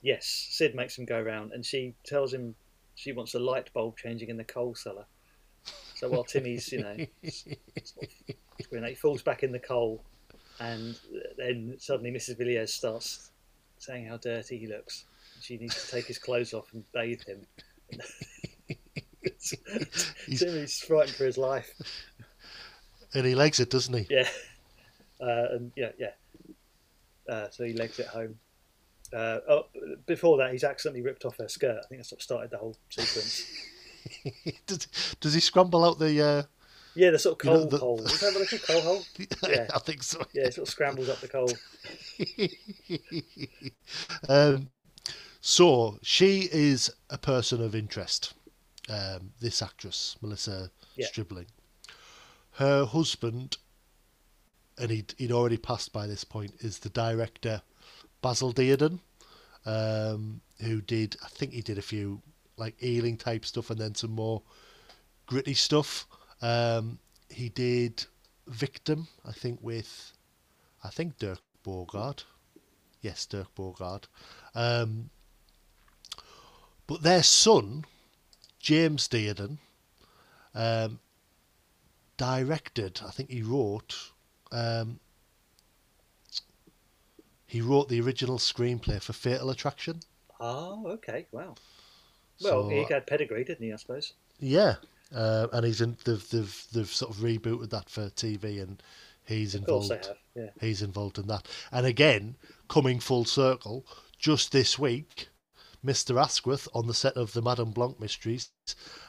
[0.00, 2.54] Yes, Sid makes him go round, and she tells him
[2.94, 5.04] she wants a light bulb changing in the coal cellar.
[5.96, 6.96] So while Timmy's, you know,
[7.30, 7.58] sort
[8.02, 10.02] of, you know, he falls back in the coal,
[10.60, 10.98] and
[11.36, 12.38] then suddenly Mrs.
[12.38, 13.32] Villiers starts
[13.76, 15.04] saying how dirty he looks.
[15.42, 17.46] She needs to take his clothes off and bathe him.
[20.38, 21.70] Timmy's frightened for his life.
[23.12, 24.06] And he likes it, doesn't he?
[24.08, 24.28] Yeah,
[25.20, 26.12] uh, and yeah, yeah.
[27.30, 28.34] Uh, so he legs it home.
[29.12, 29.62] Uh, oh,
[30.06, 31.78] before that, he's accidentally ripped off her skirt.
[31.82, 33.44] I think that's what started the whole sequence.
[34.66, 34.88] does,
[35.20, 36.20] does he scramble out the?
[36.22, 36.42] Uh,
[36.94, 38.00] Yeah, the sort of You know, coal the- hole.
[38.06, 39.02] Is that what they coal hole?
[39.48, 40.22] Yeah, I think so.
[40.32, 41.50] Yeah, it sort of scrambles up the coal.
[44.28, 44.68] um,
[45.40, 48.34] so she is a person of interest.
[48.88, 51.06] Um, this actress, Melissa Yeah.
[51.06, 51.46] Stribling.
[52.52, 53.56] Her husband,
[54.80, 57.62] and he'd, he'd already passed by this point, is the director
[58.22, 59.00] Basil Dearden,
[59.66, 62.22] um, who did, I think he did a few
[62.56, 64.42] like Ealing type stuff and then some more
[65.26, 66.06] gritty stuff.
[66.42, 66.98] Um,
[67.28, 68.04] he did
[68.46, 70.12] Victim, I think, with,
[70.84, 72.24] I think Dirk Bogarde.
[73.00, 74.06] Yes, Dirk Bogarde.
[74.54, 75.10] Um,
[76.86, 77.84] but their son,
[78.58, 79.58] James Dearden,
[80.54, 80.98] um,
[82.16, 84.10] directed, I think he wrote,
[84.52, 84.98] um,
[87.46, 90.00] he wrote the original screenplay for Fatal Attraction.
[90.38, 91.54] Oh, okay, wow.
[92.42, 93.72] Well, So- he had pedigree, didn't he?
[93.72, 94.14] I suppose.
[94.38, 94.76] Yeah,
[95.14, 95.98] uh, and he's in.
[96.04, 98.82] They've, they've they've sort of rebooted that for TV, and
[99.26, 99.90] he's involved.
[99.90, 100.50] they have, yeah.
[100.60, 102.36] He's involved in that, and again,
[102.68, 103.84] coming full circle,
[104.18, 105.28] just this week,
[105.82, 108.48] Mister Askwith on the set of the Madame Blanc mysteries,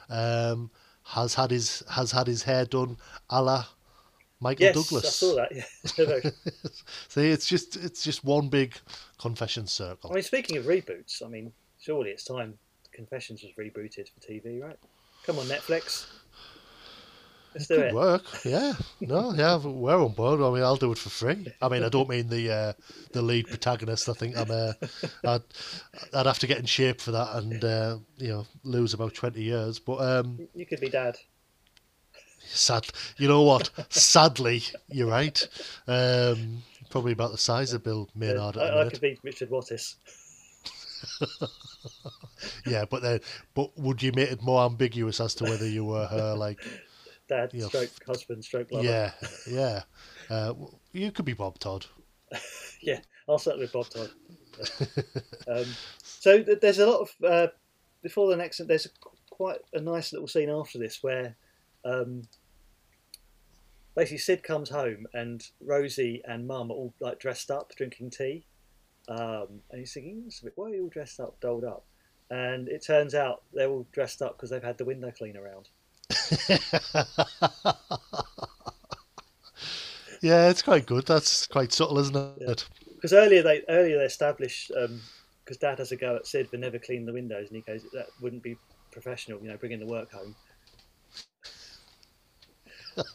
[0.10, 0.70] um,
[1.04, 2.98] has had his has had his hair done
[3.30, 3.68] a la
[4.42, 5.06] Michael yes, Douglas.
[5.06, 5.52] I saw that.
[5.56, 6.32] Yeah.
[7.08, 8.76] See, it's just it's just one big
[9.20, 10.12] confession circle.
[10.12, 12.58] I mean, speaking of reboots, I mean, surely it's time
[12.92, 14.78] Confessions was rebooted for TV, right?
[15.26, 16.08] Come on, Netflix.
[17.54, 17.94] Let's do Could it.
[17.94, 18.74] work, yeah.
[19.02, 20.40] No, yeah, we're on board.
[20.40, 21.48] I mean, I'll do it for free.
[21.62, 22.74] I mean, I don't mean the uh,
[23.12, 24.08] the lead protagonist.
[24.08, 24.74] I think I'm uh,
[25.26, 25.42] I'd,
[26.14, 29.44] I'd have to get in shape for that, and uh, you know, lose about twenty
[29.44, 29.80] years.
[29.80, 31.18] But um, You could be dad.
[32.48, 32.88] Sad,
[33.18, 33.70] you know what?
[33.90, 35.48] Sadly, you're right.
[35.88, 39.96] Um, probably about the size of Bill Maynard the I, I could be Richard Wattis.
[42.66, 43.20] yeah, but then,
[43.54, 46.60] but would you make it more ambiguous as to whether you were her, like,
[47.28, 48.86] Dad, you know, stroke husband, stroke lover.
[48.86, 49.12] yeah,
[49.50, 49.82] yeah.
[50.30, 50.54] Uh,
[50.92, 51.86] you could be Bob Todd.
[52.82, 54.10] yeah, I'll certainly Bob Todd.
[55.48, 55.66] um,
[56.04, 57.48] so there's a lot of uh,
[58.04, 58.66] before the next.
[58.68, 58.90] There's a,
[59.30, 61.36] quite a nice little scene after this where
[61.86, 62.24] um,
[63.96, 68.46] basically Sid comes home and Rosie and Mum are all like dressed up drinking tea,
[69.08, 71.86] Um, and he's thinking, "It's a bit- why are you all dressed up, dolled up?
[72.30, 75.70] And it turns out they're all dressed up because they've had the window clean around.
[80.22, 81.08] Yeah, it's quite good.
[81.08, 82.68] That's quite subtle, isn't it?
[82.94, 84.72] Because earlier they earlier they established
[85.44, 87.84] because Dad has a go at Sid for never cleaning the windows, and he goes,
[87.94, 88.56] "That wouldn't be
[88.92, 90.36] professional, you know, bringing the work home."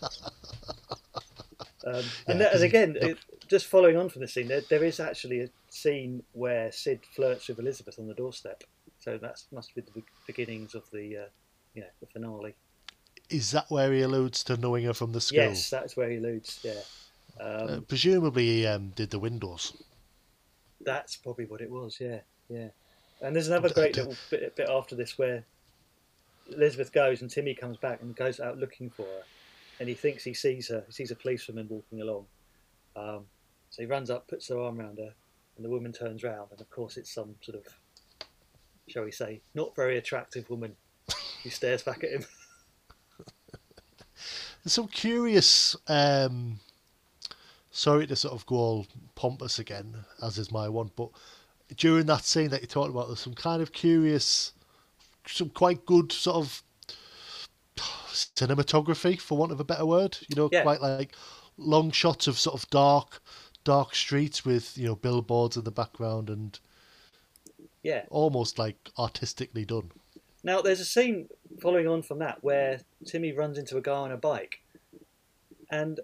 [1.85, 4.61] Um, and, Yeah, that, 'cause and again, it, just following on from the scene, there,
[4.63, 8.65] there is actually a scene where Sid flirts with Elizabeth on the doorstep.
[8.99, 11.27] So that must be the beginnings of the, uh,
[11.75, 12.57] you know, the finale.
[13.31, 15.39] Is that where he alludes to knowing her from the school?
[15.39, 16.59] Yes, that's where he alludes.
[16.65, 16.73] Yeah,
[17.41, 19.73] um, Uh, presumably he um, did the windows.
[20.81, 21.99] that's probably what it was.
[22.01, 22.69] Yeah, yeah.
[23.21, 25.45] And there's another great little bit, bit after this where
[26.53, 29.23] Elizabeth goes and Timmy comes back and goes out looking for her,
[29.79, 30.83] and he thinks he sees her.
[30.87, 32.27] He sees a policewoman walking along.
[32.95, 33.25] Um,
[33.71, 35.13] so he runs up, puts her arm around her,
[35.57, 37.65] and the woman turns round, and of course it's some sort of,
[38.89, 40.75] shall we say, not very attractive woman
[41.43, 42.25] who stares back at him.
[44.65, 45.77] There's some curious.
[45.87, 46.61] Um,
[47.71, 51.11] sorry to sort of go all pompous again, as is my want, but
[51.77, 54.53] during that scene that you talked about, there's some kind of curious,
[55.27, 56.63] some quite good sort of
[58.17, 60.19] cinematography, for want of a better word.
[60.29, 60.63] You know, Yeah.
[60.63, 61.15] quite like
[61.57, 63.23] long shots of sort of dark,
[63.65, 66.59] dark streets with you know billboards in the background and
[67.83, 68.07] Yeah.
[68.11, 69.93] almost like artistically done.
[70.43, 71.29] Now, there's a scene
[71.61, 74.63] following on from that where Timmy runs into a guy on a bike,
[75.71, 75.99] and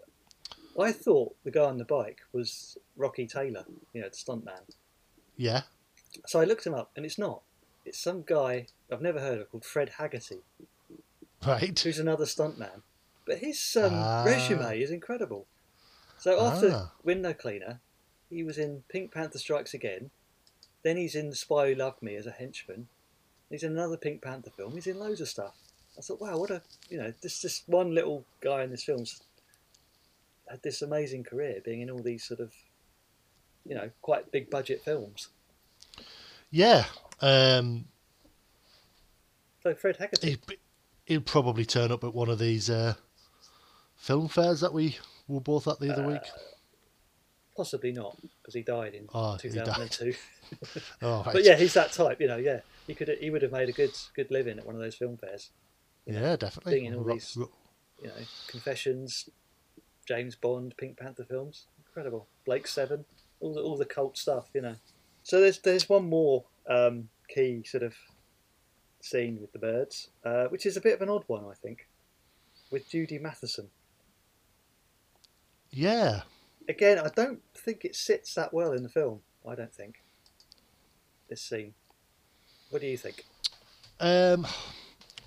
[0.78, 4.62] I thought the guy on the bike was Rocky Taylor, you know, the stuntman.
[5.36, 5.62] Yeah.
[6.26, 7.42] So I looked him up, and it's not.
[7.84, 10.40] It's some guy I've never heard of called Fred Haggerty,
[11.46, 11.78] Right.
[11.78, 12.82] who's another stuntman.
[13.26, 14.24] But his um, Ah.
[14.24, 15.46] resume is incredible.
[16.18, 16.92] So after Ah.
[17.02, 17.80] Window Cleaner,
[18.30, 20.10] he was in Pink Panther Strikes Again.
[20.82, 22.88] Then he's in The Spy Who Loved Me as a henchman.
[23.50, 24.72] He's in another Pink Panther film.
[24.74, 25.54] He's in loads of stuff.
[25.96, 29.22] I thought, wow, what a you know, this this one little guy in this film's
[30.48, 32.52] had this amazing career, being in all these sort of,
[33.64, 35.28] you know, quite big budget films.
[36.50, 36.86] Yeah.
[37.20, 37.86] Um,
[39.62, 40.38] So Fred Haggerty.
[40.48, 40.58] he,
[41.04, 42.94] he'll probably turn up at one of these uh,
[43.96, 44.98] film fairs that we
[45.28, 46.22] were both at the other week.
[47.56, 49.66] Possibly not, because he died in Oh, he died.
[49.66, 50.14] 2002.
[51.02, 52.36] Oh, But yeah, he's that type, you know.
[52.36, 54.94] Yeah, he could he would have made a good good living at one of those
[54.94, 55.50] film fairs.
[56.06, 56.74] Yeah, definitely.
[56.74, 58.12] Being in all these, you know,
[58.48, 59.30] Confessions,
[60.06, 62.26] James Bond, Pink Panther films, incredible.
[62.44, 63.06] Blake Seven,
[63.40, 64.76] all the all the cult stuff, you know.
[65.22, 67.94] So there's there's one more um, key sort of
[69.02, 71.88] scene with the birds, uh, which is a bit of an odd one, I think,
[72.70, 73.68] with Judy Matheson.
[75.70, 76.22] Yeah.
[76.68, 79.20] Again, I don't think it sits that well in the film.
[79.46, 80.02] I don't think
[81.28, 81.74] this scene.
[82.70, 83.24] What do you think?
[83.98, 84.46] Um,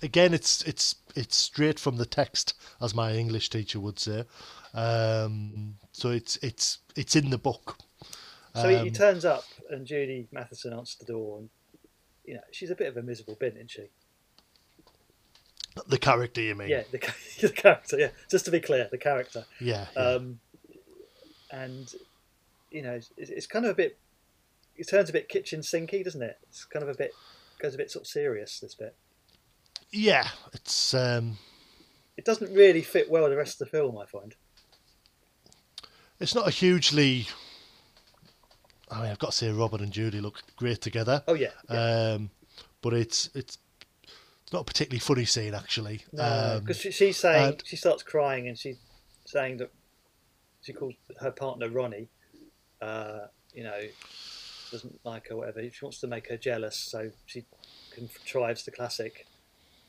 [0.02, 4.24] again, it's it's it's straight from the text, as my English teacher would say.
[4.72, 7.78] Um, so it's it's it's in the book.
[8.54, 11.50] So he, he Um, turns up, and Judy Matheson answers the door, and
[12.26, 13.88] you know she's a bit of a miserable bin, isn't she?
[15.88, 16.68] the character, you mean?
[16.68, 16.98] Yeah, the,
[17.40, 17.98] the character.
[17.98, 19.44] Yeah, just to be clear, the character.
[19.60, 20.02] Yeah, yeah.
[20.02, 20.40] Um,
[21.50, 21.92] and
[22.70, 23.98] you know, it's, it's kind of a bit.
[24.76, 26.38] It turns a bit kitchen sinky, doesn't it?
[26.48, 27.12] It's kind of a bit
[27.58, 28.60] goes a bit sort of serious.
[28.60, 28.94] This bit.
[29.90, 31.38] Yeah, it's um,
[32.16, 33.96] It doesn't really fit well with the rest of the film.
[33.98, 34.34] I find.
[36.20, 37.28] it's not a hugely.
[38.90, 41.22] I mean, I've got to say, Robert and Judy look great together.
[41.26, 41.50] Oh yeah.
[41.68, 42.30] Um,
[42.82, 43.58] but it's it's
[44.44, 46.04] it's not a particularly funny scene actually.
[46.12, 46.22] No,
[46.56, 48.76] Um, because she, she's saying and- she starts crying and she's
[49.24, 49.72] saying that
[50.62, 52.08] she calls her partner Ronnie.
[52.80, 53.80] Uh, you know,
[54.70, 55.62] doesn't like her, whatever.
[55.62, 57.44] She wants to make her jealous, so she
[57.92, 59.26] contrives the classic.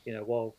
[0.04, 0.56] You know, well,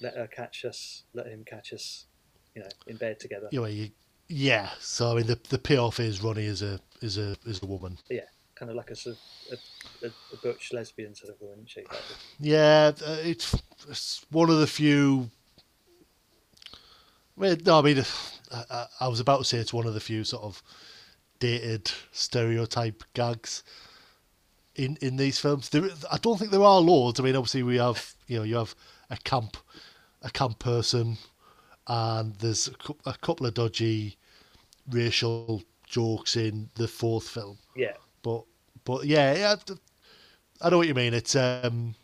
[0.00, 2.06] let her catch us, let him catch us.
[2.54, 3.48] You know, in bed together.
[3.50, 3.88] you know, you,
[4.32, 4.70] yeah.
[4.80, 7.98] So I mean, the the payoff is Ronnie is a is a is a woman.
[8.08, 8.20] Yeah,
[8.54, 11.84] kind of like a a, a, a butch lesbian sort of woman, isn't she?
[12.40, 13.54] Yeah, uh, it's,
[13.88, 15.30] it's one of the few.
[17.36, 18.04] Well, no, I mean,
[18.52, 20.62] I, I- I was about to say it's one of the few sort of
[21.38, 23.62] dated stereotype gags
[24.76, 25.68] in in these films.
[25.68, 27.20] There, I don't think there are loads.
[27.20, 28.74] I mean, obviously we have, you know, you have
[29.10, 29.56] a camp,
[30.22, 31.18] a camp person,
[31.86, 34.16] and there's a, a couple of dodgy
[34.90, 37.58] racial jokes in the fourth film.
[37.76, 37.94] Yeah.
[38.22, 38.44] But
[38.84, 39.56] but yeah, yeah,
[40.60, 41.14] I know what you mean.
[41.14, 41.94] It's um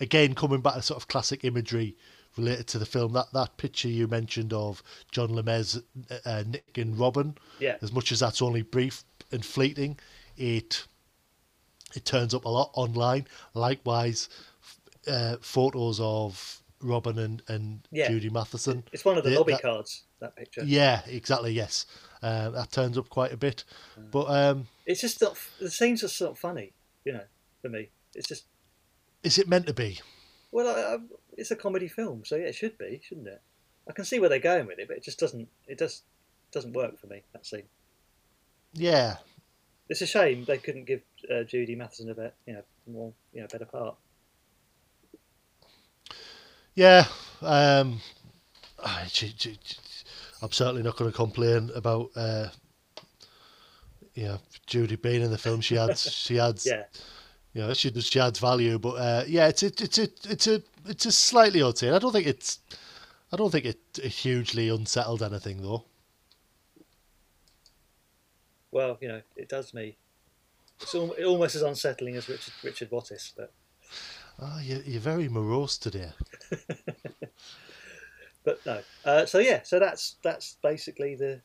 [0.00, 1.96] again coming back to sort of classic imagery
[2.36, 3.12] related to the film.
[3.12, 5.82] That that picture you mentioned of John Lemez,
[6.24, 7.36] uh, Nick and Robin.
[7.58, 7.76] Yeah.
[7.82, 9.98] As much as that's only brief and fleeting,
[10.36, 10.86] it
[11.94, 13.26] it turns up a lot online.
[13.54, 14.28] Likewise,
[15.06, 18.08] uh, photos of Robin and, and Yeah.
[18.08, 18.84] Judy Matheson.
[18.92, 20.04] It's one of the They- lobby that- cards.
[20.20, 20.62] That picture.
[20.64, 21.52] Yeah, exactly.
[21.52, 21.84] Yes,
[22.22, 23.64] uh, that turns up quite a bit.
[24.10, 25.36] But um, It's just not.
[25.60, 26.72] The scenes are not funny.
[27.04, 27.24] You know,
[27.60, 28.46] for me, it's just.
[29.22, 30.00] is it meant to be?
[30.52, 30.98] Well, I, I,
[31.36, 33.42] it's a comedy film, so yeah, it should be, shouldn't it?
[33.88, 35.48] I can see where they're going with it, but it just doesn't.
[35.66, 36.04] It just
[36.50, 37.22] doesn't work for me.
[37.34, 37.64] That scene.
[38.72, 39.16] Yeah,
[39.88, 43.40] It's a shame they couldn't give uh, Judy Matheson a bit, you know, more, you
[43.42, 43.96] know, better part.
[46.76, 47.06] Yeah.
[47.42, 48.00] Um,
[50.42, 52.10] I'm certainly not going to complain about.
[52.14, 52.48] Uh,
[54.14, 56.84] you know, Judy being in the film, she adds, she adds, Yeah.
[57.52, 58.78] you know, she does, she adds value.
[58.78, 61.92] But uh, yeah, it's a, it's a, it's a, it's a slightly odd scene.
[61.92, 62.60] I don't think it's,
[63.32, 65.84] I don't think it, it hugely unsettled anything though.
[68.70, 69.96] Well, you know, it does me.
[70.80, 73.52] It's almost as unsettling as Richard Richard Wattis, but
[74.38, 76.10] Oh, you're, you're very morose today.
[78.44, 78.80] but no.
[79.04, 81.40] Uh, so yeah, so that's that's basically the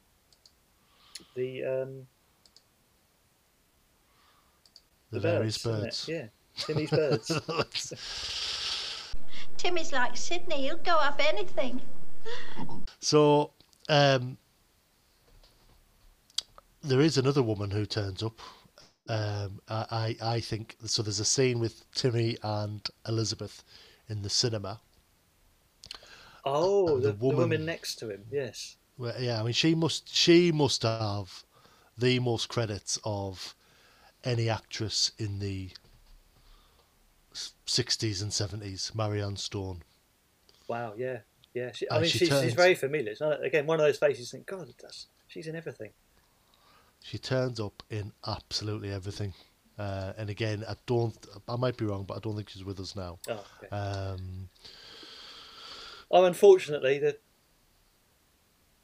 [1.36, 2.08] the um,
[5.12, 6.08] The various isn't birds.
[6.08, 6.28] Yeah,
[6.58, 7.30] Timmy's birds.
[9.58, 10.62] Timmy's like Sidney.
[10.64, 11.82] He'll go off anything.
[13.00, 13.52] So,
[13.90, 14.38] um,
[16.82, 18.40] there is another woman who turns up.
[19.10, 21.02] Um, I, I, I think so.
[21.02, 23.64] There's a scene with Timmy and Elizabeth
[24.10, 24.80] in the cinema.
[26.46, 28.24] Oh, the, the the woman woman- next to him.
[28.32, 28.78] Yes.
[28.98, 31.44] Well, yeah, I mean, she must she must have
[31.98, 33.56] the most credits of
[34.24, 35.72] any actress in the
[37.34, 38.94] 60s and 70s.
[38.94, 39.84] Marianne Stone.
[40.68, 40.94] Wow.
[40.98, 41.20] Yeah.
[41.54, 41.72] Yeah.
[41.74, 43.12] She, I mean, she she's, she's very familiar.
[43.12, 44.32] It's not, again, one of those faces.
[44.32, 45.92] You think, God, that's, she's in everything.
[47.04, 49.34] She turns up in absolutely everything.
[49.78, 51.16] Uh, and again, I don't.
[51.48, 53.18] I might be wrong, but I don't think she's with us now.
[53.28, 53.76] Oh, okay.
[53.76, 54.50] Um,
[56.14, 57.18] Oh, unfortunately, the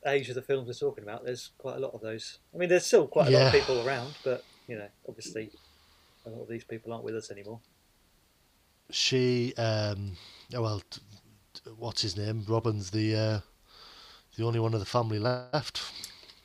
[0.05, 2.39] age of the films we're talking about, there's quite a lot of those.
[2.53, 5.51] I mean, there's still quite a lot of people around, but you know, obviously,
[6.25, 7.59] a lot of these people aren't with us anymore.
[8.89, 10.13] she, um,
[10.55, 10.83] oh, well,
[11.77, 12.45] what's his name?
[12.47, 13.39] Robin's the uh,
[14.37, 15.81] the only one of the family left.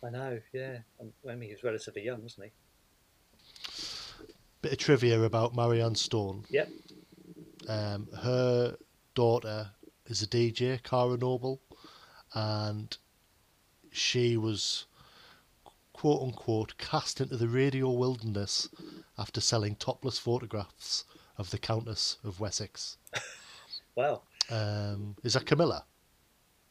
[0.05, 0.79] I know, yeah.
[1.01, 2.53] Um, I mean, he was relatively young, wasn't he?
[4.63, 6.45] Bit of trivia about Marianne Stone.
[6.51, 6.69] Yep.
[7.69, 8.77] Um, her
[9.15, 9.71] daughter
[10.07, 11.61] is a DJ, Kara Noble,
[12.35, 12.97] and
[13.91, 14.87] she was
[15.93, 18.69] quote unquote cast into the radio wilderness
[19.19, 21.05] after selling topless photographs
[21.39, 22.97] of the Countess of Wessex.
[23.95, 24.23] Wow.
[24.51, 25.85] Um, is that Camilla?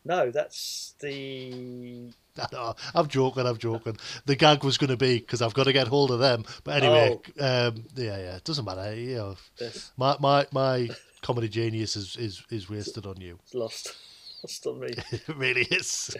[0.04, 2.12] No, that's the.
[2.96, 3.46] I'm joking.
[3.46, 3.98] I'm joking.
[4.26, 6.46] The gag was going to be because I've got to get hold of them.
[6.64, 8.96] But anyway, um, yeah, yeah, it doesn't matter.
[8.96, 9.92] You know, Yes.
[9.98, 10.90] my my my
[11.22, 13.38] comedy genius is is, is wasted on you.
[13.44, 13.96] It's lost.
[14.44, 14.88] Lost on me.
[15.12, 16.18] it really is.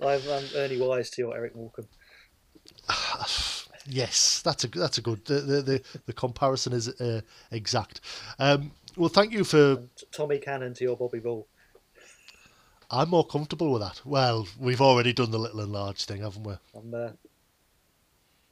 [0.00, 1.86] I'm, I'm Ernie Wise to your Eric Morecambe.
[3.86, 5.22] yes, that's a that's a good.
[5.26, 7.20] The the the, the comparison is uh,
[7.50, 8.00] exact.
[8.38, 9.76] Um, well, thank you for.
[9.76, 11.46] T- Tommy Cannon to your Bobby Ball.
[12.94, 14.00] I'm more comfortable with that.
[14.04, 16.54] Well, we've already done the little and large thing, haven't we?
[16.74, 17.10] I'm uh,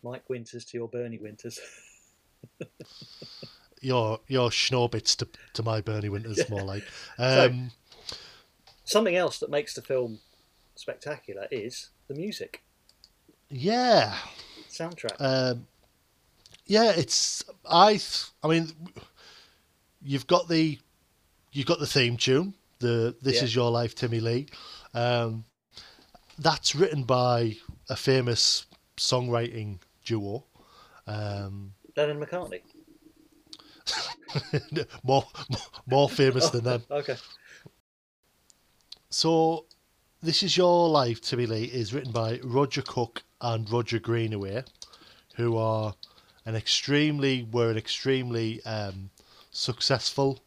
[0.02, 1.58] Mike Winters to your Bernie Winters.
[3.80, 6.44] Your your Schnorbitz to to my Bernie Winters, Yeah.
[6.50, 6.84] more like.
[7.18, 7.70] So- Um,
[8.84, 10.18] Something else that makes the film
[10.76, 12.62] spectacular is the music,
[13.48, 14.16] yeah.
[14.68, 15.16] soundtrack.
[15.20, 15.66] Um,
[16.66, 18.00] yeah, it's I.
[18.42, 18.70] I mean,
[20.02, 20.78] you've got the
[21.52, 22.54] you've got the theme tune.
[22.82, 23.44] The This Yeah.
[23.44, 24.46] Is Your Life, Timmy Lea.
[24.92, 25.44] Um,
[26.38, 27.56] that's written by
[27.88, 30.44] a famous songwriting duo.
[31.06, 32.60] Um, Lennon McCartney.
[35.04, 35.26] more
[35.86, 36.82] more famous than them.
[36.90, 37.16] Okay.
[39.10, 39.66] So,
[40.20, 44.64] This Is Your Life, Timmy Lea, is written by Roger Cook and Roger Greenaway,
[45.36, 45.94] who are
[46.44, 49.10] an extremely were an extremely um,
[49.52, 50.40] successful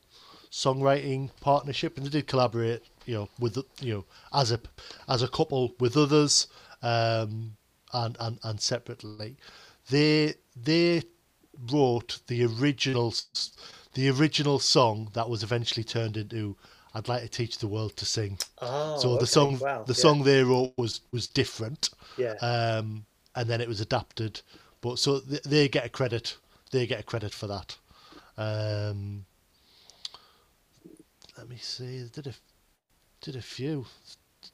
[0.56, 4.60] songwriting partnership, and they did collaborate, you know, with you know as a
[5.10, 6.48] as a couple with others,
[6.82, 7.58] um,
[7.94, 9.36] and and and separately.
[9.90, 11.04] They they
[11.72, 13.14] wrote the original
[13.94, 16.56] the original song that was eventually turned into
[16.94, 19.94] "I'd Like to Teach the World to Sing." Oh, so the okay, song wow, the
[19.94, 20.02] yeah.
[20.06, 21.90] song they wrote was was different.
[22.18, 22.36] Yeah.
[22.36, 23.06] Um,
[23.36, 24.40] and then it was adapted,
[24.80, 26.38] but so th- they get a credit.
[26.72, 27.78] They get a credit for that.
[28.38, 29.26] Um,
[31.38, 32.02] let me see.
[32.04, 32.34] They did a
[33.22, 33.86] did a few.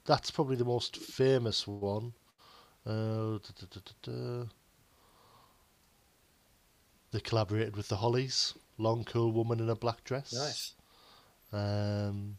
[0.05, 2.13] That's probably the most famous one.
[2.85, 4.45] Uh, da, da, da,
[7.11, 8.53] they collaborated with the Hollies.
[8.77, 10.33] Long cool woman in a black dress.
[10.33, 10.73] Nice.
[11.53, 12.37] Um,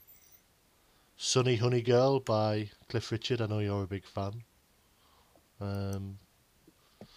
[1.16, 3.40] Sunny Honey Girl by Cliff Richard.
[3.40, 4.43] I know you're a big fan.
[5.60, 6.19] Um,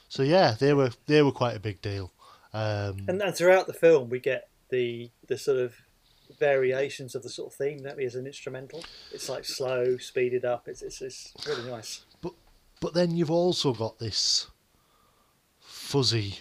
[0.09, 2.11] so yeah, they were they were quite a big deal.
[2.53, 5.73] Um, And, and throughout the film, we get the the sort of
[6.39, 8.83] variations of the sort of theme that is an instrumental.
[9.11, 10.67] It's like slow, speeded up.
[10.67, 12.05] It's it's, it's really nice.
[12.21, 12.33] but
[12.81, 14.47] but then you've also got this
[15.59, 16.39] fuzzy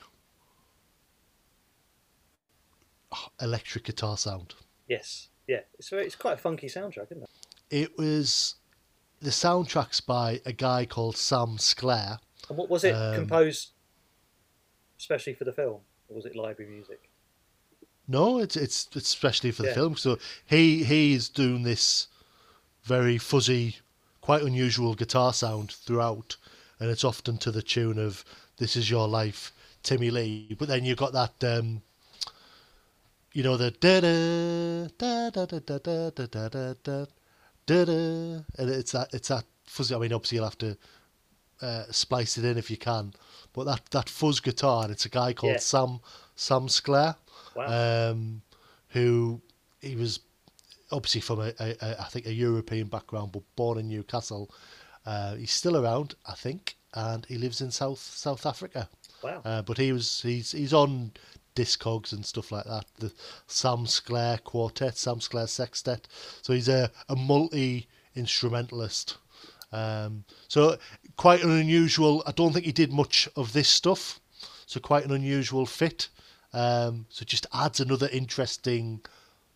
[3.41, 4.55] electric guitar sound.
[4.89, 5.61] Yes, yeah.
[5.79, 7.29] It's very, it's quite a funky soundtrack, isn't it?
[7.71, 8.57] It was
[9.21, 12.19] the soundtrack's by a guy called Sam Sklair.
[12.49, 13.71] And what was it Um, composed
[14.99, 17.11] especially for the film, or was it library music?
[18.07, 19.75] No, it's it's it's especially for the Yeah.
[19.75, 19.97] film.
[19.97, 22.09] So he he's doing this
[22.83, 23.77] very fuzzy,
[24.21, 26.37] quite unusual guitar sound throughout,
[26.79, 28.25] and it's often to the tune of
[28.59, 29.53] "This Is Your Life,"
[29.83, 30.55] Timmy Lea.
[30.59, 31.83] But then you've got that, um,
[33.33, 37.07] you know, the da da da da da da da da da da
[37.67, 37.93] da da,
[38.59, 39.95] and it's that it's that fuzzy.
[39.95, 40.77] I mean, obviously you'll have to
[41.63, 43.15] uh, splice it in if you can,
[43.55, 45.59] but that that fuzz guitar, it's a guy called Yeah.
[45.59, 46.01] Sam
[46.37, 47.17] Sam Sklair
[47.57, 48.11] Wow.
[48.11, 48.43] um,
[48.89, 49.41] who
[49.81, 50.21] he was
[50.91, 54.51] obviously from a, a, a I think a European background, but born in Newcastle.
[55.07, 58.89] Uh, he's still around, I think, and he lives in South South Africa.
[59.23, 59.43] Wow.
[59.45, 61.13] Uh, but he was he's he's on
[61.55, 62.87] Discogs and stuff like that.
[62.99, 63.13] The
[63.47, 66.09] Sam Sklair Quartet, Sam Sklair Sextet.
[66.43, 67.87] So he's a, a multi
[68.17, 69.19] instrumentalist.
[69.73, 70.79] Um, so
[71.17, 72.23] quite an unusual.
[72.27, 74.21] I don't think he did much of this stuff.
[74.67, 76.09] So quite an unusual fit.
[76.55, 79.01] Um, so it just adds another interesting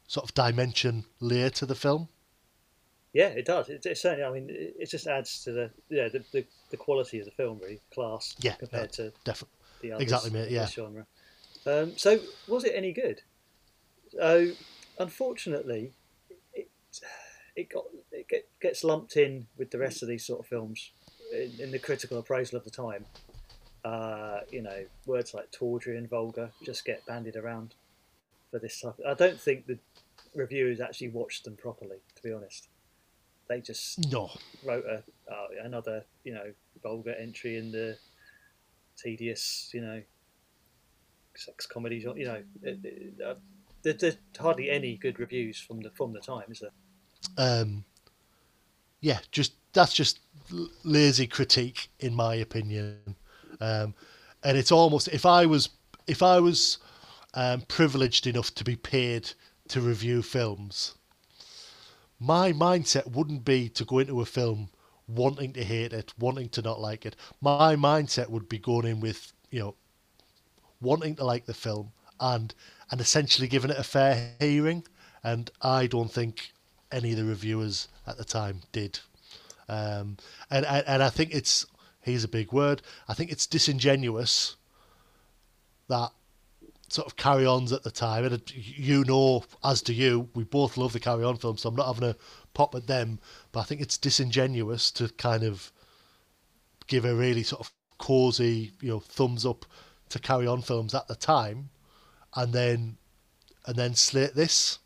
[0.08, 2.08] sort of dimension layer to the film.
[3.12, 3.68] Yeah, it does.
[3.68, 4.24] It, it certainly.
[4.24, 7.30] I mean, it, it just adds to the yeah the, the, the quality of the
[7.30, 8.34] film, really class.
[8.40, 9.56] Yeah, compared to definitely.
[9.80, 10.66] the others Exactly, mate, yeah.
[10.66, 11.06] genre.
[11.66, 12.18] Um, so,
[12.48, 13.22] was it any good?
[14.12, 14.50] So,
[14.98, 15.92] unfortunately,
[16.52, 16.68] it
[17.56, 20.90] it got it get, gets lumped in with the rest of these sort of films
[21.32, 23.06] in, in the critical appraisal of the time.
[23.84, 27.74] Uh, you know, words like tawdry and vulgar just get bandied around
[28.50, 28.94] for this type.
[29.06, 29.78] I don't think the
[30.34, 31.98] reviewers actually watched them properly.
[32.16, 32.68] To be honest,
[33.48, 34.30] they just No.
[34.64, 35.02] wrote a
[35.32, 36.52] uh, another you know
[36.82, 37.96] vulgar entry in the
[38.96, 40.02] tedious you know
[41.36, 42.04] sex comedies.
[42.04, 43.34] You know, it, it, uh,
[43.82, 46.72] there, there's hardly any good reviews from the from the time, is there?
[47.36, 47.84] um,
[49.00, 50.20] yeah, just that's just
[50.84, 53.16] lazy critique in my opinion.
[53.60, 53.94] Um,
[54.42, 55.70] and it's almost if I was
[56.06, 56.78] if I was
[57.34, 59.32] um, privileged enough to be paid
[59.68, 60.94] to review films,
[62.18, 64.70] my mindset wouldn't be to go into a film
[65.06, 67.16] wanting to hate it, wanting to not like it.
[67.40, 69.74] My mindset would be going in with you know
[70.80, 72.54] wanting to like the film and
[72.90, 74.84] and essentially giving it a fair hearing.
[75.24, 76.52] And I don't think
[76.92, 79.00] any of the reviewers at the time did.
[79.68, 80.16] Um,
[80.50, 81.66] and, and and I think it's
[82.08, 82.82] here's a big word.
[83.08, 84.56] I think it's disingenuous
[85.88, 86.10] that
[86.88, 90.76] sort of carry ons at the time, and you know, as do you, we both
[90.76, 91.62] love the carry on films.
[91.62, 92.16] So I'm not having a
[92.54, 93.18] pop at them,
[93.52, 95.70] but I think it's disingenuous to kind of
[96.86, 99.66] give a really sort of cosy, you know, thumbs up
[100.08, 101.70] to carry on films at the time,
[102.34, 102.96] and then
[103.66, 104.78] and then slate this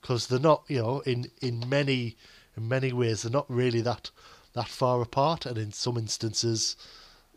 [0.00, 2.16] because they're not, you know, in in many
[2.56, 4.10] in many ways they're not really that
[4.54, 6.76] that far apart, and in some instances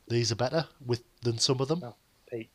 [0.08, 1.82] these are better with than some of them.
[1.84, 1.96] Oh,
[2.30, 2.50] Pete,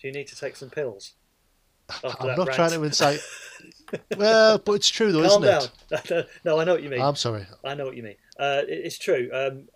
[0.00, 1.14] do you need to take some pills?
[2.04, 2.52] After I'm not rant?
[2.52, 3.20] trying to incite.
[4.16, 6.04] well, but it's true though, Calm isn't it?
[6.08, 6.24] down.
[6.44, 7.00] no, I know what you mean.
[7.00, 7.46] I'm sorry.
[7.64, 8.16] I know what you mean.
[8.38, 9.28] Uh, it- it's true.
[9.32, 9.68] Um,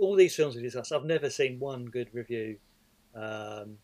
[0.00, 2.56] all these films we discussed, I've never seen one good review.
[3.16, 3.78] Um,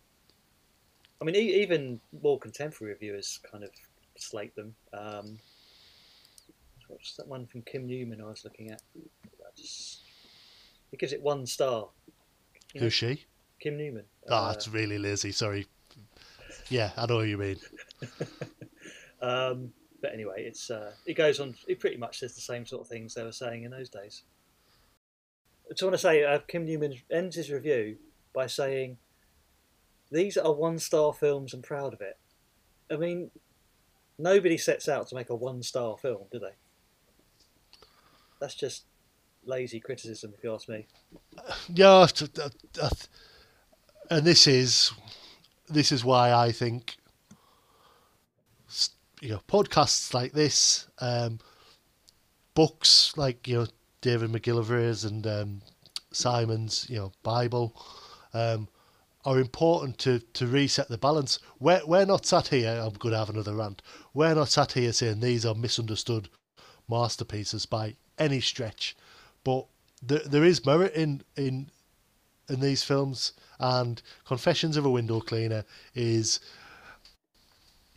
[1.21, 3.71] I mean, e- even more contemporary reviewers kind of
[4.17, 4.75] slate them.
[4.93, 5.39] Um,
[6.89, 8.83] what's that one from Kim Newman I was looking at?
[9.57, 10.03] Just,
[10.91, 11.89] he gives it one star.
[12.73, 13.25] You know, Who's she?
[13.61, 14.05] Kim Newman.
[14.29, 15.33] Oh, Uh, that's really lazy.
[15.33, 15.67] Sorry.
[16.69, 17.59] Yeah, I know what you mean.
[19.23, 21.55] Um, but anyway, it's uh, it goes on.
[21.67, 24.25] It pretty much says the same sort of things they were saying in those days.
[25.77, 27.97] So I want to say, uh, Kim Newman ends his review
[28.35, 28.99] by saying,
[30.11, 31.55] "These are one-star films.
[31.55, 32.19] and proud of it."
[32.91, 33.31] I mean,
[34.19, 36.53] nobody sets out to make a one-star film, do they?
[38.45, 38.85] That's just
[39.47, 40.87] lazy criticism, if you ask me.
[41.73, 42.07] Yeah,
[44.11, 44.93] and this is
[45.67, 46.99] this is why I think
[49.23, 51.41] you know podcasts like this, um,
[52.53, 53.67] books like you know
[54.03, 55.63] David McGillivray's and um,
[56.13, 57.75] Simon's, you know Bible,
[58.35, 58.69] um,
[59.25, 61.39] are important to, to reset the balance.
[61.61, 63.81] We're, we're not sat here, I'm going to have another rant.
[64.13, 66.29] We're not sat here saying these are misunderstood
[66.89, 68.97] masterpieces by any stretch,
[69.43, 69.67] but
[70.03, 71.71] there, there is merit in, in
[72.49, 76.41] in these films, and Confessions of a Window Cleaner is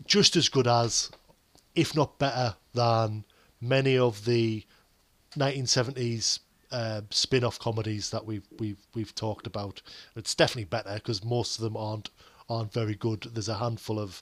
[0.05, 1.11] just as good as,
[1.75, 3.25] if not better than,
[3.59, 4.63] many of the
[5.35, 6.39] 1970s
[6.71, 9.81] uh, spin-off comedies that we've we've we've talked about.
[10.15, 12.09] It's definitely better because most of them aren't
[12.49, 13.27] aren't very good.
[13.33, 14.21] There's a handful of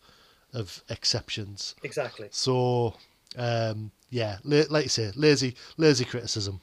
[0.53, 1.75] of exceptions.
[1.83, 2.27] Exactly.
[2.31, 2.95] So
[3.37, 6.61] um, yeah, la- like you say, lazy lazy criticism.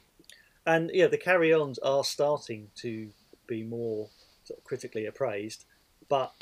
[0.65, 3.09] And yeah, the carry-ons are starting to
[3.45, 4.09] be more
[4.43, 5.65] sort of critically appraised,
[6.09, 6.33] but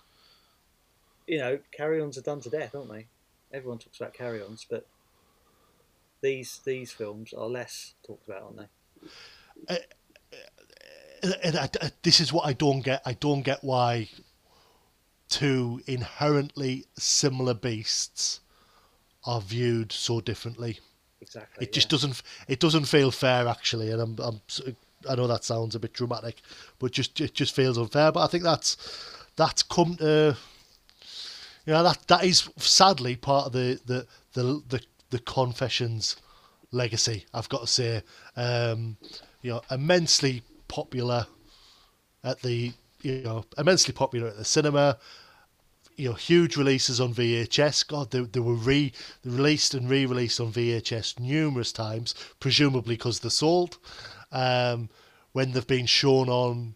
[1.28, 3.08] you know, carry-ons are done to death, aren't they?
[3.52, 4.88] Everyone talks about carry-ons, but
[6.22, 9.08] these these films are less talked about, aren't they?
[9.68, 9.80] Uh,
[11.24, 13.02] uh, and I, I- this is what I don't get.
[13.06, 14.08] I don't get why
[15.28, 18.40] two inherently similar beasts
[19.26, 20.80] are viewed so differently.
[21.22, 21.66] Exactly.
[21.66, 22.22] It just doesn't.
[22.48, 23.92] It doesn't feel fair, actually.
[23.92, 24.42] And I'm, I'm.
[25.10, 26.42] I know that sounds a bit dramatic,
[26.80, 28.12] but just it just feels unfair.
[28.12, 28.78] But I think that's
[29.36, 30.36] that's come to.
[31.66, 34.82] You know that that is sadly part of the the the the,
[35.12, 36.16] the confessions
[36.72, 37.26] legacy.
[37.34, 38.02] I've got to say,
[38.36, 38.98] um,
[39.42, 41.28] you know, immensely popular
[42.24, 44.98] at the you know immensely popular at the cinema.
[46.02, 47.88] You know, huge releases on VHS.
[47.88, 48.92] God, they, they were re
[49.24, 53.78] released and re-released on VHS numerous times, presumably because they're sold.
[54.32, 54.90] Um,
[55.34, 56.74] when they've been shown on,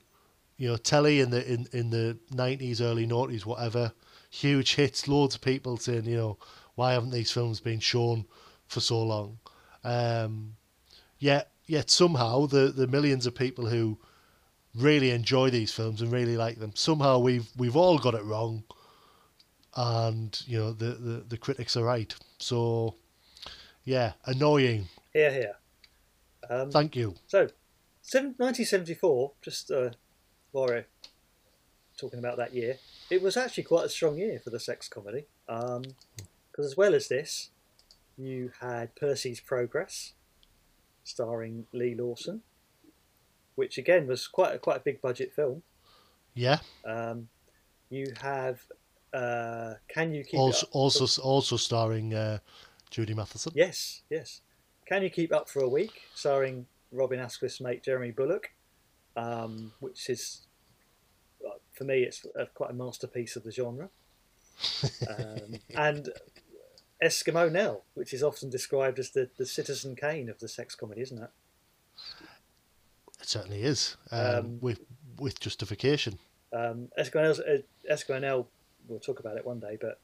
[0.58, 3.94] you know, telly in the in, in the nineties, early noughties, whatever,
[4.30, 5.08] huge hits.
[5.08, 6.38] Loads of people saying, you know,
[6.76, 8.28] why haven't these films been shown
[8.68, 9.40] for so long?
[9.84, 10.56] Um,
[11.18, 13.98] yet, yet somehow the the millions of people who
[14.76, 18.64] really enjoy these films and really like them, somehow we've we've all got it wrong,
[19.76, 22.14] and you know the the, the critics are right.
[22.40, 22.96] So,
[23.84, 24.88] yeah, annoying.
[25.14, 25.56] Here, here.
[26.50, 27.16] Um, Thank you.
[27.28, 27.40] So,
[28.12, 29.90] 1974, just uh,
[30.52, 30.86] we're
[31.98, 32.78] talking about that year,
[33.10, 35.26] it was actually quite a strong year for the sex comedy.
[35.48, 37.50] Because as well as this,
[38.18, 40.14] you had Percy's Progress,
[41.04, 42.42] starring Leigh Lawson,
[43.56, 45.64] which again was quite a, quite a big budget film.
[46.34, 46.60] Yeah.
[46.86, 47.30] Um,
[47.90, 48.66] you have
[49.16, 50.76] uh, Can You Keep Also, Up?
[50.76, 52.40] also, also starring uh,
[52.90, 53.52] Judy Matheson.
[53.56, 54.42] Yes, yes.
[54.88, 58.50] Can You Keep Up for a Week, starring Robin Askwith's mate Jeremy Bulloch,
[59.16, 60.42] um, which is,
[61.46, 63.90] uh, for me, it's uh, quite a masterpiece of the genre.
[65.10, 66.10] Um, and
[67.04, 71.02] Eskimo Nell, which is often described as the, the Citizen Kane of the sex comedy,
[71.02, 71.30] isn't it?
[73.22, 74.80] It certainly is, um, Um, with
[75.18, 76.20] with justification.
[76.52, 77.66] Um, Eskimo,
[78.90, 80.00] Nell's, Eskimo Nell, we'll talk about it one day, but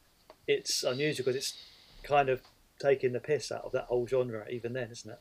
[0.48, 1.58] it's unusual because it's
[2.04, 2.42] kind of
[2.80, 5.20] taking the piss out of that whole genre even then, isn't it?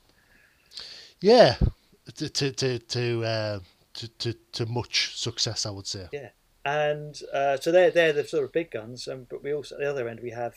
[1.21, 1.57] Yeah,
[2.17, 3.61] to to to to, uh,
[3.95, 6.09] to, to to much success, I would say.
[6.13, 6.31] Yeah,
[6.65, 9.81] and uh, so they're they're the sort of big guns, um, but we also at
[9.81, 10.55] the other end we have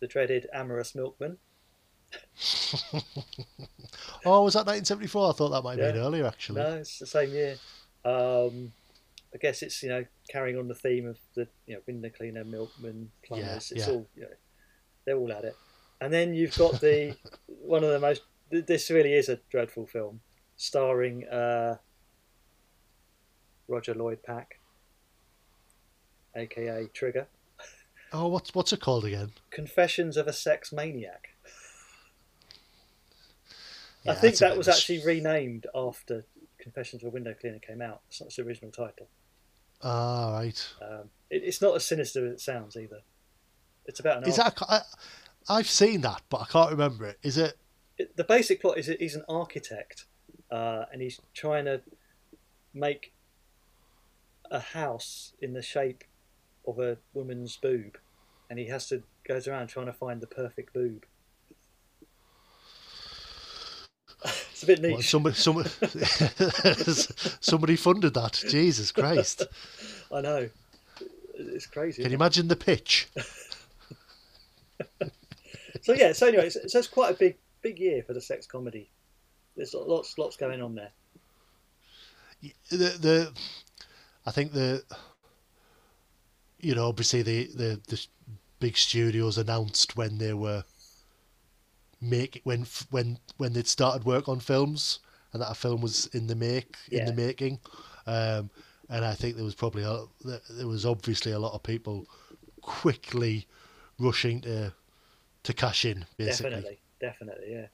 [0.00, 1.38] the dreaded amorous milkman.
[4.24, 5.30] Oh, was that 1974?
[5.30, 6.60] I thought that might have been earlier, actually.
[6.60, 7.56] No, it's the same year.
[8.04, 8.72] Um,
[9.34, 12.44] I guess it's you know carrying on the theme of the you know window cleaner,
[12.44, 13.72] milkman, plumbers.
[13.72, 13.92] it's yeah.
[13.92, 14.28] all you know,
[15.04, 15.56] they're all at it.
[16.00, 18.22] And then you've got the one of the most.
[18.50, 20.20] This really is a dreadful film,
[20.56, 21.76] starring uh,
[23.66, 24.58] Roger Lloyd Pack,
[26.34, 27.26] aka Trigger.
[28.12, 29.32] Oh, what's what's it called again?
[29.50, 31.28] Confessions of a Sex Maniac.
[34.06, 36.24] I think that was actually renamed after
[36.58, 38.00] Confessions of a Window Cleaner came out.
[38.08, 39.08] It's not its original title.
[39.82, 40.68] Ah, right.
[40.82, 43.00] Um, it, it's not as sinister as it sounds either.
[43.86, 44.66] It's about an Is arch- that?
[45.48, 47.18] I, I've seen that, but I can't remember it.
[47.22, 47.56] Is it?
[47.96, 50.04] it- the basic plot is that he's an architect
[50.50, 51.80] uh, and he's trying to
[52.74, 53.12] make
[54.50, 56.04] a house in the shape
[56.66, 57.98] of a woman's boob,
[58.50, 61.04] and he has to goes around trying to find the perfect boob.
[64.58, 65.08] It's a bit niche.
[65.08, 65.68] somebody, somebody,
[67.40, 68.42] somebody funded that.
[68.48, 69.44] Jesus Christ!
[70.12, 70.48] I know.
[71.34, 72.02] It's crazy.
[72.02, 72.20] Can you it?
[72.20, 73.08] imagine the pitch?
[75.80, 76.12] So yeah.
[76.12, 78.90] So anyway, so, so it's quite a big, big year for the sex comedy.
[79.56, 80.90] There's lots, lots going on there.
[82.42, 83.32] the the
[84.26, 84.82] I think the
[86.58, 88.06] you know obviously the the the
[88.60, 90.64] big studios announced when they were
[92.00, 95.00] make when when when they'd started work on films
[95.32, 97.58] and that a film was in the make in the making
[98.06, 98.50] um
[98.90, 102.06] and I think there was probably a, there was obviously a lot of people
[102.62, 103.46] quickly
[103.98, 104.72] rushing to
[105.44, 106.50] to cash in, basically.
[106.50, 107.66] Definitely, definitely, yeah.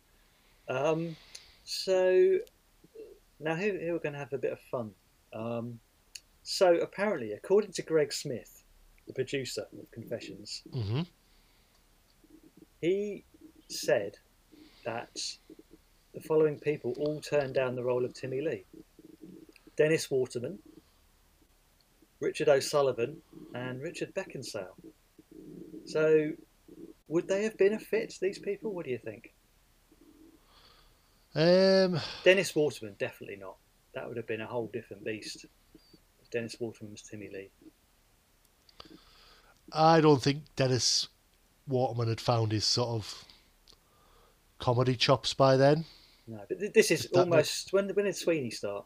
[0.68, 1.16] Um,
[1.64, 2.38] so
[3.40, 4.90] now here, here we're going to have a bit of fun.
[5.32, 5.80] Um,
[6.42, 8.64] so apparently, according to Greg Smith,
[9.06, 11.02] the producer of Confessions, hmm
[12.80, 13.24] he
[13.69, 14.16] said
[14.85, 15.19] that
[16.12, 18.65] the following people all turned down the role of Timmy Lea:
[19.77, 20.59] Dennis Waterman,
[22.20, 23.23] Richard O'Sullivan,
[23.55, 24.77] and Richard Beckinsale.
[25.86, 26.32] So,
[27.09, 28.15] would they have been a fit?
[28.20, 28.73] These people?
[28.73, 29.32] What do you think?
[31.35, 33.57] Um, Dennis Waterman, definitely not.
[33.95, 35.47] That would have been a whole different beast.
[36.23, 37.51] If Dennis Waterman was Timmy Lea.
[39.73, 41.09] I don't think Dennis
[41.66, 43.24] Waterman had found his sort of
[44.59, 45.85] comedy chops by then.
[46.26, 48.85] No, but this is that almost when when did Sweeney start?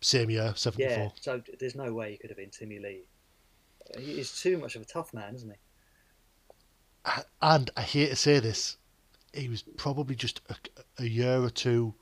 [0.00, 3.02] Same year, seventy Yeah, so there's no way he could have been Timmy Lea.
[3.98, 5.56] He's too much of a tough man, isn't he?
[7.42, 8.76] And I hate to say this,
[9.32, 10.56] he was probably just a,
[11.02, 11.94] a year or two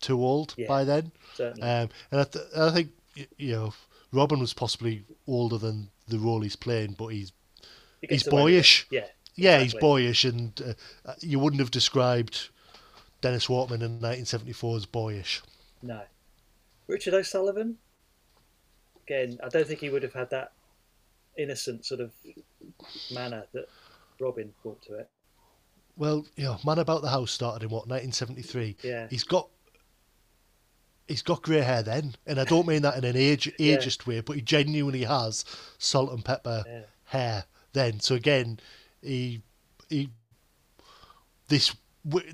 [0.00, 1.12] too old Yeah, by then.
[1.34, 1.62] certainly.
[1.62, 2.90] Um, and I, th- I think
[3.36, 3.74] you know
[4.12, 7.32] Robin was possibly older than the role he's playing, but he's
[8.00, 8.56] He he's away with it.
[8.56, 8.86] boyish.
[8.90, 9.06] Yeah,
[9.36, 12.48] yeah, he's boyish, and uh, you wouldn't have described
[13.20, 15.42] Dennis Waterman in 1974 as boyish.
[15.82, 16.02] No.
[16.86, 17.78] Richard O'Sullivan?
[19.06, 20.52] Again, I don't think he would have had that
[21.36, 22.12] innocent sort of
[23.12, 23.66] manner that
[24.20, 25.10] Robin brought to it.
[25.96, 28.76] Well, you know, Man About the House started in what 1973.
[28.82, 29.06] Yeah.
[29.10, 29.48] He's got
[31.06, 33.76] he's got grey hair then, and I don't mean that in an age Yeah.
[33.76, 35.44] ageist way, but he genuinely has
[35.78, 36.80] salt and pepper Yeah.
[37.04, 38.00] hair then.
[38.00, 38.58] So again,
[39.04, 39.42] he
[39.88, 40.08] he
[41.48, 41.74] this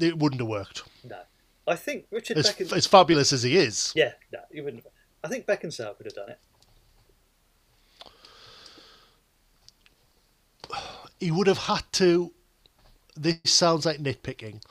[0.01, 0.83] it wouldn't have worked.
[1.05, 1.21] No.
[1.67, 2.73] I think Richard As, Beckins.
[2.73, 4.93] as fabulous as he is, Yeah, no, he wouldn't have.
[5.23, 6.39] I think Beckinsale could have done it.
[11.19, 12.33] he would have had to.
[13.17, 14.63] This sounds like nitpicking.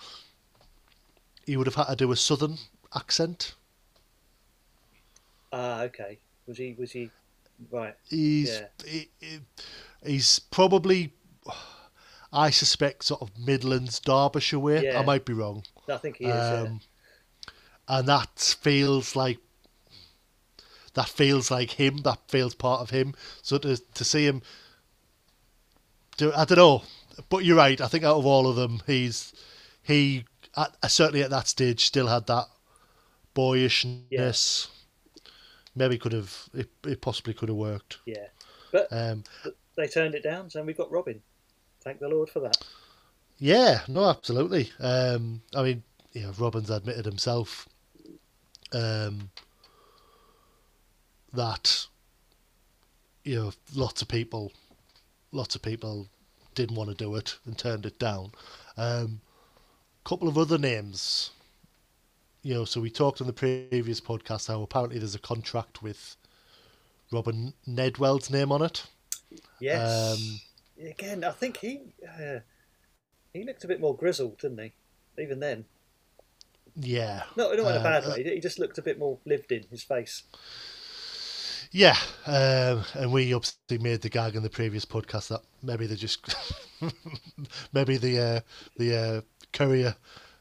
[1.45, 2.57] He would have had to do a southern
[2.95, 3.53] accent.
[5.53, 6.17] Ah, okay.
[6.47, 6.75] Was he?
[6.77, 7.11] Was he?
[7.71, 7.95] Right.
[8.09, 8.67] He's Yeah.
[8.85, 9.39] he- he-
[10.05, 11.13] he's probably,
[12.31, 14.83] I suspect, sort of Midlands, Derbyshire way.
[14.85, 14.99] Yeah.
[14.99, 15.63] I might be wrong.
[15.87, 16.29] I think he is.
[16.29, 16.61] yeah.
[16.61, 16.81] Um,
[17.87, 19.39] And that feels like
[20.93, 21.97] that feels like him.
[21.97, 23.15] That feels part of him.
[23.41, 24.41] So to to see him
[26.17, 26.83] do, I don't know.
[27.29, 27.81] But you're right.
[27.81, 29.33] I think out of all of them, he's
[29.81, 30.25] he
[30.55, 32.45] at, certainly at that stage still had that
[33.33, 34.67] boyishness.
[35.75, 37.97] Maybe could have it, it possibly could have worked.
[38.05, 38.27] Yeah.
[38.71, 39.23] But Um,
[39.75, 41.21] they turned it down, so we got Robin.
[41.81, 42.57] Thank the Lord for that.
[43.37, 44.71] Yeah, no, absolutely.
[44.79, 47.69] Um, I mean, you know, Robin's admitted himself
[48.73, 49.29] um,
[51.33, 51.87] that
[53.23, 54.51] you know lots of people,
[55.31, 56.07] lots of people
[56.53, 58.31] didn't want to do it and turned it down.
[58.77, 59.21] A um,
[60.03, 61.31] couple of other names,
[62.43, 62.65] you know.
[62.65, 66.17] So we talked on the previous podcast how apparently there's a contract with
[67.11, 68.85] Robin Nedwell's name on it.
[69.59, 70.17] Yes.
[70.17, 70.41] Um,
[70.79, 72.39] Again, I think he uh,
[73.33, 74.73] he looked a bit more grizzled, didn't he?
[75.21, 75.65] Even then,
[76.75, 77.23] yeah.
[77.35, 78.23] not not in a Uh, bad uh, way.
[78.23, 80.23] He just looked a bit more lived in his face.
[81.71, 85.95] Yeah, um, and we obviously made the gag in the previous podcast that maybe they
[85.95, 86.25] just
[87.73, 88.39] maybe the uh,
[88.77, 89.21] the uh,
[89.53, 89.95] courier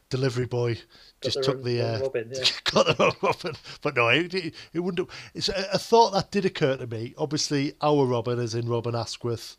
[0.09, 0.79] delivery boy
[1.21, 2.43] just the took the uh, Robin, yeah.
[2.63, 3.53] got the Robin.
[3.83, 5.07] But no, it, it, it wouldn't.
[5.07, 7.13] have- It's a, a thought that did occur to me.
[7.17, 9.55] Obviously, our Robin, as in Robin Askwith,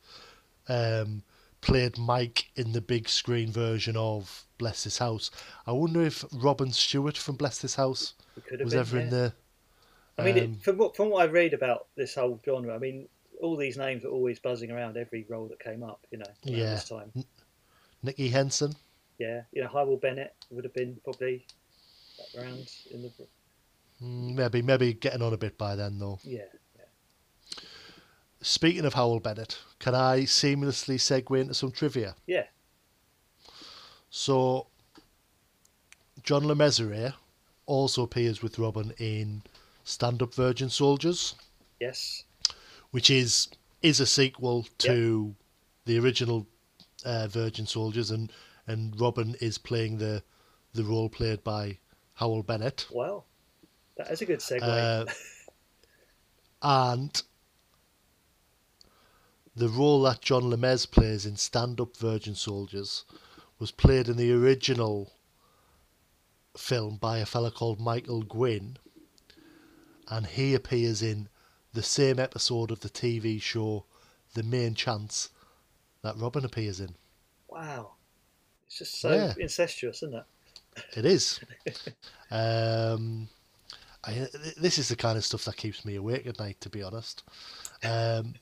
[0.68, 1.22] um,
[1.60, 5.30] played Mike in the big screen version of Bless This House.
[5.66, 8.98] I wonder if Robin Stewart from Bless This House He could have was been, ever
[8.98, 9.10] in yeah.
[9.10, 9.32] the.
[10.18, 12.78] I mean, um, it, from what from what I read about this whole genre, I
[12.78, 13.08] mean,
[13.40, 16.06] all these names were always buzzing around every role that came up.
[16.10, 16.74] You know, Yeah.
[16.74, 17.12] this time.
[18.02, 18.74] Nicky Henson.
[19.18, 21.46] Yeah, you know, Hywel Bennett would have been probably
[22.36, 23.10] around in the
[24.02, 26.18] Mm, Maybe, maybe getting on a bit by then, though.
[26.24, 26.44] yeah.
[28.42, 32.14] Speaking of Hywel Bennett, can I seamlessly segue into some trivia?
[32.26, 32.44] Yeah.
[34.08, 34.66] So,
[36.22, 37.14] John Le Mesurier
[37.66, 39.42] also appears with Robin in
[39.84, 41.34] Stand Up Virgin Soldiers,
[41.78, 42.24] Yes.
[42.90, 43.48] which is
[43.82, 45.34] is a sequel to
[45.86, 46.46] the original
[47.04, 48.32] uh, Virgin Soldiers, and
[48.66, 50.22] and Robin is playing the
[50.72, 51.78] the role played by
[52.18, 52.86] Hywel Bennett.
[52.90, 53.24] Wow.
[53.96, 54.62] That is a good segue.
[54.62, 55.04] Uh,
[56.62, 57.22] and
[59.60, 63.04] the role that John Lemez plays in Stand Up Virgin Soldiers
[63.58, 65.12] was played in the original
[66.56, 68.78] film by a fella called Michael Gwynn.
[70.08, 71.28] and he appears in
[71.74, 73.84] the same episode of the TV show
[74.32, 75.28] The Main Chance
[76.02, 76.96] that Robin appears in.
[77.46, 77.92] Wow.
[78.66, 79.34] It's just so Yeah.
[79.38, 80.24] incestuous, isn't it?
[80.96, 81.38] It is.
[82.30, 83.28] um,
[84.04, 84.26] I,
[84.56, 87.22] this is the kind of stuff that keeps me awake at night, to be honest.
[87.84, 88.34] Um,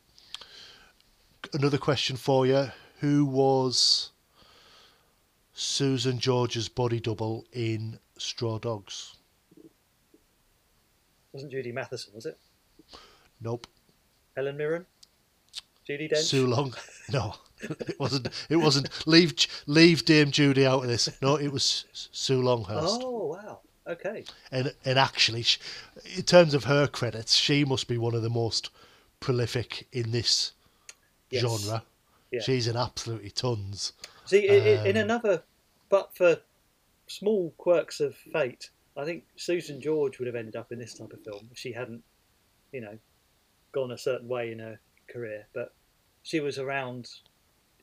[1.53, 2.71] another question for you:
[3.01, 4.11] Who was
[5.53, 9.17] Susan George's body double in Straw Dogs?
[11.33, 12.39] Wasn't Judy Matheson, was it?
[13.41, 13.67] Nope.
[14.37, 14.87] Helen Mirren?
[15.89, 16.25] Judi Dench?
[16.25, 16.75] Sue Long.
[17.11, 18.29] No, it wasn't.
[18.51, 18.91] It wasn't.
[19.07, 19.35] Leave
[19.67, 21.09] leave Dame Judi out of this.
[21.23, 23.01] No, it was Sue Longhurst.
[23.03, 23.61] Oh, wow.
[23.87, 24.25] Okay.
[24.53, 25.47] And and actually,
[26.15, 28.69] in terms of her credits, she must be one of the most
[29.21, 30.53] prolific in this
[31.31, 31.43] Yes.
[31.43, 31.83] genre.
[32.31, 32.41] Yeah.
[32.41, 33.93] She's in absolutely tons.
[34.25, 35.43] See, i in Um, another,
[35.89, 36.41] but for
[37.07, 41.13] small quirks of fate, I think Susan George would have ended up in this type
[41.13, 42.03] of film if she hadn't,
[42.73, 42.99] you know,
[43.73, 44.79] gone a certain way in her
[45.09, 45.47] career.
[45.55, 45.75] But
[46.23, 47.09] she was around,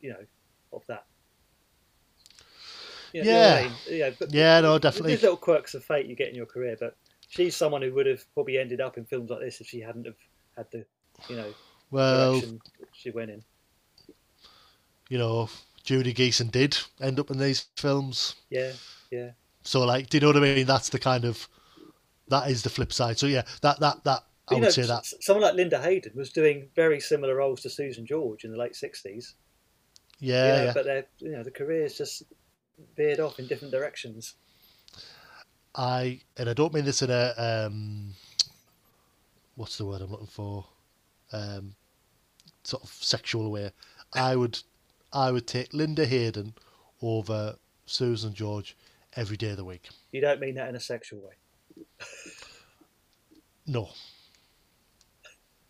[0.02, 0.26] you know,
[0.74, 1.06] of that.
[3.14, 3.70] You know- you know I Yeah.
[3.70, 3.78] mean?
[4.00, 5.14] Yeah, but Yeah, no, definitely.
[5.14, 6.98] These little quirks of fate you get in your career, but
[7.30, 10.06] she's someone who would have probably ended up in films like this if she hadn't
[10.06, 10.18] have
[10.58, 10.86] had the,
[11.30, 11.54] you know,
[11.92, 12.42] Well-
[12.94, 13.44] she went in.
[15.10, 15.50] You know,
[15.84, 18.36] Judy Geeson did end up in these films.
[18.50, 18.72] Yeah,
[19.12, 19.32] yeah.
[19.62, 20.66] So, like, do you know what I mean?
[20.66, 21.48] That's the kind of
[22.30, 23.20] that is the flip side.
[23.20, 25.06] So, yeah, that that that I you would know, say that.
[25.22, 28.76] someone like Linda Hayden was doing very similar roles to Susan George in the late
[28.76, 29.36] sixties.
[30.20, 30.74] Yeah, yeah.
[30.74, 32.24] But their, you know, the careers just
[32.96, 34.36] veered off in different directions.
[35.76, 38.14] I and I don't mean this in a um,
[39.56, 40.66] what's the word I'm looking for,
[41.32, 41.76] um,
[42.64, 43.72] sort of sexual way.
[44.14, 44.60] I would
[45.14, 46.54] I would take Linda Hayden
[47.02, 48.76] over Susan George
[49.16, 49.90] every day of the week.
[50.12, 51.86] You don't mean that in a sexual way.
[53.68, 53.90] No,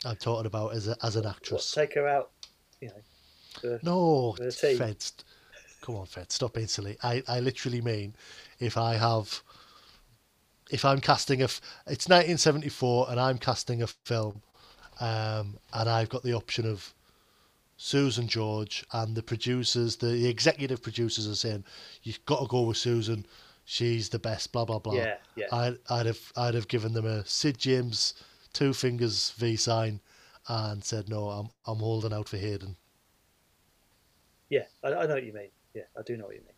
[0.03, 1.71] I'm talking about as a, as an What, actress.
[1.71, 2.31] take her out,
[2.81, 2.93] you know.
[3.61, 4.51] For, No, for.
[4.51, 4.97] Fed,
[5.81, 6.97] come on, Fed, stop being silly.
[7.03, 8.15] I, I literally mean
[8.59, 9.41] if I have,
[10.69, 14.41] if I'm casting a, it's 1974 and I'm casting a film,
[14.99, 16.93] um, and I've got the option of
[17.77, 21.63] Susan George and the producers, the, the executive producers are saying
[22.03, 23.25] you've got to go with Susan.
[23.65, 24.51] She's the best.
[24.51, 24.93] Blah blah blah.
[24.93, 25.47] Yeah, yeah.
[25.51, 28.13] I'd, I'd have I'd have given them a Sid James
[28.53, 29.99] two fingers V sign,
[30.47, 32.75] and said no, I'm I'm holding out for Hayden.
[34.49, 35.49] Yeah, I, I know what you mean.
[35.73, 36.53] Yeah, I do know what you mean.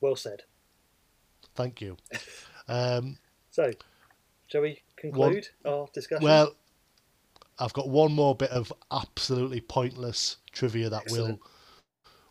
[0.00, 0.42] Well said.
[1.54, 1.96] Thank you.
[2.68, 3.18] Um,
[3.50, 3.72] So,
[4.46, 6.24] shall we conclude our discussion?
[6.24, 6.54] well,
[7.58, 11.38] I've got one more bit of absolutely pointless trivia that Excellent.
[11.40, 11.46] will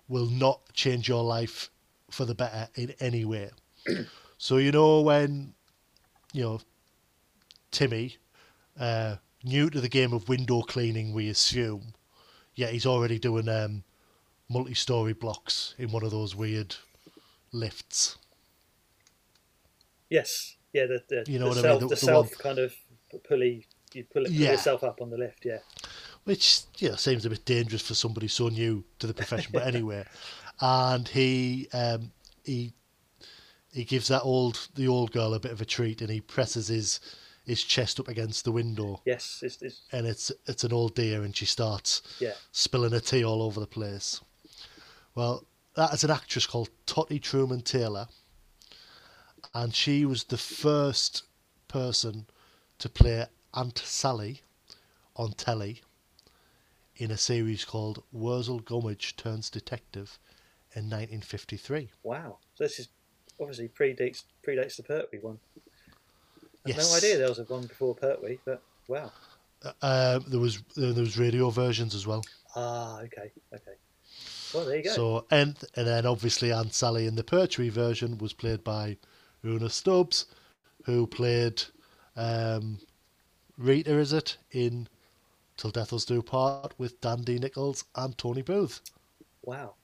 [0.07, 1.69] will not change your life
[2.09, 3.49] for the better in any way.
[4.37, 5.53] so you know when
[6.33, 6.59] you know
[7.71, 8.17] Timmy,
[8.79, 11.93] uh, new to the game of window cleaning, we assume.
[12.55, 13.83] Yeah, he's already doing um,
[14.49, 16.75] multi-story blocks in one of those weird
[17.53, 18.17] lifts.
[20.09, 22.27] yes, yeah, the, the, You know the what I mean, self, the- the, the self
[22.31, 22.73] one- kind of
[23.27, 24.51] pulley, you pull, it, pull Yeah.
[24.51, 25.59] yourself up on the lift, yeah.
[26.23, 29.51] which you know seems a bit dangerous for somebody so new to the profession.
[29.53, 30.05] But anyway,
[30.59, 32.11] and he um,
[32.43, 32.73] he
[33.73, 36.67] he gives that old the old girl a bit of a treat, and he presses
[36.67, 36.99] his
[37.45, 41.23] his chest up against the window, Yes, it's, it's and it's it's an old dear,
[41.23, 42.33] and she starts Yeah.
[42.51, 44.21] spilling her tea all over the place.
[45.15, 45.45] Well,
[45.75, 48.07] that is an actress called Tottie Truman Taylor,
[49.53, 51.23] and she was the first
[51.67, 52.27] person
[52.79, 54.41] to play Aunt Sally
[55.15, 55.81] on telly
[56.95, 60.17] in a series called Wurzel Gummidge Turns Detective
[60.75, 61.89] in 1953.
[62.03, 62.37] wow.
[62.55, 62.89] So this is
[63.39, 65.39] obviously predates predates the Pertwee one.
[66.65, 66.91] I Yes.
[66.91, 69.11] no idea there was a one before Pertwee, but wow.
[69.81, 72.23] Uh, there was there was radio versions as well.
[72.55, 73.73] Ah, okay, okay.
[74.53, 74.91] Well, there you go.
[74.91, 78.97] So and and then obviously Aunt Sally in the Pertwee version was played by
[79.43, 80.25] Una Stubbs,
[80.85, 81.63] who played
[82.15, 82.79] um,
[83.61, 84.87] Rita, is it in
[85.57, 88.81] Till Death Us Do Part with Dandy Nichols and Tony Booth.
[89.43, 89.75] Wow.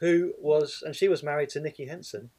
[0.00, 2.30] Who was, and she was married to Nicky Henson,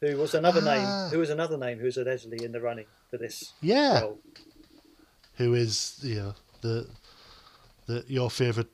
[0.00, 0.74] who was another Ah.
[1.04, 4.00] name, who was another name who's allegedly in the running for this Yeah.
[4.00, 4.18] role.
[5.36, 6.88] Who is you know the
[7.86, 8.68] the your favorite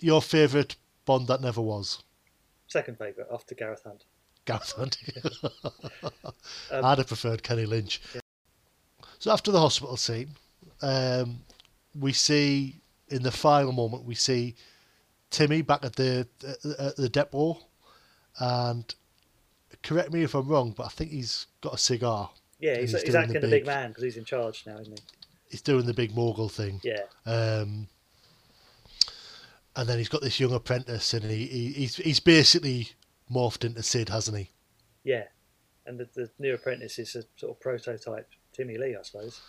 [0.00, 0.76] your favorite
[1.06, 2.02] Bond that never was.
[2.66, 4.04] Second favourite after Gareth Hunt.
[4.44, 4.98] Gareth Hunt.
[6.70, 8.00] Um, I'd have preferred Kenny Lynch.
[9.24, 10.36] So after the hospital scene,
[10.82, 11.38] um,
[11.98, 14.54] we see in the final moment we see
[15.30, 16.28] Timmy back at the
[16.78, 17.56] at the depot,
[18.38, 18.94] and
[19.82, 22.32] correct me if I'm wrong, but I think he's got a cigar.
[22.60, 25.04] Yeah, he's, he's, doing acting a big man because he's in charge now, isn't he?
[25.50, 26.82] he's doing the big mogul thing.
[26.84, 27.04] Yeah.
[27.24, 27.88] Um,
[29.74, 32.90] and then he's got this young apprentice, and he, he he's he's basically
[33.32, 34.50] morphed into Sid, hasn't he?
[35.02, 35.24] Yeah,
[35.86, 39.40] and the, the new apprentice is a sort of prototype Timmy Lea, I suppose.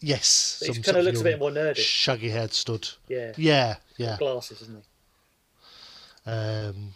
[0.00, 0.62] Yes.
[0.66, 1.76] But he kind of looks a bit more nerdy.
[1.76, 2.88] Shaggy haired stud.
[3.08, 3.32] Yeah.
[3.36, 4.16] Yeah, yeah.
[4.18, 6.30] Glasses, isn't he?
[6.30, 6.94] Um,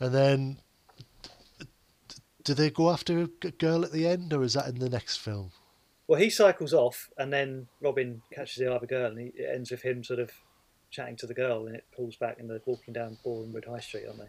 [0.00, 0.58] and then,
[2.44, 5.16] do they go after a girl at the end, or is that in the next
[5.16, 5.52] film?
[6.08, 9.70] Well, he cycles off, and then Robin catches the other girl, and he, it ends
[9.70, 10.30] with him sort of
[10.90, 14.04] chatting to the girl, and it pulls back, and they're walking down Borehamwood High Street,
[14.06, 14.28] aren't they?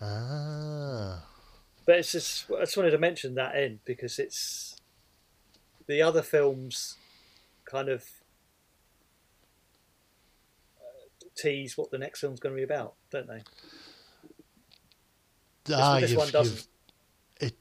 [0.00, 1.22] Ah.
[1.86, 4.69] But it's just I just wanted to mention that end because it's
[5.90, 6.96] the other films
[7.64, 8.04] kind of
[10.78, 13.42] uh, tease what the next film's going to be about, don't they?
[15.64, 16.66] This, ah, this you've- one doesn't.
[17.40, 17.56] It,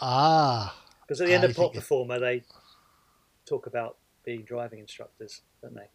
[0.00, 0.80] ah.
[1.02, 2.44] Because at the end I of Pop think it- Performer, they
[3.44, 5.88] talk about being driving instructors, don't they?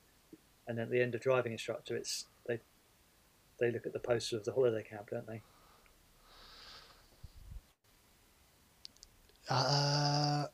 [0.68, 2.60] And then at the end of Driving Instructor, it's they
[3.60, 5.42] they look at the poster of the holiday camp, don't they?
[9.50, 10.46] Uh,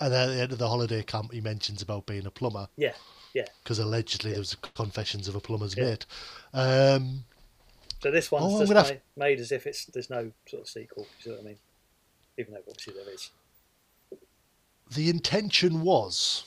[0.00, 2.68] and then at the end of the holiday camp, he mentions about being a plumber.
[2.76, 2.94] Yeah,
[3.32, 3.46] yeah.
[3.62, 5.84] Because allegedly there was confessions of a plumber's Yeah.
[5.84, 6.06] mate.
[6.52, 7.24] Um,
[8.02, 10.68] So this one's Oh, just gonna have- made as if it's there's no sort of
[10.68, 11.04] sequel.
[11.18, 11.58] You see what I mean?
[12.36, 13.30] Even though obviously there is.
[14.90, 16.44] the intention was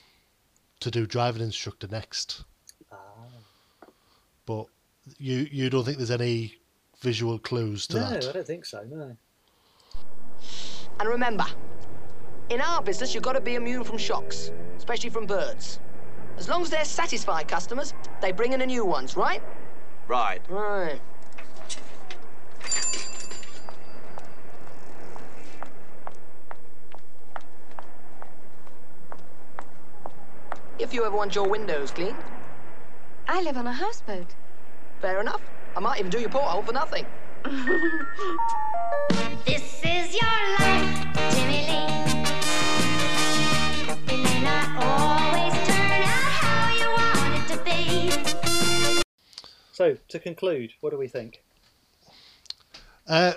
[0.82, 2.44] to do driving instructor next,
[2.92, 2.98] Ah.
[4.46, 4.68] but
[5.18, 6.60] you you don't think there's any
[7.02, 8.26] visual clues to No, that?
[8.28, 8.84] I don't think so.
[8.84, 9.18] No.
[11.00, 11.46] And remember,
[12.50, 15.80] in our business, you've got to be immune from shocks, especially from birds.
[16.38, 19.42] As long as they're satisfied customers, they bring in the new ones, right?
[20.08, 20.42] Right.
[20.50, 21.02] Right.
[30.80, 32.16] If you ever want your windows cleaned.
[33.28, 34.36] I live on a houseboat.
[35.02, 35.42] Fair enough.
[35.76, 37.06] I might even do your porthole for nothing.
[49.78, 51.44] So to conclude, what do we think?
[53.08, 53.34] Uh,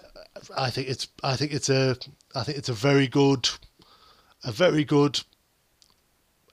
[0.56, 1.98] I think it's I think it's a
[2.34, 3.50] I think it's a very good
[4.42, 5.20] a very good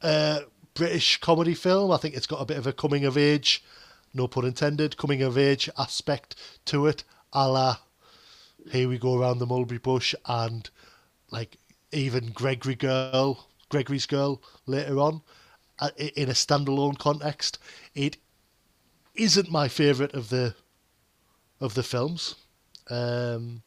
[0.02, 0.42] uh,
[0.74, 1.90] British comedy film.
[1.90, 3.64] I think it's got a bit of a coming of age,
[4.14, 6.36] no pun intended, coming of age aspect
[6.66, 7.78] to it, a la
[8.70, 10.70] Here We Go Around the Mulberry Bush and
[11.32, 11.60] like
[11.94, 15.22] even Gregory Girl, Gregory's Girl later on,
[15.80, 17.58] uh, in a standalone context.
[17.96, 18.18] It
[19.18, 20.56] isn't my favourite of the
[21.60, 22.36] of the films.
[22.90, 23.64] Um,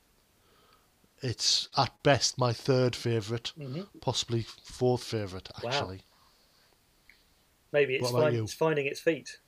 [1.23, 3.87] it's at best my third favorite Mhm.
[4.01, 5.69] possibly fourth favourite Wow.
[5.71, 6.03] actually.
[7.73, 9.39] Maybe it's, find, it's finding its feet,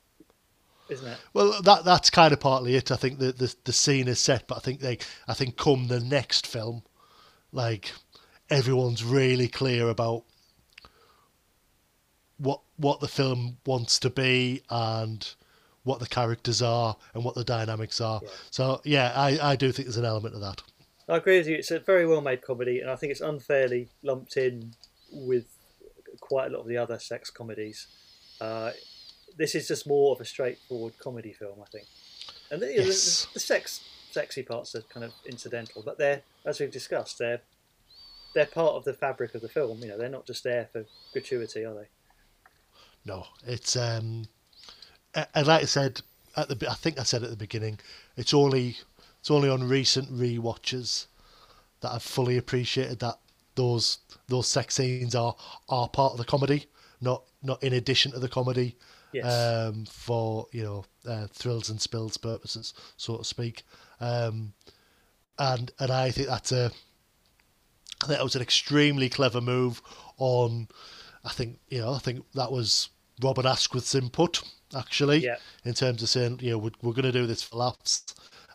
[0.88, 1.18] isn't it?
[1.32, 2.90] Well, that that's kind of partly it.
[2.92, 5.88] I think the, the the scene is set, but I think they I think come
[5.88, 6.84] the next film,
[7.50, 7.92] like
[8.48, 10.24] everyone's really clear about
[12.36, 15.34] what what the film wants to be and
[15.84, 18.20] what the characters are and what the dynamics are.
[18.50, 20.62] So yeah, I, I do think there's an element of that.
[21.08, 21.56] I agree with you.
[21.56, 24.74] It's a very well made comedy, and I think it's unfairly lumped in
[25.10, 25.46] with
[26.20, 27.88] quite a lot of the other sex comedies.
[28.40, 28.70] Uh,
[29.36, 31.86] this is just more of a straightforward comedy film, I think.
[32.50, 33.26] And the, the- Yes.
[33.34, 33.80] the, sex,
[34.10, 37.40] sexy parts are kind of incidental, but they're, as we've discussed, they're
[38.34, 39.78] they're part of the fabric of the film.
[39.80, 41.88] You know, they're not just there for gratuity, are they?
[43.04, 44.26] No, it's um,
[45.14, 46.00] and like I said
[46.36, 47.78] at the, I think I said at the beginning,
[48.16, 48.76] it's only
[49.20, 51.06] it's only on recent re-watches
[51.80, 53.18] that I've fully appreciated that
[53.54, 53.98] those
[54.28, 55.36] those sex scenes are
[55.68, 56.66] are part of the comedy,
[57.00, 58.76] not not in addition to the comedy.
[59.12, 59.26] Yes.
[59.26, 63.62] Um, for you know uh, thrills and spills purposes, so to speak.
[64.00, 64.54] Um,
[65.38, 66.70] and and I think that's a
[68.02, 69.82] I think that was an extremely clever move
[70.16, 70.68] on.
[71.24, 71.92] I think you know.
[71.92, 72.88] I think that was
[73.22, 74.42] Robert Askwith's input
[74.74, 75.36] actually Yeah.
[75.64, 78.04] in terms of saying you know we're, we're going to do this for laughs,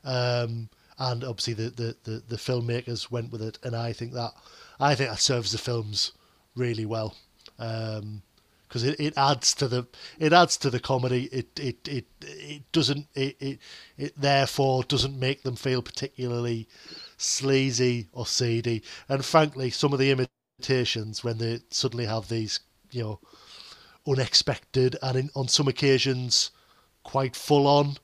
[0.03, 0.69] um,
[0.99, 4.31] and obviously the, the, the, the filmmakers went with it, and I think that
[4.80, 6.11] I think that serves the films
[6.56, 7.15] really well.
[7.60, 8.22] Um,
[8.68, 9.88] because it, it adds to the
[10.19, 11.26] it adds to the comedy.
[11.31, 13.60] It it it, it doesn't it, it
[13.98, 16.68] it therefore doesn't make them feel particularly
[17.18, 18.84] sleazy or seedy.
[19.07, 22.60] And frankly, some of the imitations when they suddenly have these
[22.91, 23.19] you know
[24.07, 26.51] unexpected and in, on some occasions
[27.03, 27.97] quite full on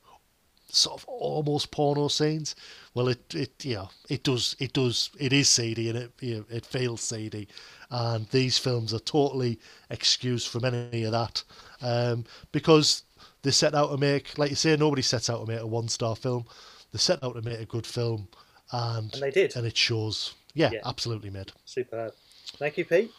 [0.68, 2.56] sort of almost porno scenes.
[2.94, 6.46] Well, it it know it does it does it is seedy and it you know,
[6.50, 7.48] it feels seedy,
[7.90, 9.60] and these films are totally
[9.90, 11.44] excused from any of that
[11.82, 13.04] um, because
[13.42, 15.88] they set out to make, like you say, nobody sets out to make a one
[15.90, 16.46] star film.
[16.92, 18.28] They set out to make a good film,
[18.72, 19.56] and And they did.
[19.56, 20.34] and it shows.
[20.54, 20.82] Yeah, Yeah.
[20.86, 21.52] absolutely, mate.
[21.66, 22.14] Superb.
[22.58, 23.12] Thank you, Pete.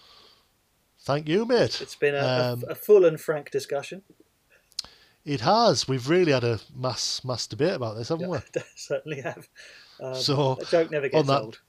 [1.05, 1.81] Thank you, mate.
[1.81, 4.02] It's been a, a- Um, a full and frank discussion.
[5.24, 5.86] It has.
[5.89, 8.39] We've really had a mass mass debate about this, haven't we?
[8.76, 9.48] Certainly have.
[10.01, 11.60] Um, So, a joke never gets that- old.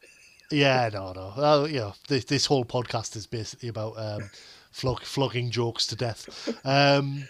[0.52, 1.34] Yeah, no, no.
[1.36, 4.30] Well, you know, this, this whole podcast is basically about um,
[4.72, 6.50] flog, flogging jokes to death.
[6.64, 7.28] Um,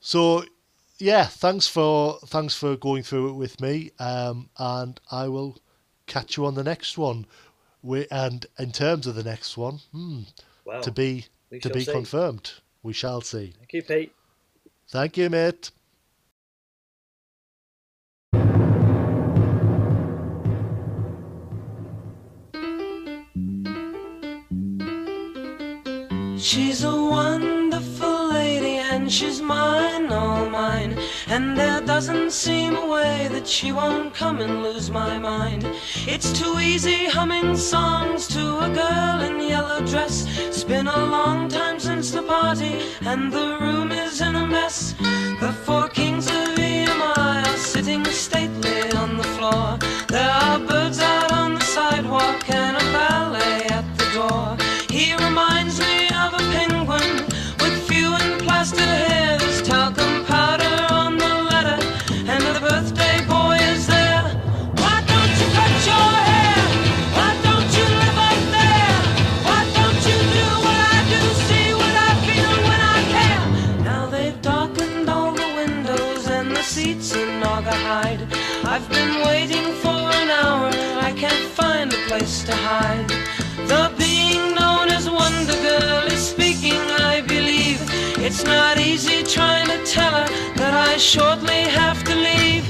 [0.00, 0.44] so,
[0.98, 5.56] yeah, thanks for thanks for going through it with me, um, and I will
[6.06, 7.24] catch you on the next one.
[7.82, 10.20] We, and in terms of the next one, hmm,
[10.66, 11.92] Well, to be we to be see.
[11.92, 12.52] confirmed.
[12.82, 13.52] We shall see.
[13.58, 14.14] Thank you, Pete.
[14.88, 15.70] Thank you, mate.
[26.38, 26.99] She's a wonderful lady
[29.10, 30.96] she's mine, all mine.
[31.26, 35.66] And there doesn't seem a way that she won't come and lose my mind.
[36.06, 40.26] It's too easy humming songs to a girl in yellow dress.
[40.38, 44.94] It's been a long time since the party and the room is in a mess.
[45.40, 48.80] The four kings of EMI are sitting stately
[91.00, 92.66] shortly have to leave.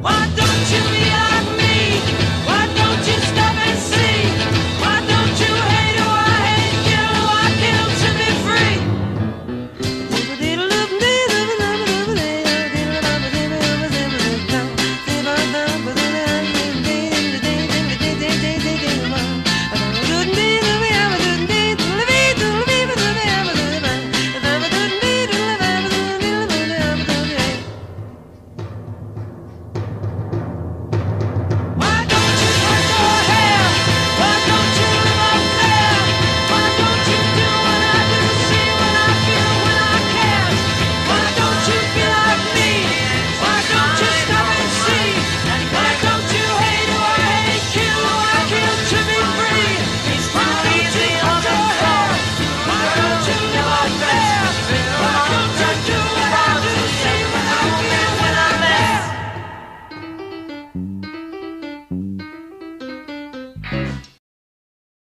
[0.00, 1.31] Why don't you yell?